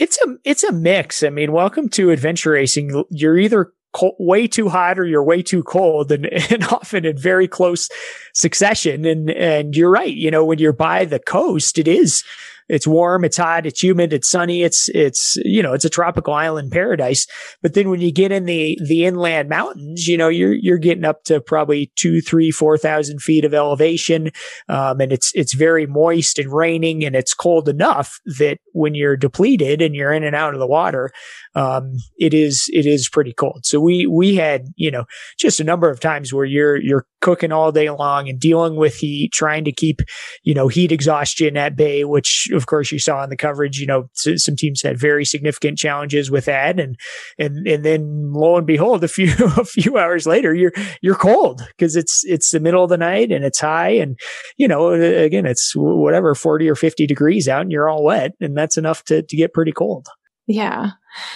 It's 0.00 0.18
a 0.22 0.36
it's 0.44 0.64
a 0.64 0.72
mix. 0.72 1.22
I 1.22 1.28
mean, 1.28 1.52
welcome 1.52 1.90
to 1.90 2.10
adventure 2.10 2.52
racing. 2.52 3.04
You're 3.10 3.38
either 3.38 3.72
way 4.18 4.48
too 4.48 4.68
hot 4.70 4.98
or 4.98 5.04
you're 5.04 5.22
way 5.22 5.42
too 5.42 5.62
cold 5.62 6.10
and, 6.10 6.26
and 6.50 6.64
often 6.64 7.04
in 7.04 7.18
very 7.18 7.46
close 7.46 7.90
succession. 8.32 9.04
And, 9.04 9.30
and 9.30 9.76
you're 9.76 9.90
right. 9.90 10.14
You 10.14 10.30
know, 10.30 10.44
when 10.44 10.58
you're 10.58 10.72
by 10.72 11.04
the 11.04 11.18
coast, 11.18 11.78
it 11.78 11.86
is 11.86 12.24
it's 12.70 12.86
warm, 12.86 13.24
it's 13.24 13.36
hot, 13.36 13.66
it's 13.66 13.82
humid, 13.82 14.12
it's 14.12 14.28
sunny, 14.28 14.62
it's 14.62 14.88
it's 14.90 15.36
you 15.44 15.62
know, 15.62 15.72
it's 15.72 15.84
a 15.84 15.90
tropical 15.90 16.32
island 16.32 16.70
paradise. 16.70 17.26
But 17.62 17.74
then 17.74 17.90
when 17.90 18.00
you 18.00 18.12
get 18.12 18.32
in 18.32 18.44
the 18.44 18.78
the 18.86 19.04
inland 19.04 19.48
mountains, 19.48 20.06
you 20.06 20.16
know, 20.16 20.28
you're 20.28 20.54
you're 20.54 20.78
getting 20.78 21.04
up 21.04 21.24
to 21.24 21.40
probably 21.40 21.92
two, 21.96 22.20
three, 22.20 22.50
four 22.50 22.78
thousand 22.78 23.20
feet 23.20 23.44
of 23.44 23.52
elevation, 23.52 24.30
um, 24.68 25.00
and 25.00 25.12
it's 25.12 25.32
it's 25.34 25.54
very 25.54 25.86
moist 25.86 26.38
and 26.38 26.52
raining, 26.52 27.04
and 27.04 27.16
it's 27.16 27.34
cold 27.34 27.68
enough 27.68 28.20
that 28.38 28.58
when 28.72 28.94
you're 28.94 29.16
depleted 29.16 29.82
and 29.82 29.94
you're 29.94 30.12
in 30.12 30.22
and 30.22 30.36
out 30.36 30.54
of 30.54 30.60
the 30.60 30.66
water, 30.66 31.10
um, 31.54 31.96
it 32.18 32.32
is 32.32 32.66
it 32.72 32.86
is 32.86 33.08
pretty 33.08 33.32
cold. 33.32 33.64
So 33.64 33.80
we 33.80 34.06
we 34.06 34.36
had 34.36 34.66
you 34.76 34.90
know 34.90 35.04
just 35.38 35.60
a 35.60 35.64
number 35.64 35.90
of 35.90 36.00
times 36.00 36.32
where 36.32 36.44
you're 36.44 36.76
you're 36.76 37.06
cooking 37.20 37.52
all 37.52 37.72
day 37.72 37.90
long 37.90 38.28
and 38.28 38.38
dealing 38.38 38.76
with 38.76 38.94
heat, 38.94 39.32
trying 39.32 39.64
to 39.64 39.72
keep 39.72 40.00
you 40.42 40.54
know 40.54 40.68
heat 40.68 40.92
exhaustion 40.92 41.56
at 41.56 41.76
bay, 41.76 42.04
which 42.04 42.48
of 42.52 42.66
course, 42.66 42.92
you 42.92 42.98
saw 42.98 43.22
in 43.24 43.30
the 43.30 43.36
coverage, 43.36 43.80
you 43.80 43.86
know, 43.86 44.08
some 44.14 44.56
teams 44.56 44.82
had 44.82 44.98
very 44.98 45.24
significant 45.24 45.76
challenges 45.76 46.30
with 46.30 46.44
that, 46.44 46.78
and 46.78 46.96
and 47.38 47.66
and 47.66 47.84
then 47.84 48.32
lo 48.32 48.56
and 48.56 48.66
behold, 48.66 49.02
a 49.02 49.08
few 49.08 49.32
a 49.56 49.64
few 49.64 49.98
hours 49.98 50.26
later, 50.26 50.54
you're 50.54 50.72
you're 51.02 51.16
cold 51.16 51.62
because 51.76 51.96
it's 51.96 52.22
it's 52.26 52.50
the 52.50 52.60
middle 52.60 52.84
of 52.84 52.90
the 52.90 52.96
night 52.96 53.32
and 53.32 53.44
it's 53.44 53.60
high, 53.60 53.90
and 53.90 54.18
you 54.56 54.68
know, 54.68 54.92
again, 54.92 55.46
it's 55.46 55.72
whatever 55.74 56.34
forty 56.36 56.68
or 56.68 56.76
fifty 56.76 57.06
degrees 57.06 57.48
out, 57.48 57.62
and 57.62 57.72
you're 57.72 57.88
all 57.88 58.04
wet, 58.04 58.32
and 58.40 58.56
that's 58.56 58.76
enough 58.76 59.02
to 59.04 59.22
to 59.22 59.36
get 59.36 59.52
pretty 59.52 59.72
cold. 59.72 60.06
Yeah. 60.50 60.90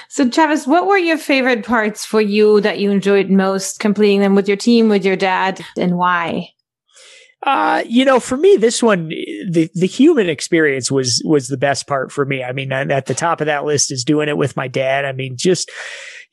So, 0.08 0.28
Travis, 0.28 0.66
what 0.66 0.88
were 0.88 0.98
your 0.98 1.18
favorite 1.18 1.64
parts 1.64 2.04
for 2.04 2.20
you 2.20 2.60
that 2.62 2.80
you 2.80 2.90
enjoyed 2.90 3.30
most 3.30 3.78
completing 3.78 4.20
them 4.20 4.34
with 4.34 4.48
your 4.48 4.56
team, 4.56 4.88
with 4.88 5.04
your 5.04 5.14
dad, 5.14 5.64
and 5.78 5.96
why? 5.96 6.48
Uh, 7.44 7.84
you 7.86 8.04
know, 8.04 8.18
for 8.18 8.36
me, 8.36 8.56
this 8.56 8.82
one, 8.82 9.08
the, 9.08 9.70
the 9.74 9.86
human 9.86 10.28
experience 10.28 10.90
was, 10.90 11.22
was 11.24 11.46
the 11.46 11.56
best 11.56 11.86
part 11.86 12.10
for 12.10 12.24
me. 12.24 12.42
I 12.42 12.52
mean, 12.52 12.72
at 12.72 13.06
the 13.06 13.14
top 13.14 13.40
of 13.40 13.46
that 13.46 13.64
list 13.64 13.92
is 13.92 14.02
doing 14.02 14.28
it 14.28 14.36
with 14.36 14.56
my 14.56 14.66
dad. 14.66 15.04
I 15.04 15.12
mean, 15.12 15.36
just, 15.36 15.70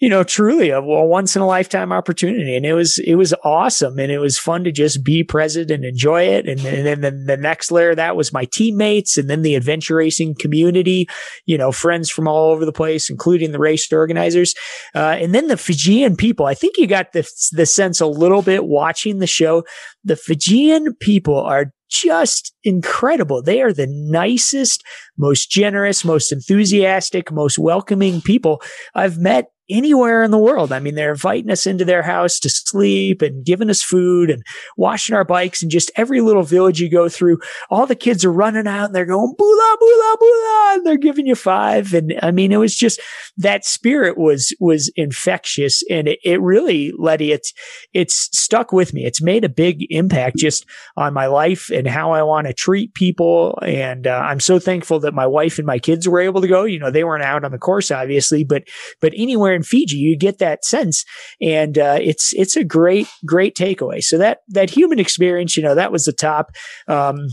you 0.01 0.09
know, 0.09 0.23
truly 0.23 0.71
a, 0.71 0.79
a 0.79 1.05
once 1.05 1.35
in 1.35 1.43
a 1.43 1.47
lifetime 1.47 1.93
opportunity. 1.93 2.55
And 2.57 2.65
it 2.65 2.73
was, 2.73 2.97
it 2.97 3.15
was 3.15 3.35
awesome. 3.43 3.99
And 3.99 4.11
it 4.11 4.17
was 4.17 4.37
fun 4.37 4.63
to 4.63 4.71
just 4.71 5.03
be 5.03 5.23
present 5.23 5.69
and 5.69 5.85
enjoy 5.85 6.23
it. 6.23 6.49
And, 6.49 6.59
and 6.65 7.03
then 7.03 7.25
the 7.27 7.37
next 7.37 7.71
layer 7.71 7.93
that 7.93 8.15
was 8.15 8.33
my 8.33 8.45
teammates 8.45 9.19
and 9.19 9.29
then 9.29 9.43
the 9.43 9.53
adventure 9.53 9.95
racing 9.95 10.35
community, 10.39 11.07
you 11.45 11.55
know, 11.55 11.71
friends 11.71 12.09
from 12.09 12.27
all 12.27 12.49
over 12.49 12.65
the 12.65 12.71
place, 12.73 13.11
including 13.11 13.51
the 13.51 13.59
race 13.59 13.93
organizers. 13.93 14.55
Uh, 14.95 15.17
and 15.19 15.35
then 15.35 15.47
the 15.47 15.55
Fijian 15.55 16.15
people. 16.15 16.47
I 16.47 16.55
think 16.55 16.77
you 16.77 16.87
got 16.87 17.13
the, 17.13 17.29
the 17.51 17.67
sense 17.67 18.01
a 18.01 18.07
little 18.07 18.41
bit 18.41 18.65
watching 18.65 19.19
the 19.19 19.27
show. 19.27 19.63
The 20.03 20.15
Fijian 20.15 20.95
people 20.95 21.39
are 21.39 21.71
just 21.91 22.55
incredible. 22.63 23.43
They 23.43 23.61
are 23.61 23.73
the 23.73 23.87
nicest, 23.87 24.81
most 25.15 25.51
generous, 25.51 26.03
most 26.03 26.31
enthusiastic, 26.31 27.31
most 27.31 27.59
welcoming 27.59 28.21
people 28.21 28.63
I've 28.95 29.19
met 29.19 29.51
anywhere 29.69 30.23
in 30.23 30.31
the 30.31 30.37
world. 30.37 30.71
I 30.71 30.79
mean, 30.79 30.95
they're 30.95 31.11
inviting 31.11 31.49
us 31.49 31.65
into 31.65 31.85
their 31.85 32.01
house 32.01 32.39
to 32.39 32.49
sleep 32.49 33.21
and 33.21 33.45
giving 33.45 33.69
us 33.69 33.81
food 33.81 34.29
and 34.29 34.43
washing 34.77 35.15
our 35.15 35.23
bikes 35.23 35.61
and 35.61 35.71
just 35.71 35.91
every 35.95 36.21
little 36.21 36.43
village 36.43 36.79
you 36.79 36.89
go 36.89 37.09
through, 37.09 37.39
all 37.69 37.85
the 37.85 37.95
kids 37.95 38.25
are 38.25 38.31
running 38.31 38.67
out 38.67 38.87
and 38.87 38.95
they're 38.95 39.05
going 39.05 39.33
bula 39.37 39.77
bula 39.79 40.17
bula 40.19 40.71
and 40.73 40.85
they're 40.85 40.97
giving 40.97 41.25
you 41.25 41.35
five. 41.35 41.93
And 41.93 42.13
I 42.21 42.31
mean, 42.31 42.51
it 42.51 42.57
was 42.57 42.75
just 42.75 42.99
that 43.37 43.65
spirit 43.65 44.17
was 44.17 44.53
was 44.59 44.91
infectious 44.95 45.83
and 45.89 46.07
it, 46.07 46.19
it 46.23 46.41
really, 46.41 46.91
Letty, 46.97 47.31
it's 47.31 47.53
it's 47.93 48.29
stuck 48.37 48.71
with 48.71 48.93
me. 48.93 49.05
It's 49.05 49.21
made 49.21 49.43
a 49.43 49.49
big 49.49 49.85
impact 49.89 50.37
just 50.37 50.65
on 50.97 51.13
my 51.13 51.27
life 51.27 51.69
and 51.69 51.87
how 51.87 52.11
I 52.11 52.23
want 52.23 52.47
to 52.47 52.53
treat 52.53 52.93
people. 52.93 53.57
And 53.61 54.07
uh, 54.07 54.21
I'm 54.23 54.39
so 54.39 54.59
thankful 54.59 54.99
that 55.01 55.13
my 55.13 55.27
wife 55.27 55.57
and 55.57 55.67
my 55.67 55.79
kids 55.79 56.07
were 56.07 56.19
able 56.19 56.41
to 56.41 56.47
go. 56.47 56.63
You 56.63 56.79
know, 56.79 56.91
they 56.91 57.03
weren't 57.03 57.23
out 57.23 57.43
on 57.43 57.51
the 57.51 57.57
course, 57.57 57.91
obviously, 57.91 58.43
but 58.43 58.63
but 58.99 59.13
anywhere 59.15 59.60
in 59.61 59.63
Fiji, 59.63 59.97
you 59.97 60.17
get 60.17 60.39
that 60.39 60.65
sense, 60.65 61.05
and 61.41 61.77
uh, 61.77 61.97
it's 61.99 62.33
it's 62.33 62.55
a 62.55 62.63
great 62.63 63.07
great 63.25 63.55
takeaway. 63.55 64.01
So 64.01 64.17
that 64.17 64.39
that 64.49 64.69
human 64.69 64.99
experience, 64.99 65.55
you 65.55 65.63
know, 65.63 65.75
that 65.75 65.91
was 65.91 66.05
the 66.05 66.13
top. 66.13 66.51
Um, 66.87 67.27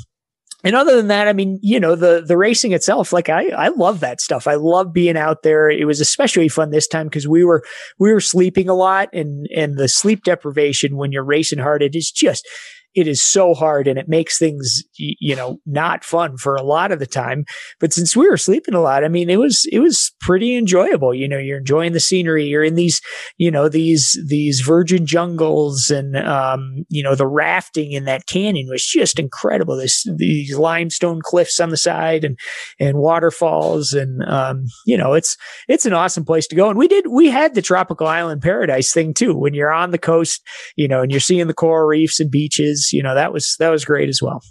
and 0.64 0.74
other 0.74 0.96
than 0.96 1.06
that, 1.06 1.28
I 1.28 1.32
mean, 1.32 1.60
you 1.62 1.78
know, 1.78 1.94
the 1.94 2.22
the 2.26 2.36
racing 2.36 2.72
itself, 2.72 3.12
like 3.12 3.28
I 3.28 3.48
I 3.50 3.68
love 3.68 4.00
that 4.00 4.20
stuff. 4.20 4.48
I 4.48 4.54
love 4.54 4.92
being 4.92 5.16
out 5.16 5.42
there. 5.42 5.70
It 5.70 5.86
was 5.86 6.00
especially 6.00 6.48
fun 6.48 6.70
this 6.70 6.88
time 6.88 7.06
because 7.06 7.28
we 7.28 7.44
were 7.44 7.62
we 7.98 8.12
were 8.12 8.20
sleeping 8.20 8.68
a 8.68 8.74
lot, 8.74 9.08
and 9.12 9.46
and 9.54 9.78
the 9.78 9.88
sleep 9.88 10.24
deprivation 10.24 10.96
when 10.96 11.12
you're 11.12 11.24
racing 11.24 11.60
hard, 11.60 11.82
it 11.82 11.94
is 11.94 12.10
just 12.10 12.46
it 12.94 13.06
is 13.06 13.22
so 13.22 13.54
hard 13.54 13.86
and 13.86 13.98
it 13.98 14.08
makes 14.08 14.38
things, 14.38 14.82
you 14.96 15.36
know, 15.36 15.58
not 15.66 16.04
fun 16.04 16.36
for 16.36 16.56
a 16.56 16.62
lot 16.62 16.90
of 16.90 16.98
the 16.98 17.06
time. 17.06 17.44
But 17.78 17.92
since 17.92 18.16
we 18.16 18.28
were 18.28 18.36
sleeping 18.36 18.74
a 18.74 18.80
lot, 18.80 19.04
I 19.04 19.08
mean, 19.08 19.30
it 19.30 19.38
was, 19.38 19.66
it 19.70 19.80
was 19.80 20.12
pretty 20.20 20.56
enjoyable. 20.56 21.14
You 21.14 21.28
know, 21.28 21.38
you're 21.38 21.58
enjoying 21.58 21.92
the 21.92 22.00
scenery. 22.00 22.46
You're 22.46 22.64
in 22.64 22.74
these, 22.74 23.00
you 23.36 23.50
know, 23.50 23.68
these, 23.68 24.18
these 24.26 24.60
virgin 24.60 25.06
jungles 25.06 25.90
and, 25.90 26.16
um, 26.16 26.86
you 26.88 27.02
know, 27.02 27.14
the 27.14 27.26
rafting 27.26 27.92
in 27.92 28.04
that 28.06 28.26
canyon 28.26 28.68
was 28.68 28.84
just 28.84 29.18
incredible. 29.18 29.76
This, 29.76 30.04
these 30.16 30.56
limestone 30.56 31.20
cliffs 31.22 31.60
on 31.60 31.68
the 31.68 31.76
side 31.76 32.24
and, 32.24 32.38
and 32.80 32.98
waterfalls. 32.98 33.92
And, 33.92 34.24
um, 34.24 34.64
you 34.86 34.96
know, 34.96 35.12
it's, 35.12 35.36
it's 35.68 35.86
an 35.86 35.92
awesome 35.92 36.24
place 36.24 36.46
to 36.48 36.56
go. 36.56 36.70
And 36.70 36.78
we 36.78 36.88
did, 36.88 37.06
we 37.08 37.28
had 37.28 37.54
the 37.54 37.62
tropical 37.62 38.06
island 38.06 38.42
paradise 38.42 38.92
thing 38.92 39.14
too. 39.14 39.36
When 39.36 39.54
you're 39.54 39.72
on 39.72 39.90
the 39.90 39.98
coast, 39.98 40.42
you 40.74 40.88
know, 40.88 41.02
and 41.02 41.12
you're 41.12 41.20
seeing 41.20 41.46
the 41.46 41.54
coral 41.54 41.86
reefs 41.86 42.18
and 42.18 42.30
beaches 42.30 42.77
you 42.92 43.02
know, 43.02 43.14
that 43.14 43.32
was, 43.32 43.56
that 43.58 43.70
was 43.70 43.84
great 43.84 44.08
as 44.08 44.22
well. 44.22 44.42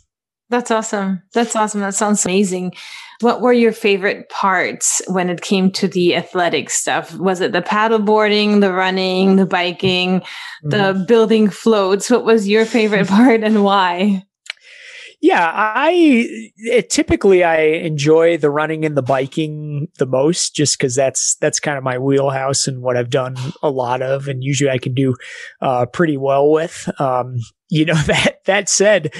That's 0.49 0.71
awesome. 0.71 1.21
That's 1.33 1.55
awesome. 1.55 1.81
That 1.81 1.95
sounds 1.95 2.25
amazing. 2.25 2.73
What 3.19 3.41
were 3.41 3.53
your 3.53 3.71
favorite 3.71 4.29
parts 4.29 5.01
when 5.07 5.29
it 5.29 5.41
came 5.41 5.71
to 5.71 5.87
the 5.87 6.15
athletic 6.15 6.69
stuff? 6.69 7.17
Was 7.17 7.41
it 7.41 7.51
the 7.51 7.61
paddleboarding, 7.61 8.61
the 8.61 8.71
running, 8.71 9.35
the 9.35 9.45
biking, 9.45 10.21
mm-hmm. 10.21 10.69
the 10.69 11.05
building 11.05 11.49
floats? 11.49 12.09
What 12.09 12.23
was 12.23 12.47
your 12.47 12.65
favorite 12.65 13.07
part 13.09 13.43
and 13.43 13.63
why? 13.63 14.23
Yeah, 15.19 15.51
I 15.51 15.93
it, 16.57 16.91
typically 16.91 17.43
I 17.43 17.57
enjoy 17.61 18.37
the 18.37 18.51
running 18.51 18.85
and 18.85 18.95
the 18.95 19.01
biking 19.01 19.87
the 19.97 20.05
most, 20.05 20.55
just 20.55 20.77
because 20.77 20.95
that's 20.95 21.35
that's 21.35 21.59
kind 21.59 21.77
of 21.77 21.83
my 21.83 21.97
wheelhouse 21.97 22.67
and 22.67 22.83
what 22.83 22.97
I've 22.97 23.09
done 23.09 23.35
a 23.63 23.71
lot 23.71 24.03
of, 24.03 24.27
and 24.27 24.43
usually 24.43 24.69
I 24.69 24.77
can 24.77 24.93
do 24.93 25.15
uh, 25.61 25.87
pretty 25.87 26.17
well 26.17 26.51
with. 26.51 26.87
Um, 26.99 27.37
you 27.69 27.85
know 27.85 27.95
that 28.05 28.43
that 28.45 28.69
said 28.69 29.11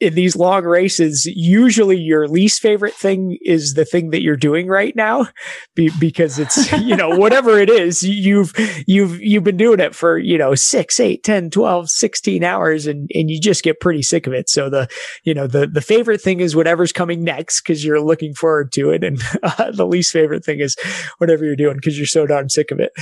in 0.00 0.14
these 0.14 0.36
long 0.36 0.64
races, 0.64 1.26
usually 1.26 1.98
your 1.98 2.28
least 2.28 2.62
favorite 2.62 2.94
thing 2.94 3.36
is 3.42 3.74
the 3.74 3.84
thing 3.84 4.10
that 4.10 4.22
you're 4.22 4.36
doing 4.36 4.68
right 4.68 4.94
now, 4.94 5.26
be, 5.74 5.90
because 5.98 6.38
it's, 6.38 6.70
you 6.72 6.96
know, 6.96 7.16
whatever 7.16 7.58
it 7.58 7.68
is, 7.68 8.02
you've, 8.02 8.52
you've, 8.86 9.20
you've 9.20 9.44
been 9.44 9.56
doing 9.56 9.80
it 9.80 9.94
for, 9.94 10.18
you 10.18 10.38
know, 10.38 10.54
six, 10.54 11.00
eight, 11.00 11.24
10, 11.24 11.50
12, 11.50 11.90
16 11.90 12.44
hours 12.44 12.86
and, 12.86 13.10
and 13.14 13.30
you 13.30 13.40
just 13.40 13.64
get 13.64 13.80
pretty 13.80 14.02
sick 14.02 14.26
of 14.26 14.32
it. 14.32 14.48
So 14.48 14.70
the, 14.70 14.88
you 15.24 15.34
know, 15.34 15.46
the, 15.46 15.66
the 15.66 15.80
favorite 15.80 16.20
thing 16.20 16.40
is 16.40 16.54
whatever's 16.54 16.92
coming 16.92 17.24
next 17.24 17.62
because 17.62 17.84
you're 17.84 18.00
looking 18.00 18.34
forward 18.34 18.72
to 18.72 18.90
it. 18.90 19.02
And 19.02 19.20
uh, 19.42 19.70
the 19.72 19.86
least 19.86 20.12
favorite 20.12 20.44
thing 20.44 20.60
is 20.60 20.76
whatever 21.18 21.44
you're 21.44 21.56
doing 21.56 21.76
because 21.76 21.96
you're 21.96 22.06
so 22.06 22.26
darn 22.26 22.48
sick 22.48 22.70
of 22.70 22.78
it. 22.78 22.92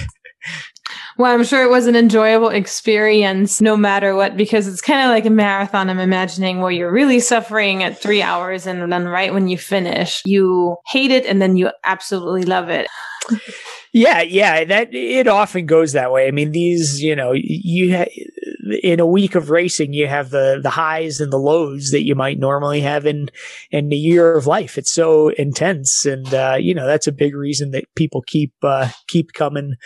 Well, 1.18 1.32
I'm 1.32 1.44
sure 1.44 1.62
it 1.62 1.70
was 1.70 1.86
an 1.86 1.96
enjoyable 1.96 2.50
experience 2.50 3.60
no 3.60 3.76
matter 3.76 4.14
what, 4.14 4.36
because 4.36 4.68
it's 4.68 4.80
kind 4.80 5.00
of 5.00 5.08
like 5.08 5.26
a 5.26 5.30
marathon. 5.30 5.90
I'm 5.90 5.98
imagining 5.98 6.60
where 6.60 6.70
you're 6.70 6.92
really 6.92 7.20
suffering 7.20 7.82
at 7.82 8.00
three 8.00 8.22
hours 8.22 8.66
and 8.66 8.92
then 8.92 9.08
right 9.08 9.32
when 9.32 9.48
you 9.48 9.58
finish, 9.58 10.22
you 10.24 10.76
hate 10.86 11.10
it 11.10 11.26
and 11.26 11.40
then 11.40 11.56
you 11.56 11.70
absolutely 11.84 12.44
love 12.44 12.68
it. 12.68 12.86
Yeah, 13.92 14.20
yeah, 14.20 14.62
that 14.64 14.94
it 14.94 15.26
often 15.26 15.64
goes 15.64 15.92
that 15.92 16.12
way. 16.12 16.28
I 16.28 16.30
mean, 16.30 16.52
these, 16.52 17.00
you 17.02 17.16
know, 17.16 17.32
you 17.32 17.96
ha- 17.96 18.10
in 18.82 19.00
a 19.00 19.06
week 19.06 19.34
of 19.34 19.48
racing, 19.48 19.94
you 19.94 20.06
have 20.06 20.30
the 20.30 20.60
the 20.62 20.70
highs 20.70 21.18
and 21.18 21.32
the 21.32 21.38
lows 21.38 21.90
that 21.92 22.04
you 22.04 22.14
might 22.14 22.38
normally 22.38 22.82
have 22.82 23.06
in 23.06 23.30
in 23.70 23.88
the 23.88 23.96
year 23.96 24.36
of 24.36 24.46
life. 24.46 24.76
It's 24.76 24.92
so 24.92 25.30
intense, 25.30 26.04
and 26.04 26.32
uh, 26.34 26.56
you 26.60 26.74
know 26.74 26.86
that's 26.86 27.06
a 27.06 27.12
big 27.12 27.34
reason 27.34 27.70
that 27.70 27.86
people 27.94 28.22
keep 28.26 28.52
uh, 28.62 28.90
keep 29.08 29.32
coming 29.32 29.76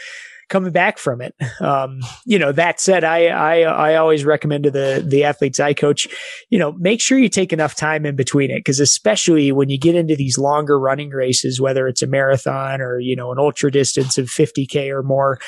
coming 0.51 0.73
back 0.73 0.99
from 0.99 1.23
it. 1.23 1.35
Um, 1.61 2.01
you 2.27 2.39
know, 2.39 2.53
that 2.53 2.81
said, 2.81 3.05
I, 3.05 3.27
I, 3.27 3.61
I 3.61 3.95
always 3.95 4.25
recommend 4.25 4.65
to 4.65 4.71
the, 4.71 5.03
the 5.07 5.25
athletes 5.25 5.61
I 5.61 5.73
coach, 5.73 6.09
you 6.51 6.59
know, 6.59 6.73
make 6.73 7.01
sure 7.01 7.19
you 7.19 7.29
take 7.29 7.53
enough 7.53 7.75
time 7.75 8.05
in 8.05 8.17
between 8.17 8.51
it. 8.51 8.65
Cause 8.65 8.81
especially 8.81 9.53
when 9.53 9.71
you 9.71 9.79
get 9.79 9.95
into 9.95 10.17
these 10.17 10.37
longer 10.37 10.79
running 10.79 11.11
races, 11.11 11.61
whether 11.61 11.87
it's 11.87 12.03
a 12.03 12.07
marathon 12.07 12.81
or, 12.81 12.99
you 12.99 13.15
know, 13.15 13.31
an 13.31 13.39
ultra 13.39 13.71
distance 13.71 14.19
of 14.19 14.27
50K 14.27 14.91
or 14.91 15.03
more, 15.03 15.39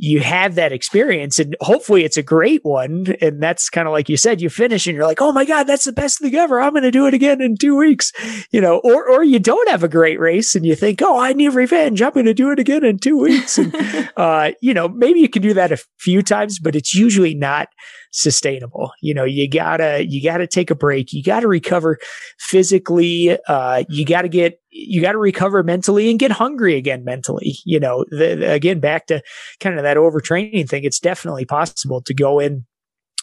you 0.00 0.20
have 0.20 0.54
that 0.54 0.70
experience 0.70 1.40
and 1.40 1.56
hopefully 1.60 2.04
it's 2.04 2.16
a 2.16 2.22
great 2.22 2.64
one. 2.64 3.16
And 3.20 3.42
that's 3.42 3.68
kind 3.68 3.88
of 3.88 3.92
like 3.92 4.08
you 4.08 4.16
said, 4.16 4.40
you 4.40 4.48
finish 4.48 4.86
and 4.86 4.94
you're 4.94 5.06
like, 5.06 5.20
Oh 5.20 5.32
my 5.32 5.44
God, 5.44 5.64
that's 5.64 5.84
the 5.84 5.92
best 5.92 6.20
thing 6.20 6.36
ever. 6.36 6.60
I'm 6.60 6.70
going 6.70 6.84
to 6.84 6.92
do 6.92 7.08
it 7.08 7.14
again 7.14 7.42
in 7.42 7.56
two 7.56 7.76
weeks, 7.76 8.12
you 8.52 8.60
know, 8.60 8.78
or, 8.84 9.10
or 9.10 9.24
you 9.24 9.40
don't 9.40 9.68
have 9.68 9.82
a 9.82 9.88
great 9.88 10.20
race 10.20 10.54
and 10.54 10.64
you 10.64 10.76
think, 10.76 11.02
Oh, 11.02 11.18
I 11.18 11.32
need 11.32 11.52
revenge. 11.52 12.00
I'm 12.00 12.12
going 12.12 12.26
to 12.26 12.34
do 12.34 12.52
it 12.52 12.60
again 12.60 12.84
in 12.84 12.98
two 12.98 13.18
weeks. 13.18 13.58
And, 13.58 13.74
uh, 14.16 14.52
you 14.62 14.72
know, 14.72 14.88
maybe 14.88 15.18
you 15.18 15.28
can 15.28 15.42
do 15.42 15.54
that 15.54 15.72
a 15.72 15.82
few 15.98 16.22
times, 16.22 16.60
but 16.60 16.76
it's 16.76 16.94
usually 16.94 17.34
not 17.34 17.68
sustainable. 18.10 18.92
You 19.00 19.14
know, 19.14 19.24
you 19.24 19.48
gotta, 19.48 20.04
you 20.06 20.22
gotta 20.22 20.46
take 20.46 20.70
a 20.70 20.74
break. 20.74 21.12
You 21.12 21.22
gotta 21.22 21.48
recover 21.48 21.98
physically. 22.38 23.36
Uh, 23.46 23.84
you 23.88 24.04
gotta 24.04 24.28
get, 24.28 24.60
you 24.70 25.00
gotta 25.00 25.18
recover 25.18 25.62
mentally 25.62 26.10
and 26.10 26.18
get 26.18 26.30
hungry 26.30 26.76
again 26.76 27.04
mentally. 27.04 27.56
You 27.64 27.80
know, 27.80 28.04
the, 28.10 28.52
again, 28.52 28.80
back 28.80 29.06
to 29.06 29.22
kind 29.60 29.76
of 29.78 29.82
that 29.82 29.96
overtraining 29.96 30.68
thing. 30.68 30.84
It's 30.84 31.00
definitely 31.00 31.44
possible 31.44 32.02
to 32.02 32.14
go 32.14 32.38
in 32.38 32.66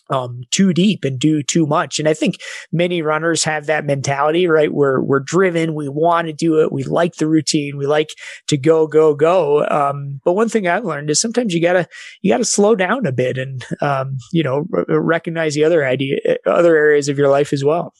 um, 0.10 0.42
too 0.52 0.74
deep 0.74 1.04
and 1.04 1.20
do 1.20 1.42
too 1.42 1.66
much. 1.66 2.00
And 2.00 2.08
I 2.08 2.14
think 2.14 2.38
many 2.72 3.02
runners 3.02 3.44
have 3.44 3.66
that 3.66 3.86
mentality, 3.86 4.48
right? 4.48 4.74
We're, 4.74 5.02
we're 5.02 5.20
driven. 5.20 5.74
We 5.74 5.90
want 5.90 6.28
to 6.28 6.34
do 6.34 6.62
it. 6.62 6.72
We 6.72 6.84
like 6.84 7.16
the 7.16 7.28
routine. 7.28 7.78
We 7.78 7.88
like 7.88 8.10
to 8.48 8.58
go, 8.58 8.88
go, 8.88 9.16
go. 9.16 9.66
Um, 9.68 10.22
but 10.24 10.34
one 10.34 10.50
thing 10.50 10.68
I've 10.68 10.86
learned 10.86 11.10
is 11.10 11.20
sometimes 11.20 11.54
you 11.54 11.62
gotta, 11.62 11.88
you 12.22 12.32
gotta 12.32 12.46
slow 12.46 12.76
down 12.76 13.06
a 13.06 13.12
bit 13.12 13.38
and, 13.38 13.66
um, 13.82 14.18
you 14.32 14.44
know, 14.44 14.66
r- 14.74 14.86
recognize 14.88 15.56
the 15.56 15.64
other 15.64 15.86
idea, 15.86 16.18
other 16.46 16.76
areas 16.76 17.10
of 17.10 17.18
your 17.18 17.30
life 17.30 17.54
as 17.54 17.64
well. 17.64 17.94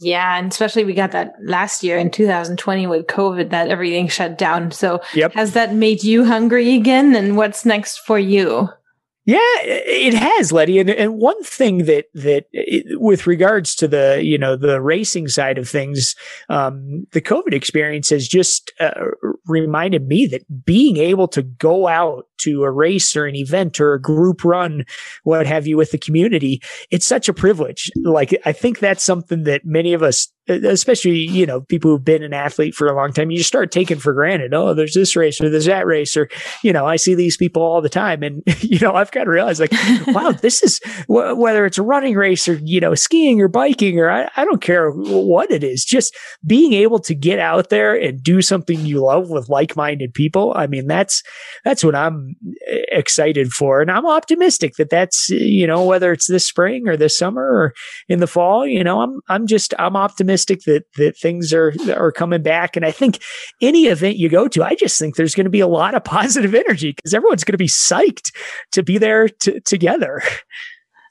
Yeah, 0.00 0.38
and 0.38 0.50
especially 0.50 0.84
we 0.84 0.92
got 0.92 1.12
that 1.12 1.34
last 1.40 1.82
year 1.82 1.96
in 1.96 2.10
2020 2.10 2.86
with 2.86 3.06
COVID 3.06 3.50
that 3.50 3.68
everything 3.68 4.08
shut 4.08 4.36
down. 4.36 4.70
So 4.70 5.00
yep. 5.14 5.32
has 5.34 5.52
that 5.52 5.72
made 5.72 6.02
you 6.02 6.24
hungry 6.24 6.74
again? 6.74 7.14
And 7.14 7.36
what's 7.36 7.64
next 7.64 7.98
for 7.98 8.18
you? 8.18 8.68
Yeah, 9.26 9.38
it 9.62 10.12
has, 10.12 10.52
Letty. 10.52 10.78
And, 10.78 10.90
and 10.90 11.16
one 11.16 11.42
thing 11.42 11.86
that 11.86 12.06
that 12.12 12.44
it, 12.52 13.00
with 13.00 13.26
regards 13.26 13.74
to 13.76 13.88
the 13.88 14.20
you 14.22 14.36
know 14.36 14.54
the 14.54 14.82
racing 14.82 15.28
side 15.28 15.56
of 15.56 15.66
things, 15.66 16.14
um, 16.50 17.06
the 17.12 17.22
COVID 17.22 17.54
experience 17.54 18.10
has 18.10 18.28
just 18.28 18.70
uh, 18.80 18.92
reminded 19.46 20.06
me 20.06 20.26
that 20.26 20.64
being 20.66 20.98
able 20.98 21.26
to 21.28 21.42
go 21.42 21.88
out 21.88 22.26
to 22.38 22.64
a 22.64 22.70
race 22.70 23.16
or 23.16 23.24
an 23.24 23.34
event 23.34 23.80
or 23.80 23.94
a 23.94 24.00
group 24.00 24.44
run, 24.44 24.84
what 25.22 25.46
have 25.46 25.66
you, 25.66 25.78
with 25.78 25.92
the 25.92 25.98
community, 25.98 26.60
it's 26.90 27.06
such 27.06 27.26
a 27.26 27.32
privilege. 27.32 27.90
Like 27.96 28.38
I 28.44 28.52
think 28.52 28.78
that's 28.78 29.02
something 29.02 29.44
that 29.44 29.64
many 29.64 29.94
of 29.94 30.02
us 30.02 30.28
especially 30.48 31.18
you 31.18 31.46
know 31.46 31.62
people 31.62 31.90
who've 31.90 32.04
been 32.04 32.22
an 32.22 32.34
athlete 32.34 32.74
for 32.74 32.86
a 32.86 32.94
long 32.94 33.12
time 33.12 33.30
you 33.30 33.38
just 33.38 33.48
start 33.48 33.70
taking 33.70 33.98
for 33.98 34.12
granted 34.12 34.52
oh 34.52 34.74
there's 34.74 34.94
this 34.94 35.16
race 35.16 35.40
or 35.40 35.48
there's 35.48 35.64
that 35.64 35.86
race 35.86 36.16
or 36.16 36.28
you 36.62 36.72
know 36.72 36.86
i 36.86 36.96
see 36.96 37.14
these 37.14 37.36
people 37.36 37.62
all 37.62 37.80
the 37.80 37.88
time. 37.88 38.22
And 38.22 38.42
you 38.60 38.78
know 38.78 38.94
i've 38.94 39.10
got 39.10 39.24
to 39.24 39.30
realize 39.30 39.60
like 39.60 39.72
wow 40.08 40.32
this 40.32 40.62
is 40.62 40.80
w- 41.08 41.34
whether 41.34 41.64
it's 41.64 41.78
a 41.78 41.82
running 41.82 42.14
race 42.14 42.46
or 42.48 42.54
you 42.62 42.80
know 42.80 42.94
skiing 42.94 43.40
or 43.40 43.48
biking 43.48 43.98
or 43.98 44.10
I, 44.10 44.30
I 44.36 44.44
don't 44.44 44.60
care 44.60 44.90
what 44.90 45.50
it 45.50 45.64
is 45.64 45.84
just 45.84 46.14
being 46.46 46.74
able 46.74 46.98
to 47.00 47.14
get 47.14 47.38
out 47.38 47.70
there 47.70 47.94
and 47.94 48.22
do 48.22 48.42
something 48.42 48.80
you 48.80 49.00
love 49.04 49.30
with 49.30 49.48
like-minded 49.48 50.12
people 50.12 50.52
i 50.56 50.66
mean 50.66 50.86
that's 50.86 51.22
that's 51.64 51.82
what 51.82 51.94
i'm 51.94 52.36
excited 52.92 53.52
for. 53.52 53.80
And 53.80 53.90
i'm 53.90 54.06
optimistic 54.06 54.74
that 54.76 54.90
that's 54.90 55.30
you 55.30 55.66
know 55.66 55.84
whether 55.84 56.12
it's 56.12 56.28
this 56.28 56.46
spring 56.46 56.88
or 56.88 56.96
this 56.96 57.16
summer 57.16 57.42
or 57.42 57.74
in 58.08 58.20
the 58.20 58.26
fall 58.26 58.66
you 58.66 58.84
know 58.84 59.00
i'm 59.00 59.20
i'm 59.28 59.46
just 59.46 59.72
i'm 59.78 59.96
optimistic 59.96 60.33
optimistic 60.34 60.62
that 60.62 60.84
that 60.96 61.16
things 61.16 61.52
are 61.52 61.72
are 61.94 62.12
coming 62.12 62.42
back. 62.42 62.76
And 62.76 62.84
I 62.84 62.90
think 62.90 63.20
any 63.60 63.86
event 63.86 64.16
you 64.16 64.28
go 64.28 64.48
to, 64.48 64.64
I 64.64 64.74
just 64.74 64.98
think 64.98 65.16
there's 65.16 65.34
going 65.34 65.44
to 65.44 65.50
be 65.50 65.60
a 65.60 65.66
lot 65.66 65.94
of 65.94 66.04
positive 66.04 66.54
energy 66.54 66.92
because 66.92 67.14
everyone's 67.14 67.44
going 67.44 67.52
to 67.52 67.58
be 67.58 67.68
psyched 67.68 68.32
to 68.72 68.82
be 68.82 68.98
there 68.98 69.28
together. 69.64 70.22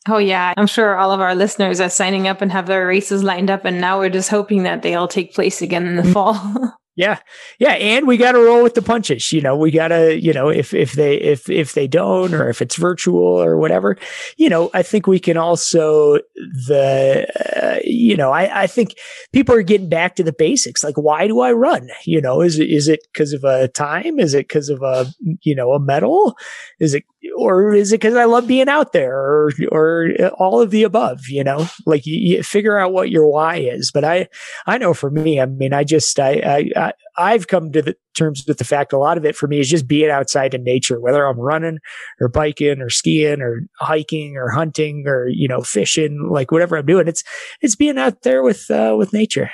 Oh, 0.09 0.17
yeah. 0.17 0.53
I'm 0.57 0.67
sure 0.67 0.97
all 0.97 1.11
of 1.11 1.21
our 1.21 1.33
listeners 1.33 1.79
are 1.79 1.89
signing 1.89 2.27
up 2.27 2.41
and 2.41 2.51
have 2.51 2.67
their 2.67 2.85
races 2.85 3.23
lined 3.23 3.49
up. 3.49 3.63
And 3.63 3.79
now 3.79 3.99
we're 3.99 4.09
just 4.09 4.29
hoping 4.29 4.63
that 4.63 4.81
they 4.81 4.95
all 4.95 5.07
take 5.07 5.33
place 5.33 5.61
again 5.61 5.87
in 5.87 5.95
the 5.95 6.03
mm. 6.03 6.11
fall. 6.11 6.77
Yeah. 6.95 7.17
Yeah. 7.57 7.71
And 7.71 8.05
we 8.05 8.17
got 8.17 8.33
to 8.33 8.39
roll 8.39 8.61
with 8.61 8.75
the 8.75 8.81
punches. 8.83 9.33
You 9.33 9.41
know, 9.41 9.55
we 9.55 9.71
got 9.71 9.87
to, 9.87 10.19
you 10.19 10.31
know, 10.31 10.49
if, 10.49 10.75
if 10.75 10.93
they, 10.93 11.15
if, 11.15 11.49
if 11.49 11.73
they 11.73 11.87
don't, 11.87 12.35
or 12.35 12.49
if 12.49 12.61
it's 12.61 12.75
virtual 12.75 13.23
or 13.41 13.57
whatever, 13.57 13.97
you 14.37 14.47
know, 14.47 14.69
I 14.75 14.83
think 14.83 15.07
we 15.07 15.19
can 15.19 15.35
also, 15.35 16.19
the, 16.67 17.25
uh, 17.63 17.79
you 17.83 18.15
know, 18.15 18.31
I, 18.31 18.63
I 18.63 18.67
think 18.67 18.95
people 19.31 19.55
are 19.55 19.63
getting 19.63 19.89
back 19.89 20.15
to 20.17 20.23
the 20.23 20.33
basics. 20.33 20.83
Like, 20.83 20.97
why 20.97 21.27
do 21.27 21.39
I 21.39 21.51
run? 21.51 21.89
You 22.05 22.21
know, 22.21 22.41
is 22.41 22.59
it, 22.59 22.69
is 22.69 22.87
it 22.87 22.99
because 23.11 23.33
of 23.33 23.43
a 23.43 23.69
time? 23.69 24.19
Is 24.19 24.35
it 24.35 24.47
because 24.47 24.69
of 24.69 24.83
a, 24.83 25.07
you 25.41 25.55
know, 25.55 25.71
a 25.73 25.79
medal? 25.79 26.37
Is 26.79 26.93
it, 26.93 27.05
or 27.37 27.73
is 27.73 27.91
it 27.91 28.01
because 28.01 28.15
I 28.15 28.25
love 28.25 28.47
being 28.47 28.69
out 28.69 28.93
there 28.93 29.15
or, 29.15 29.51
or 29.71 30.09
all 30.37 30.61
of 30.61 30.71
the 30.71 30.83
above, 30.83 31.27
you 31.27 31.43
know, 31.43 31.67
like 31.85 32.05
you, 32.05 32.15
you 32.15 32.43
figure 32.43 32.77
out 32.77 32.93
what 32.93 33.09
your 33.09 33.27
why 33.27 33.57
is. 33.57 33.91
But 33.91 34.03
I, 34.03 34.27
I 34.65 34.77
know 34.77 34.93
for 34.93 35.09
me, 35.09 35.39
I 35.39 35.45
mean, 35.45 35.73
I 35.73 35.83
just, 35.83 36.19
I, 36.19 36.71
I, 36.75 36.93
I've 37.17 37.47
come 37.47 37.71
to 37.71 37.81
the 37.81 37.95
terms 38.15 38.43
with 38.47 38.57
the 38.57 38.63
fact 38.63 38.93
a 38.93 38.97
lot 38.97 39.17
of 39.17 39.25
it 39.25 39.35
for 39.35 39.47
me 39.47 39.59
is 39.59 39.69
just 39.69 39.87
being 39.87 40.09
outside 40.09 40.53
in 40.53 40.63
nature, 40.63 40.99
whether 41.01 41.25
I'm 41.25 41.39
running 41.39 41.79
or 42.19 42.29
biking 42.29 42.81
or 42.81 42.89
skiing 42.89 43.41
or 43.41 43.61
hiking 43.79 44.35
or 44.37 44.49
hunting 44.49 45.05
or, 45.07 45.27
you 45.27 45.47
know, 45.47 45.61
fishing, 45.61 46.29
like 46.31 46.51
whatever 46.51 46.77
I'm 46.77 46.85
doing. 46.85 47.07
It's, 47.07 47.23
it's 47.61 47.75
being 47.75 47.97
out 47.97 48.21
there 48.21 48.43
with, 48.43 48.69
uh, 48.69 48.95
with 48.97 49.13
nature. 49.13 49.49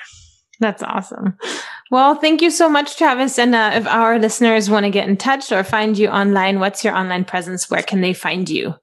That's 0.59 0.83
awesome. 0.83 1.37
Well, 1.91 2.15
thank 2.15 2.41
you 2.41 2.51
so 2.51 2.69
much, 2.69 2.97
Travis. 2.97 3.39
And 3.39 3.55
uh, 3.55 3.71
if 3.73 3.87
our 3.87 4.19
listeners 4.19 4.69
want 4.69 4.83
to 4.85 4.91
get 4.91 5.07
in 5.07 5.17
touch 5.17 5.51
or 5.51 5.63
find 5.63 5.97
you 5.97 6.07
online, 6.09 6.59
what's 6.59 6.83
your 6.83 6.95
online 6.95 7.25
presence? 7.25 7.69
Where 7.69 7.81
can 7.81 8.01
they 8.01 8.13
find 8.13 8.47
you? 8.49 8.75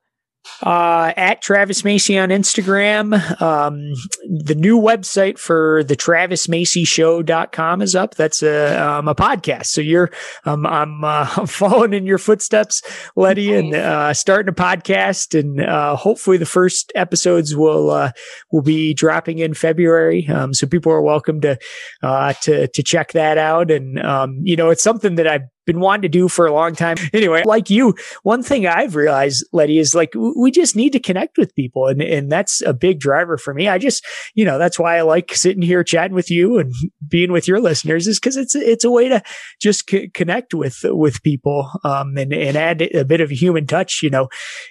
Uh, 0.62 1.12
at 1.16 1.42
Travis 1.42 1.84
Macy 1.84 2.18
on 2.18 2.30
Instagram. 2.30 3.14
Um, 3.40 3.92
the 4.28 4.55
new 4.55 4.78
website 4.78 5.38
for 5.38 5.84
the 5.84 5.97
Travis 5.97 6.49
Macy 6.49 6.84
Show.com 6.84 7.82
is 7.82 7.94
up. 7.94 8.14
That's 8.14 8.42
a, 8.42 8.76
um, 8.76 9.09
a 9.09 9.14
podcast. 9.14 9.66
So 9.66 9.80
you're, 9.80 10.11
um, 10.44 10.66
I'm, 10.66 11.05
uh, 11.05 11.28
I'm 11.36 11.47
following 11.47 11.92
in 11.92 12.07
your 12.07 12.18
footsteps, 12.18 12.82
Letty, 13.16 13.51
nice. 13.51 13.64
and, 13.64 13.74
uh, 13.74 14.14
starting 14.14 14.49
a 14.49 14.55
podcast 14.55 15.38
and, 15.38 15.61
uh, 15.61 15.97
hopefully 15.97 16.36
the 16.36 16.47
first 16.47 16.92
episodes 16.94 17.55
will, 17.57 17.90
uh, 17.90 18.12
will 18.53 18.62
be 18.62 18.94
dropping 18.94 19.38
in 19.38 19.55
February. 19.55 20.28
Um, 20.28 20.55
so 20.55 20.66
people 20.66 20.92
are 20.92 21.03
welcome 21.03 21.40
to, 21.42 21.59
uh, 22.03 22.32
to, 22.42 22.68
to 22.68 22.82
check 22.82 23.12
that 23.12 23.38
out. 23.38 23.70
And, 23.70 23.99
um, 24.01 24.40
you 24.42 24.57
know, 24.57 24.70
it's 24.70 24.82
something 24.82 25.16
that 25.16 25.26
I've 25.26 25.42
been 25.67 25.81
wanting 25.81 26.03
to 26.03 26.09
do 26.09 26.29
for 26.29 26.47
a 26.47 26.53
long 26.53 26.75
time. 26.75 26.97
Anyway, 27.12 27.43
like 27.45 27.71
you, 27.71 27.95
one 28.23 28.43
thing 28.43 28.67
I've 28.67 28.95
realized, 28.95 29.45
Letty, 29.53 29.79
is 29.79 29.95
like 29.95 30.12
we 30.14 30.51
just 30.51 30.77
need 30.77 30.93
to 30.93 31.01
connect 31.01 31.39
with 31.39 31.55
people. 31.55 31.87
And, 31.87 32.03
and 32.03 32.31
that's 32.31 32.61
a 32.62 32.73
big 32.73 33.01
driver 33.01 33.37
for 33.37 33.55
me. 33.55 33.69
I 33.69 33.79
just, 33.79 34.05
you 34.35 34.45
know, 34.45 34.59
that's 34.59 34.79
why 34.79 34.99
I 34.99 35.03
like 35.03 35.35
sitting 35.35 35.62
here 35.62 35.83
chatting 35.83 36.14
with 36.14 36.31
you 36.31 36.59
and 36.59 36.73
being 37.09 37.33
with 37.33 37.49
your 37.49 37.61
listeners 37.61 38.07
is 38.07 38.19
because 38.19 38.37
it's, 38.37 38.55
it's 38.55 38.85
a 38.85 38.91
way 38.91 39.09
to 39.09 39.23
just 39.61 39.89
c- 39.91 40.09
connect 40.09 40.55
with, 40.55 40.79
with 40.85 41.23
people, 41.23 41.71
um, 41.85 42.17
and, 42.17 42.33
and 42.33 42.57
add 42.57 42.83
a 42.83 43.05
bit 43.05 43.21
of 43.21 43.31
a 43.31 43.35
human 43.35 43.67
touch, 43.67 44.01
you 44.03 44.11
know, 44.11 44.29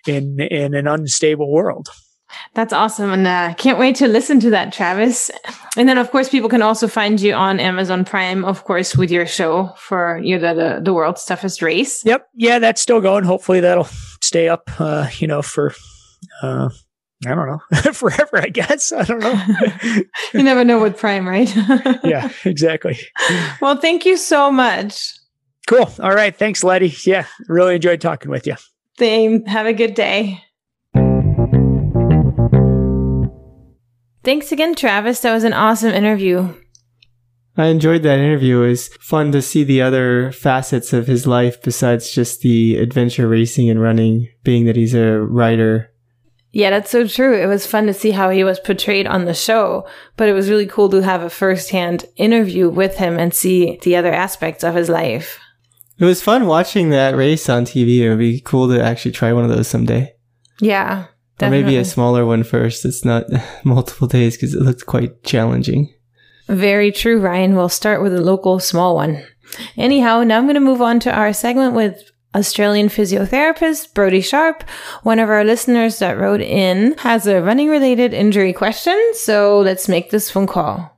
in, 0.08 0.40
in 0.40 0.74
an 0.74 0.88
unstable 0.88 1.52
world. 1.52 1.90
That's 2.54 2.74
awesome. 2.74 3.12
And 3.12 3.28
uh, 3.28 3.54
can't 3.56 3.78
wait 3.78 3.96
to 3.98 4.08
listen 4.08 4.40
to 4.42 4.50
that, 4.52 4.74
Travis. 4.74 5.30
And 5.78 5.88
then, 5.88 5.98
of 5.98 6.12
course, 6.12 6.30
people 6.30 6.50
can 6.50 6.62
also 6.62 6.88
find 6.88 7.20
you 7.20 7.34
on 7.34 7.60
Amazon 7.60 8.06
Prime, 8.06 8.44
of 8.46 8.64
course, 8.64 8.96
with 8.96 9.12
your 9.12 9.26
show 9.26 9.74
for 9.78 10.20
you 10.24 10.40
know, 10.40 10.54
the, 10.56 10.82
the 10.82 10.94
world's 10.94 11.26
toughest 11.26 11.62
race. 11.62 12.04
Yep. 12.06 12.28
Yeah, 12.34 12.60
that's 12.60 12.82
still 12.82 13.02
going. 13.02 13.24
Hopefully 13.24 13.60
that'll 13.60 13.88
stay 14.22 14.50
up, 14.50 14.70
uh, 14.80 15.08
you 15.18 15.28
know, 15.28 15.42
for, 15.42 15.74
uh, 16.42 16.70
I 17.26 17.36
don't 17.36 17.48
know, 17.48 17.92
forever, 17.94 18.38
I 18.38 18.50
guess. 18.50 18.92
I 18.92 19.04
don't 19.04 19.20
know. 19.20 19.46
you 20.34 20.44
never 20.44 20.64
know 20.64 20.82
with 20.82 20.98
Prime, 20.98 21.28
right? 21.28 21.54
yeah, 22.04 22.30
exactly. 22.44 22.98
Well, 23.62 23.78
thank 23.78 24.06
you 24.06 24.18
so 24.18 24.52
much. 24.52 25.14
Cool. 25.68 25.92
All 26.00 26.14
right. 26.14 26.36
Thanks, 26.36 26.64
Letty. 26.64 26.94
Yeah, 27.06 27.26
really 27.48 27.76
enjoyed 27.76 28.02
talking 28.02 28.30
with 28.30 28.46
you. 28.46 28.56
Same. 29.00 29.46
Have 29.46 29.66
a 29.66 29.74
good 29.74 29.94
day. 29.96 30.44
Thanks 34.26 34.52
again, 34.52 34.74
Travis. 34.74 35.20
That 35.20 35.34
was 35.34 35.44
an 35.44 35.54
awesome 35.54 35.94
interview. 35.94 36.56
I 37.56 37.68
enjoyed 37.68 38.02
that 38.04 38.18
interview. 38.18 38.64
It 38.64 38.70
was 38.70 38.88
fun 39.00 39.32
to 39.32 39.42
see 39.42 39.64
the 39.64 39.84
other 39.84 40.32
facets 40.32 40.94
of 40.94 41.06
his 41.06 41.28
life 41.28 41.62
besides 41.62 42.10
just 42.10 42.42
the 42.42 42.78
adventure 42.78 43.28
racing 43.28 43.70
and 43.70 43.80
running, 43.80 44.28
being 44.44 44.66
that 44.66 44.76
he's 44.76 44.96
a 44.96 45.20
writer. 45.20 45.94
Yeah, 46.52 46.72
that's 46.72 46.90
so 46.90 47.08
true. 47.08 47.40
It 47.40 47.46
was 47.46 47.68
fun 47.68 47.86
to 47.86 47.94
see 47.94 48.12
how 48.12 48.32
he 48.32 48.44
was 48.44 48.60
portrayed 48.60 49.06
on 49.06 49.26
the 49.26 49.34
show, 49.34 49.88
but 50.18 50.28
it 50.28 50.34
was 50.34 50.50
really 50.50 50.66
cool 50.66 50.90
to 50.90 51.04
have 51.04 51.22
a 51.22 51.30
firsthand 51.30 52.06
interview 52.16 52.68
with 52.68 52.98
him 52.98 53.20
and 53.20 53.34
see 53.34 53.78
the 53.84 53.96
other 53.96 54.12
aspects 54.12 54.64
of 54.64 54.74
his 54.74 54.90
life. 54.90 55.40
It 56.00 56.06
was 56.06 56.24
fun 56.24 56.48
watching 56.48 56.90
that 56.90 57.16
race 57.16 57.48
on 57.48 57.66
TV. 57.66 58.00
It 58.00 58.10
would 58.10 58.20
be 58.20 58.42
cool 58.42 58.70
to 58.70 58.84
actually 58.84 59.12
try 59.12 59.32
one 59.34 59.44
of 59.44 59.50
those 59.50 59.68
someday. 59.68 60.16
Yeah. 60.60 61.06
Definitely. 61.38 61.64
Or 61.64 61.66
maybe 61.66 61.78
a 61.78 61.86
smaller 61.86 62.26
one 62.26 62.44
first. 62.44 62.86
It's 62.86 63.04
not 63.04 63.26
multiple 63.64 64.08
days 64.08 64.36
because 64.36 64.54
it 64.54 64.62
looks 64.62 64.84
quite 64.84 65.24
challenging. 65.24 65.94
Very 66.48 66.92
true, 66.92 67.20
Ryan. 67.20 67.56
We'll 67.56 67.70
start 67.70 68.02
with 68.02 68.14
a 68.14 68.22
local 68.22 68.60
small 68.60 68.96
one. 68.96 69.24
Anyhow, 69.78 70.24
now 70.24 70.38
I'm 70.38 70.46
going 70.46 70.56
to 70.56 70.60
move 70.60 70.82
on 70.82 71.00
to 71.02 71.14
our 71.14 71.34
segment 71.34 71.74
with 71.74 72.12
Australian 72.36 72.90
physiotherapist 72.90 73.94
Brodie 73.94 74.22
Sharp. 74.22 74.64
One 75.04 75.20
of 75.20 75.30
our 75.30 75.44
listeners 75.44 76.00
that 76.00 76.18
wrote 76.18 76.42
in 76.42 76.98
has 77.00 77.26
a 77.28 77.42
running 77.42 77.70
related 77.70 78.14
injury 78.14 78.54
question. 78.54 79.00
So 79.14 79.60
let's 79.60 79.88
make 79.88 80.12
this 80.12 80.30
phone 80.30 80.48
call. 80.48 80.95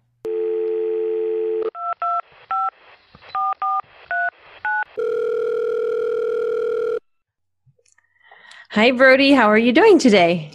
Hi, 8.78 8.92
Brodie. 8.92 9.32
How 9.32 9.50
are 9.50 9.58
you 9.58 9.72
doing 9.72 9.98
today? 9.98 10.52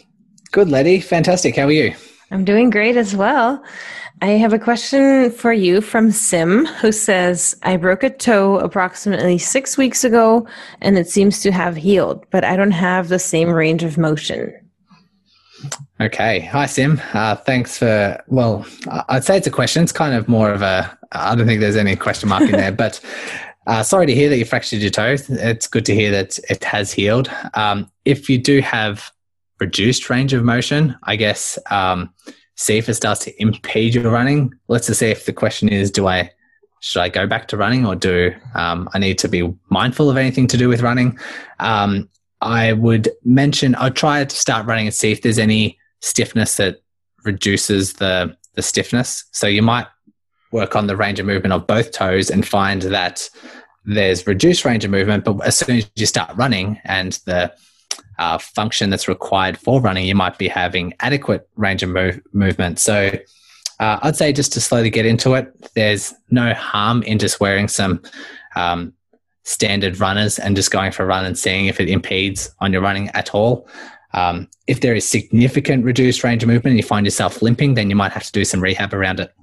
Good, 0.53 0.69
Letty. 0.69 1.01
Fantastic. 1.01 1.57
How 1.57 1.65
are 1.65 1.73
you? 1.73 1.93
I'm 2.31 2.45
doing 2.45 2.71
great 2.71 2.97
as 2.97 3.17
well. 3.17 3.61
I 4.21 4.27
have 4.27 4.53
a 4.53 4.61
question 4.61 5.33
for 5.33 5.53
you 5.53 5.81
from 5.81 6.13
Sim, 6.13 6.67
who 6.67 6.93
says, 6.93 7.57
I 7.65 7.77
broke 7.77 8.05
a 8.05 8.11
toe 8.11 8.61
approximately 8.61 9.39
six 9.39 9.77
weeks 9.77 10.05
ago 10.05 10.47
and 10.81 10.97
it 10.99 11.09
seems 11.09 11.41
to 11.41 11.51
have 11.51 11.75
healed, 11.75 12.25
but 12.31 12.45
I 12.45 12.55
don't 12.55 12.71
have 12.71 13.09
the 13.09 13.19
same 13.19 13.51
range 13.51 13.83
of 13.83 13.99
motion. 13.99 14.55
Okay. 16.01 16.43
Hi, 16.43 16.67
Sim. 16.67 17.03
Uh, 17.13 17.35
thanks 17.35 17.77
for, 17.77 18.23
well, 18.29 18.65
I'd 19.09 19.25
say 19.25 19.37
it's 19.37 19.49
a 19.49 19.51
question. 19.51 19.83
It's 19.83 19.91
kind 19.91 20.15
of 20.15 20.29
more 20.29 20.53
of 20.53 20.63
a, 20.63 20.97
I 21.11 21.35
don't 21.35 21.49
think 21.49 21.59
there's 21.59 21.75
any 21.75 21.97
question 21.97 22.29
mark 22.29 22.43
in 22.43 22.53
there, 22.53 22.71
but 22.87 23.01
uh, 23.67 23.83
sorry 23.83 24.07
to 24.07 24.15
hear 24.15 24.29
that 24.29 24.39
you 24.39 24.45
fractured 24.45 24.81
your 24.81 24.91
toe. 24.91 25.17
It's 25.29 25.69
good 25.69 25.85
to 25.87 25.95
hear 25.95 26.11
that 26.11 26.39
it 26.51 26.65
has 26.65 26.93
healed. 26.93 27.31
Um, 27.55 27.91
if 28.05 28.29
you 28.29 28.39
do 28.39 28.61
have 28.61 29.11
reduced 29.61 30.11
range 30.11 30.33
of 30.33 30.45
motion, 30.45 30.97
I 31.05 31.17
guess 31.17 31.59
um, 31.71 32.13
see 32.57 32.79
if 32.79 32.89
it 32.89 32.95
starts 32.95 33.25
to 33.25 33.43
impede 33.43 33.95
your 33.95 34.11
running. 34.11 34.53
Let's 34.69 34.89
just 34.89 34.99
say 35.01 35.11
if 35.11 35.27
the 35.27 35.33
question 35.33 35.69
is, 35.69 35.91
do 35.91 36.09
I 36.09 36.31
should 36.81 37.01
I 37.01 37.09
go 37.09 37.29
back 37.29 37.47
to 37.49 37.57
running 37.57 37.87
or 37.87 37.95
do 37.95 38.35
um, 38.57 38.89
I 38.93 38.99
need 38.99 39.17
to 39.19 39.29
be 39.29 39.55
mindful 39.71 40.11
of 40.11 40.17
anything 40.17 40.49
to 40.49 40.57
do 40.57 40.69
with 40.69 40.83
running? 40.83 41.17
Um, 41.61 42.09
I 42.41 42.73
would 42.73 43.09
mention 43.25 43.77
I'll 43.77 43.93
try 43.93 44.25
to 44.25 44.37
start 44.37 44.67
running 44.67 44.87
and 44.87 44.95
see 44.95 45.13
if 45.13 45.23
there's 45.23 45.39
any 45.39 45.79
stiffness 46.01 46.57
that 46.57 46.83
reduces 47.25 47.95
the 47.95 48.37
the 48.55 48.63
stiffness. 48.63 49.25
So 49.31 49.47
you 49.47 49.63
might 49.63 49.87
work 50.53 50.77
on 50.77 50.87
the 50.87 50.97
range 50.97 51.19
of 51.19 51.27
movement 51.27 51.53
of 51.53 51.67
both 51.67 51.93
toes 51.93 52.31
and 52.31 52.47
find 52.47 52.83
that 52.83 53.29
there's 53.85 54.27
reduced 54.27 54.65
range 54.65 54.85
of 54.85 54.91
movement, 54.91 55.25
but 55.25 55.41
as 55.45 55.57
soon 55.57 55.79
as 55.79 55.91
you 55.97 56.07
start 56.07 56.31
running 56.37 56.81
and 56.85 57.19
the 57.25 57.53
uh, 58.19 58.39
function 58.39 58.91
that's 58.91 59.09
required 59.09 59.59
for 59.59 59.81
running, 59.81 60.07
you 60.07 60.15
might 60.15 60.39
be 60.39 60.49
having 60.49 60.95
adequate 61.01 61.49
range 61.57 61.83
of 61.83 61.89
move- 61.89 62.21
movement. 62.33 62.79
So 62.79 63.11
uh, 63.81 63.99
I'd 64.03 64.17
say 64.17 64.33
just 64.33 64.53
to 64.53 64.61
slowly 64.61 64.91
get 64.91 65.07
into 65.07 65.35
it. 65.35 65.53
There's 65.75 66.15
no 66.31 66.55
harm 66.55 67.03
in 67.03 67.19
just 67.19 67.41
wearing 67.41 67.67
some 67.67 68.03
um, 68.55 68.93
standard 69.45 69.99
runners 69.99 70.39
and 70.39 70.55
just 70.55 70.71
going 70.71 70.93
for 70.93 71.03
a 71.03 71.07
run 71.07 71.25
and 71.25 71.37
seeing 71.37 71.67
if 71.67 71.81
it 71.81 71.89
impedes 71.89 72.55
on 72.61 72.73
your 72.73 72.83
running 72.83 73.09
at 73.11 73.35
all. 73.35 73.67
Um, 74.15 74.49
if 74.67 74.83
there 74.83 74.95
is 74.95 75.09
significant 75.09 75.85
reduced 75.85 76.23
range 76.23 76.43
of 76.43 76.49
movement 76.49 76.73
and 76.73 76.77
you 76.77 76.83
find 76.83 77.07
yourself 77.07 77.43
limping, 77.43 77.75
then 77.75 77.91
you 77.91 77.97
might 77.97 78.13
have 78.13 78.25
to 78.25 78.33
do 78.33 78.45
some 78.45 78.61
rehab 78.61 78.95
around 78.95 79.21
it. 79.21 79.35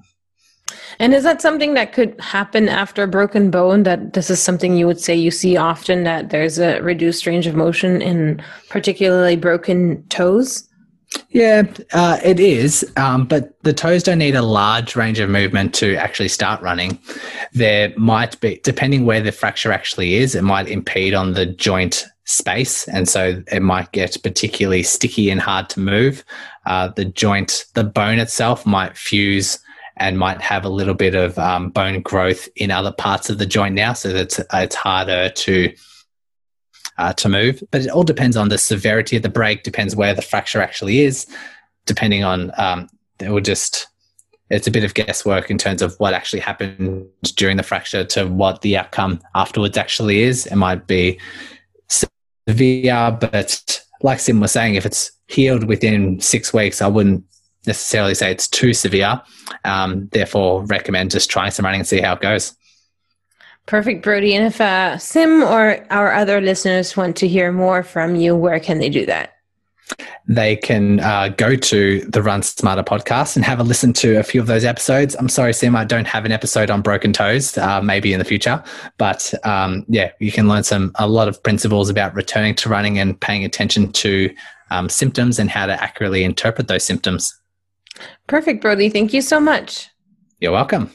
And 0.99 1.13
is 1.13 1.23
that 1.23 1.41
something 1.41 1.75
that 1.75 1.93
could 1.93 2.19
happen 2.19 2.67
after 2.67 3.03
a 3.03 3.07
broken 3.07 3.49
bone? 3.49 3.83
That 3.83 4.13
this 4.13 4.29
is 4.29 4.41
something 4.41 4.75
you 4.75 4.85
would 4.85 4.99
say 4.99 5.15
you 5.15 5.31
see 5.31 5.55
often 5.55 6.03
that 6.03 6.29
there's 6.29 6.59
a 6.59 6.81
reduced 6.81 7.25
range 7.25 7.47
of 7.47 7.55
motion 7.55 8.01
in 8.01 8.41
particularly 8.69 9.37
broken 9.37 10.03
toes? 10.09 10.67
Yeah, 11.29 11.63
uh, 11.93 12.19
it 12.23 12.39
is. 12.39 12.85
Um, 12.97 13.25
but 13.25 13.61
the 13.63 13.73
toes 13.73 14.03
don't 14.03 14.19
need 14.19 14.35
a 14.35 14.41
large 14.41 14.95
range 14.95 15.19
of 15.19 15.29
movement 15.29 15.73
to 15.75 15.95
actually 15.95 16.27
start 16.27 16.61
running. 16.61 16.99
There 17.53 17.93
might 17.97 18.39
be, 18.41 18.59
depending 18.63 19.05
where 19.05 19.21
the 19.21 19.31
fracture 19.31 19.71
actually 19.71 20.15
is, 20.15 20.35
it 20.35 20.43
might 20.43 20.67
impede 20.67 21.13
on 21.13 21.33
the 21.33 21.45
joint 21.45 22.05
space. 22.25 22.87
And 22.89 23.09
so 23.09 23.41
it 23.51 23.61
might 23.61 23.91
get 23.91 24.21
particularly 24.21 24.83
sticky 24.83 25.31
and 25.31 25.41
hard 25.41 25.69
to 25.69 25.79
move. 25.79 26.23
Uh, 26.67 26.89
the 26.89 27.05
joint, 27.05 27.65
the 27.73 27.83
bone 27.83 28.19
itself 28.19 28.65
might 28.65 28.95
fuse 28.95 29.57
and 29.99 30.17
might 30.17 30.41
have 30.41 30.65
a 30.65 30.69
little 30.69 30.93
bit 30.93 31.15
of 31.15 31.37
um, 31.37 31.69
bone 31.69 32.01
growth 32.01 32.47
in 32.55 32.71
other 32.71 32.91
parts 32.91 33.29
of 33.29 33.37
the 33.37 33.45
joint 33.45 33.75
now, 33.75 33.93
so 33.93 34.11
that 34.13 34.39
it's 34.53 34.75
harder 34.75 35.29
to 35.29 35.73
uh, 36.97 37.13
to 37.13 37.29
move. 37.29 37.63
But 37.71 37.81
it 37.81 37.89
all 37.89 38.03
depends 38.03 38.35
on 38.37 38.49
the 38.49 38.57
severity 38.57 39.15
of 39.15 39.23
the 39.23 39.29
break. 39.29 39.63
Depends 39.63 39.95
where 39.95 40.13
the 40.13 40.21
fracture 40.21 40.61
actually 40.61 41.01
is. 41.01 41.25
Depending 41.85 42.23
on 42.23 42.51
um, 42.57 42.87
it 43.19 43.29
will 43.29 43.41
just 43.41 43.87
it's 44.49 44.67
a 44.67 44.71
bit 44.71 44.83
of 44.83 44.93
guesswork 44.93 45.51
in 45.51 45.57
terms 45.57 45.81
of 45.81 45.95
what 45.99 46.13
actually 46.13 46.39
happened 46.39 47.07
during 47.35 47.57
the 47.57 47.63
fracture 47.63 48.03
to 48.03 48.25
what 48.25 48.61
the 48.61 48.77
outcome 48.77 49.21
afterwards 49.35 49.77
actually 49.77 50.23
is. 50.23 50.47
It 50.47 50.55
might 50.55 50.87
be 50.87 51.19
severe, 51.87 53.15
but 53.19 53.81
like 54.01 54.19
Sim 54.19 54.39
was 54.39 54.51
saying, 54.51 54.75
if 54.75 54.85
it's 54.85 55.11
healed 55.27 55.65
within 55.65 56.19
six 56.19 56.51
weeks, 56.51 56.81
I 56.81 56.87
wouldn't 56.87 57.23
necessarily 57.65 58.15
say 58.15 58.31
it's 58.31 58.47
too 58.47 58.73
severe. 58.73 59.21
Um, 59.65 60.07
therefore, 60.11 60.63
recommend 60.65 61.11
just 61.11 61.29
trying 61.29 61.51
some 61.51 61.65
running 61.65 61.81
and 61.81 61.87
see 61.87 62.01
how 62.01 62.13
it 62.13 62.21
goes. 62.21 62.55
Perfect, 63.65 64.03
Brodie. 64.03 64.33
And 64.33 64.47
if 64.47 64.59
uh, 64.59 64.97
Sim 64.97 65.43
or 65.43 65.85
our 65.91 66.11
other 66.13 66.41
listeners 66.41 66.97
want 66.97 67.15
to 67.17 67.27
hear 67.27 67.51
more 67.51 67.83
from 67.83 68.15
you, 68.15 68.35
where 68.35 68.59
can 68.59 68.79
they 68.79 68.89
do 68.89 69.05
that? 69.05 69.35
They 70.27 70.55
can 70.55 70.99
uh, 70.99 71.29
go 71.29 71.55
to 71.55 72.01
the 72.01 72.21
Run 72.21 72.43
Smarter 72.43 72.83
podcast 72.83 73.35
and 73.35 73.43
have 73.43 73.59
a 73.59 73.63
listen 73.63 73.93
to 73.93 74.17
a 74.17 74.23
few 74.23 74.39
of 74.39 74.47
those 74.47 74.63
episodes. 74.63 75.15
I'm 75.15 75.29
sorry, 75.29 75.53
Sim, 75.53 75.75
I 75.75 75.85
don't 75.85 76.07
have 76.07 76.25
an 76.25 76.31
episode 76.31 76.69
on 76.69 76.81
broken 76.81 77.13
toes. 77.13 77.57
Uh, 77.57 77.81
maybe 77.81 78.13
in 78.13 78.19
the 78.19 78.25
future, 78.25 78.63
but 78.97 79.33
um, 79.43 79.85
yeah, 79.87 80.11
you 80.19 80.31
can 80.31 80.47
learn 80.47 80.63
some 80.63 80.91
a 80.95 81.07
lot 81.07 81.27
of 81.27 81.41
principles 81.41 81.89
about 81.89 82.13
returning 82.13 82.53
to 82.55 82.69
running 82.69 82.99
and 82.99 83.19
paying 83.19 83.43
attention 83.43 83.91
to 83.93 84.33
um, 84.71 84.89
symptoms 84.89 85.39
and 85.39 85.49
how 85.49 85.65
to 85.65 85.83
accurately 85.83 86.23
interpret 86.23 86.67
those 86.67 86.83
symptoms. 86.83 87.35
Perfect, 88.27 88.61
Brodie. 88.61 88.89
Thank 88.89 89.13
you 89.13 89.21
so 89.21 89.39
much. 89.39 89.89
You're 90.39 90.51
welcome. 90.51 90.91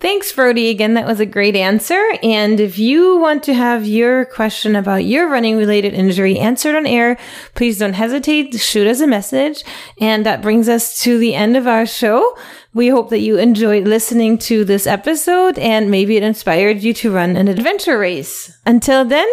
Thanks, 0.00 0.30
Brodie. 0.32 0.70
Again, 0.70 0.94
that 0.94 1.08
was 1.08 1.18
a 1.18 1.26
great 1.26 1.56
answer. 1.56 2.00
And 2.22 2.60
if 2.60 2.78
you 2.78 3.18
want 3.18 3.42
to 3.44 3.54
have 3.54 3.84
your 3.84 4.26
question 4.26 4.76
about 4.76 5.04
your 5.04 5.28
running 5.28 5.56
related 5.56 5.92
injury 5.92 6.38
answered 6.38 6.76
on 6.76 6.86
air, 6.86 7.18
please 7.56 7.80
don't 7.80 7.94
hesitate 7.94 8.52
to 8.52 8.58
shoot 8.58 8.86
us 8.86 9.00
a 9.00 9.08
message. 9.08 9.64
And 10.00 10.24
that 10.24 10.40
brings 10.40 10.68
us 10.68 11.00
to 11.00 11.18
the 11.18 11.34
end 11.34 11.56
of 11.56 11.66
our 11.66 11.84
show. 11.84 12.38
We 12.72 12.88
hope 12.88 13.10
that 13.10 13.20
you 13.20 13.38
enjoyed 13.38 13.88
listening 13.88 14.38
to 14.38 14.64
this 14.64 14.86
episode 14.86 15.58
and 15.58 15.90
maybe 15.90 16.16
it 16.16 16.22
inspired 16.22 16.80
you 16.80 16.94
to 16.94 17.12
run 17.12 17.36
an 17.36 17.48
adventure 17.48 17.98
race. 17.98 18.56
Until 18.64 19.04
then, 19.04 19.28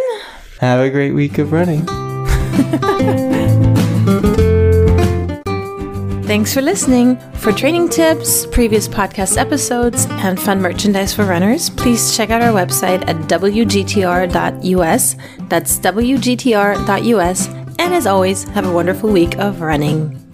have 0.62 0.80
a 0.80 0.90
great 0.90 1.12
week 1.12 1.38
of 1.38 1.52
running. 1.52 1.86
Thanks 6.26 6.56
for 6.56 6.62
listening. 6.62 7.18
For 7.36 7.52
training 7.52 7.90
tips, 7.90 8.48
previous 8.48 8.88
podcast 8.88 9.38
episodes, 9.38 10.08
and 10.10 10.42
fun 10.42 10.60
merchandise 10.60 11.14
for 11.14 11.24
runners, 11.24 11.70
please 11.70 12.18
check 12.18 12.32
out 12.32 12.42
our 12.42 12.52
website 12.52 13.08
at 13.08 13.16
wgtr.us. 13.28 15.16
That's 15.50 15.78
wgtr.us. 15.78 17.48
And 17.78 17.94
as 17.94 18.08
always, 18.08 18.44
have 18.46 18.66
a 18.66 18.74
wonderful 18.74 19.12
week 19.12 19.38
of 19.38 19.62
running. 19.62 20.25